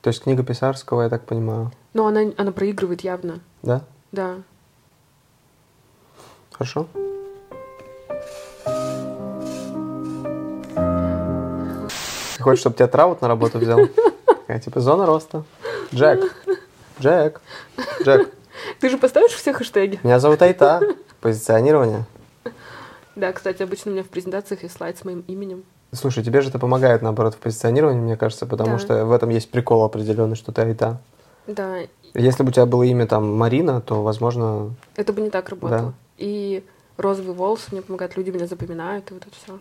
То 0.00 0.08
есть 0.08 0.22
книга 0.22 0.42
Писарского, 0.42 1.02
я 1.02 1.08
так 1.08 1.24
понимаю, 1.24 1.70
Но 1.94 2.06
она, 2.06 2.32
она 2.36 2.52
проигрывает 2.52 3.02
явно, 3.02 3.40
да? 3.62 3.82
да. 4.12 4.36
Хорошо? 6.52 6.88
Ты 12.36 12.42
хочешь, 12.42 12.60
чтобы 12.60 12.76
тебя 12.76 12.88
Траут 12.88 13.20
на 13.20 13.28
работу 13.28 13.58
взял? 13.58 13.78
Такая, 14.26 14.60
типа, 14.60 14.80
зона 14.80 15.06
роста. 15.06 15.44
Джек. 15.92 16.34
Джек. 17.00 17.40
Джек. 18.02 18.30
Ты 18.80 18.90
же 18.90 18.98
поставишь 18.98 19.32
все 19.32 19.52
хэштеги? 19.52 20.00
Меня 20.02 20.18
зовут 20.20 20.42
Айта. 20.42 20.80
Позиционирование. 21.20 22.04
Да, 23.16 23.32
кстати, 23.32 23.62
обычно 23.62 23.90
у 23.90 23.94
меня 23.94 24.04
в 24.04 24.08
презентациях 24.08 24.62
есть 24.62 24.76
слайд 24.76 24.96
с 24.96 25.04
моим 25.04 25.20
именем. 25.26 25.64
Слушай, 25.92 26.22
тебе 26.22 26.40
же 26.42 26.50
это 26.50 26.58
помогает, 26.58 27.02
наоборот, 27.02 27.34
в 27.34 27.38
позиционировании, 27.38 28.00
мне 28.00 28.16
кажется, 28.16 28.46
потому 28.46 28.72
Да. 28.72 28.78
что 28.78 29.04
в 29.06 29.12
этом 29.12 29.30
есть 29.30 29.50
прикол 29.50 29.82
определенный, 29.84 30.36
что 30.36 30.52
ты 30.52 30.62
Айта. 30.62 31.00
Да, 31.46 31.78
Если 32.14 32.42
бы 32.42 32.50
у 32.50 32.52
тебя 32.52 32.66
было 32.66 32.82
имя 32.84 33.06
там 33.06 33.34
Марина, 33.36 33.80
то, 33.80 34.02
возможно, 34.02 34.74
это 34.96 35.12
бы 35.12 35.20
не 35.22 35.30
так 35.30 35.48
работало. 35.48 35.80
Да. 35.80 35.92
И 36.18 36.64
розовые 36.96 37.34
волосы 37.34 37.64
мне 37.72 37.82
помогают, 37.82 38.16
люди 38.16 38.30
меня 38.30 38.46
запоминают, 38.46 39.10
и 39.10 39.14
вот 39.14 39.22
это 39.26 39.34
все. 39.34 39.58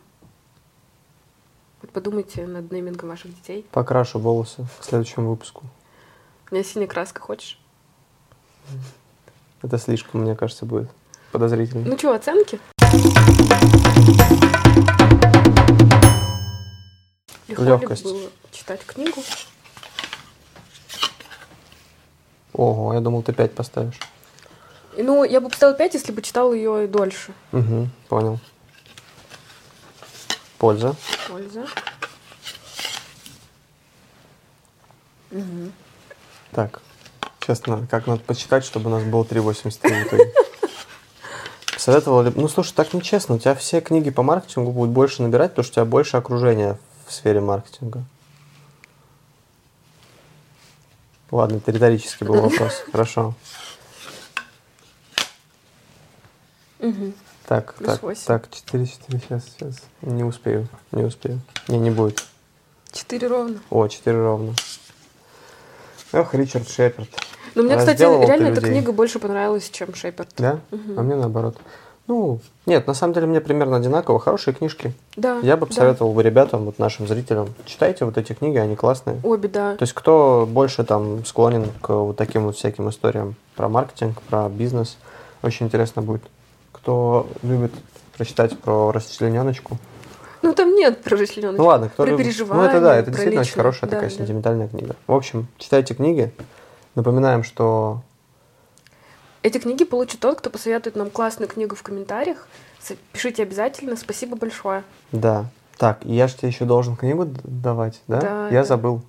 Вот 1.81 1.91
подумайте 1.91 2.45
над 2.45 2.71
неймингом 2.71 3.09
ваших 3.09 3.33
детей. 3.35 3.65
покрашу 3.71 4.19
волосы 4.19 4.65
к 4.79 4.83
следующему 4.83 5.29
выпуску. 5.29 5.63
У 6.51 6.55
меня 6.55 6.63
синяя 6.63 6.87
краска, 6.87 7.21
хочешь? 7.21 7.59
Это 9.61 9.77
слишком, 9.77 10.21
мне 10.21 10.35
кажется, 10.35 10.65
будет 10.65 10.89
подозрительно. 11.31 11.85
Ну 11.87 11.97
что, 11.97 12.13
оценки? 12.13 12.59
Легко 17.47 17.63
ли 17.63 17.69
Лёгкость. 17.69 18.03
было 18.03 18.29
читать 18.51 18.85
книгу? 18.85 19.23
Ого, 22.53 22.93
я 22.93 22.99
думал, 23.01 23.23
ты 23.23 23.33
5 23.33 23.53
поставишь. 23.55 23.99
И, 24.97 25.03
Ну, 25.03 25.23
я 25.23 25.39
бы 25.41 25.49
поставила 25.49 25.77
5, 25.77 25.93
если 25.93 26.11
бы 26.11 26.21
читала 26.21 26.53
ее 26.53 26.87
дольше. 26.87 27.33
Угу, 27.51 27.89
понял. 28.09 28.39
Польза. 30.57 30.95
Польза. 31.27 31.67
Мгм. 35.29 35.71
Так, 36.51 36.81
надо, 37.67 37.87
как 37.87 38.07
надо 38.07 38.21
почитать, 38.21 38.63
чтобы 38.65 38.89
у 38.89 38.93
нас 38.93 39.03
было 39.03 39.23
3,83 39.23 40.03
в 40.03 40.07
итоге. 40.07 40.33
Посоветовал 41.73 42.23
ли... 42.23 42.33
Ну, 42.35 42.47
слушай, 42.47 42.73
так 42.73 42.93
нечестно. 42.93 43.35
У 43.35 43.39
тебя 43.39 43.55
все 43.55 43.81
книги 43.81 44.09
по 44.09 44.23
маркетингу 44.23 44.71
будут 44.71 44.93
больше 44.93 45.21
набирать, 45.21 45.51
потому 45.51 45.63
что 45.63 45.71
у 45.71 45.75
тебя 45.75 45.85
больше 45.85 46.17
окружения 46.17 46.77
в 47.05 47.13
сфере 47.13 47.39
маркетинга. 47.39 48.03
Ладно, 51.31 51.57
это 51.57 51.71
риторический 51.71 52.25
был 52.25 52.41
вопрос. 52.41 52.83
Хорошо. 52.91 53.35
Мгм. 56.79 57.13
Так, 57.45 57.75
Плюс 57.75 57.91
так, 57.91 58.03
восемь. 58.03 58.25
так, 58.25 58.49
4, 58.51 58.85
4, 58.85 59.19
сейчас, 59.19 59.45
сейчас. 59.45 59.75
Не 60.01 60.23
успею, 60.23 60.67
не 60.91 61.03
успею. 61.03 61.39
Не, 61.69 61.77
не 61.77 61.91
будет. 61.91 62.25
Четыре 62.91 63.27
ровно. 63.27 63.59
О, 63.69 63.87
4 63.87 64.17
ровно. 64.17 64.53
Эх, 66.11 66.33
Ричард 66.33 66.69
Шеперд. 66.69 67.09
Но 67.57 67.63
мне, 67.63 67.77
кстати, 67.77 68.01
реально 68.01 68.47
эта 68.47 68.61
людей. 68.61 68.71
книга 68.71 68.91
больше 68.91 69.19
понравилась, 69.19 69.69
чем 69.69 69.93
Шеперд. 69.95 70.29
Да? 70.37 70.59
Мгм. 70.71 70.99
А 70.99 71.01
мне 71.01 71.15
наоборот. 71.15 71.57
Ну, 72.05 72.39
нет, 72.65 72.87
на 72.87 72.93
самом 72.93 73.13
деле 73.13 73.25
мне 73.27 73.41
примерно 73.41 73.77
одинаково. 73.77 74.19
Хорошие 74.19 74.53
книжки. 74.53 74.93
Да. 75.17 75.39
Я 75.41 75.57
бы 75.57 75.61
да. 75.61 75.65
посоветовал 75.67 76.13
бы 76.13 76.23
ребятам, 76.23 76.63
вот 76.65 76.79
нашим 76.79 77.05
зрителям, 77.07 77.49
читайте 77.65 78.05
вот 78.05 78.17
эти 78.17 78.31
книги, 78.33 78.57
они 78.57 78.75
классные. 78.77 79.19
Обе, 79.23 79.49
да. 79.49 79.75
То 79.75 79.83
есть 79.83 79.93
кто 79.93 80.47
больше 80.49 80.85
там 80.85 81.25
склонен 81.25 81.69
к 81.81 81.89
вот 81.89 82.15
таким 82.15 82.45
вот 82.45 82.55
всяким 82.55 82.89
историям 82.89 83.35
про 83.55 83.67
маркетинг, 83.67 84.21
про 84.21 84.47
бизнес, 84.47 84.97
очень 85.41 85.65
интересно 85.65 86.01
будет. 86.01 86.21
Кто 86.71 87.27
любит 87.43 87.73
прочитать 88.15 88.57
про 88.57 88.91
расчлененочку. 88.93 89.77
Ну, 90.43 90.53
там 90.53 90.75
нет 90.75 91.03
про 91.03 91.17
расчленёночку. 91.17 91.61
Ну 91.61 91.67
ладно, 91.67 91.89
кто 91.89 92.03
Про 92.03 92.11
любит. 92.11 92.25
переживания, 92.27 92.63
Ну 92.63 92.69
это 92.69 92.79
да, 92.79 92.95
это 92.95 93.09
действительно 93.11 93.41
очень 93.41 93.49
личное. 93.49 93.63
хорошая 93.63 93.89
Да, 93.89 93.95
такая 93.97 94.09
да. 94.11 94.15
сентиментальная 94.15 94.67
книга. 94.69 94.95
В 95.07 95.13
общем, 95.13 95.47
читайте 95.57 95.93
книги. 95.93 96.31
Напоминаем, 96.97 97.43
что 97.43 98.01
Эти 99.43 99.59
книги 99.59 99.83
получит 99.83 100.19
тот, 100.19 100.39
кто 100.39 100.49
посоветует 100.49 100.95
нам 100.95 101.11
классную 101.11 101.47
книгу 101.47 101.75
в 101.75 101.83
комментариях. 101.83 102.47
Пишите 103.13 103.43
обязательно. 103.43 103.95
Спасибо 103.95 104.35
большое. 104.35 104.83
Да. 105.11 105.45
Так, 105.77 105.99
я 106.05 106.27
же 106.27 106.35
тебе 106.35 106.47
еще 106.47 106.65
должен 106.65 106.95
книгу 106.95 107.27
давать, 107.43 108.01
да? 108.07 108.19
Да, 108.19 108.47
я 108.47 108.61
да. 108.61 108.63
забыл. 108.63 109.03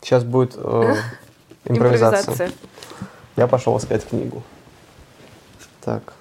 Сейчас 0.00 0.24
будет 0.24 0.54
э, 0.56 0.96
импровизация. 1.64 2.50
Я 3.36 3.46
пошел 3.46 3.78
искать 3.78 4.04
книгу. 4.04 4.42
Так. 5.80 6.14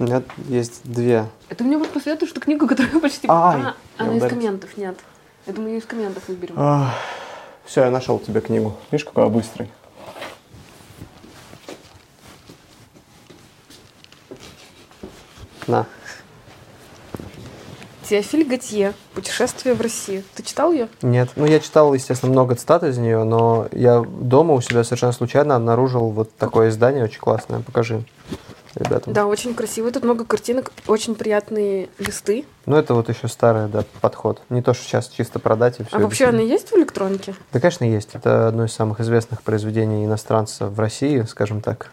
У 0.00 0.02
меня 0.02 0.24
есть 0.48 0.80
две. 0.82 1.26
Это 1.48 1.62
мне 1.62 1.78
вот 1.78 1.90
посоветуешь, 1.90 2.30
что 2.30 2.40
книгу, 2.40 2.66
которую 2.66 3.00
почти... 3.00 3.28
Ай, 3.30 3.60
а, 3.60 3.60
я 3.60 3.74
она 3.98 4.14
из 4.14 4.16
ударился. 4.16 4.28
комментов, 4.28 4.76
нет. 4.76 4.98
Я 5.46 5.52
думаю, 5.52 5.74
ее 5.74 5.78
из 5.78 5.86
комментов 5.86 6.26
выберем. 6.26 6.56
Все, 7.64 7.84
я 7.84 7.90
нашел 7.92 8.18
тебе 8.18 8.40
книгу. 8.40 8.74
Видишь, 8.90 9.04
какой 9.04 9.22
я 9.22 9.30
быстрый. 9.30 9.70
На. 15.66 15.86
Теофиль 18.08 18.44
Готье. 18.44 18.94
Путешествие 19.14 19.74
в 19.74 19.80
Россию. 19.80 20.22
Ты 20.34 20.42
читал 20.42 20.72
ее? 20.72 20.88
Нет. 21.02 21.30
Ну, 21.36 21.46
я 21.46 21.60
читал, 21.60 21.94
естественно, 21.94 22.32
много 22.32 22.54
цитат 22.56 22.82
из 22.82 22.98
нее, 22.98 23.24
но 23.24 23.68
я 23.72 24.00
дома 24.02 24.54
у 24.54 24.60
себя 24.60 24.84
совершенно 24.84 25.12
случайно 25.12 25.56
обнаружил 25.56 26.10
вот 26.10 26.34
такое 26.36 26.68
издание 26.68 27.04
очень 27.04 27.20
классное. 27.20 27.60
Покажи 27.60 28.04
ребятам. 28.74 29.12
Да, 29.12 29.26
очень 29.26 29.54
красиво. 29.54 29.90
Тут 29.90 30.04
много 30.04 30.24
картинок, 30.24 30.72
очень 30.86 31.14
приятные 31.14 31.88
листы. 31.98 32.44
Ну, 32.66 32.76
это 32.76 32.94
вот 32.94 33.08
еще 33.08 33.28
старый, 33.28 33.68
да, 33.68 33.84
подход. 34.00 34.42
Не 34.50 34.62
то, 34.62 34.74
что 34.74 34.84
сейчас 34.84 35.08
чисто 35.08 35.38
продать 35.38 35.80
и 35.80 35.84
все. 35.84 35.96
а 35.96 36.00
вообще 36.00 36.26
она 36.26 36.40
есть 36.40 36.70
в 36.70 36.76
электронике? 36.76 37.34
Да, 37.52 37.60
конечно, 37.60 37.84
есть. 37.84 38.10
Это 38.14 38.48
одно 38.48 38.64
из 38.64 38.72
самых 38.72 39.00
известных 39.00 39.42
произведений 39.42 40.04
иностранца 40.04 40.66
в 40.66 40.78
России, 40.78 41.22
скажем 41.22 41.60
так. 41.60 41.92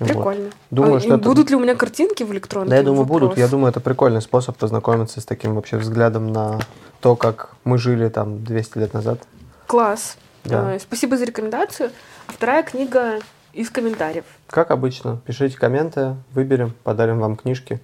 Вот. 0.00 0.08
Прикольно. 0.08 0.50
Думаю, 0.70 0.94
А 0.96 1.00
что 1.00 1.14
это- 1.14 1.28
Будут 1.28 1.50
ли 1.50 1.56
у 1.56 1.60
меня 1.60 1.74
картинки 1.76 2.22
в 2.22 2.32
электронике? 2.32 2.70
Да, 2.70 2.76
я 2.76 2.82
думаю, 2.82 3.02
Вопрос. 3.02 3.20
будут. 3.20 3.38
Я 3.38 3.48
думаю, 3.48 3.70
это 3.70 3.80
прикольный 3.80 4.22
способ 4.22 4.56
познакомиться 4.56 5.20
с 5.20 5.24
таким 5.26 5.54
вообще 5.54 5.76
взглядом 5.76 6.32
на 6.32 6.58
то, 7.00 7.16
как 7.16 7.50
мы 7.64 7.76
жили 7.76 8.08
там 8.08 8.42
200 8.42 8.78
лет 8.78 8.94
назад. 8.94 9.20
Класс. 9.66 10.16
Да. 10.44 10.72
А, 10.74 10.78
Спасибо 10.80 11.18
за 11.18 11.26
рекомендацию. 11.26 11.90
А 12.26 12.32
вторая 12.32 12.62
книга 12.62 13.18
из 13.52 13.68
комментариев. 13.68 14.24
Как 14.46 14.70
обычно, 14.70 15.18
пишите 15.26 15.58
комменты, 15.58 16.16
выберем, 16.32 16.72
подарим 16.82 17.18
вам 17.20 17.36
книжки, 17.36 17.78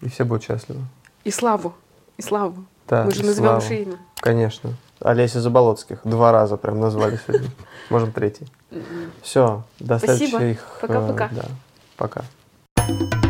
и 0.00 0.08
все 0.08 0.24
будут 0.24 0.44
счастливы. 0.44 0.80
И 1.24 1.32
славу. 1.32 1.74
И 2.16 2.22
славу. 2.22 2.64
Да, 2.88 3.04
Мы 3.04 3.10
же 3.10 3.24
назовем 3.24 3.54
ваше 3.54 3.74
имя. 3.82 3.96
Конечно. 4.20 4.70
Олеся 5.00 5.40
Заболоцких. 5.40 6.00
Два 6.04 6.32
раза 6.32 6.56
прям 6.56 6.80
назвали 6.80 7.18
сегодня. 7.26 7.48
Можем 7.90 8.12
третий. 8.12 8.46
Все, 9.22 9.62
до 9.80 9.98
Спасибо. 9.98 10.38
следующих... 10.38 10.78
э, 10.82 10.86
Пока-пока. 10.86 11.28
Да, 11.32 11.44
пока. 11.96 13.27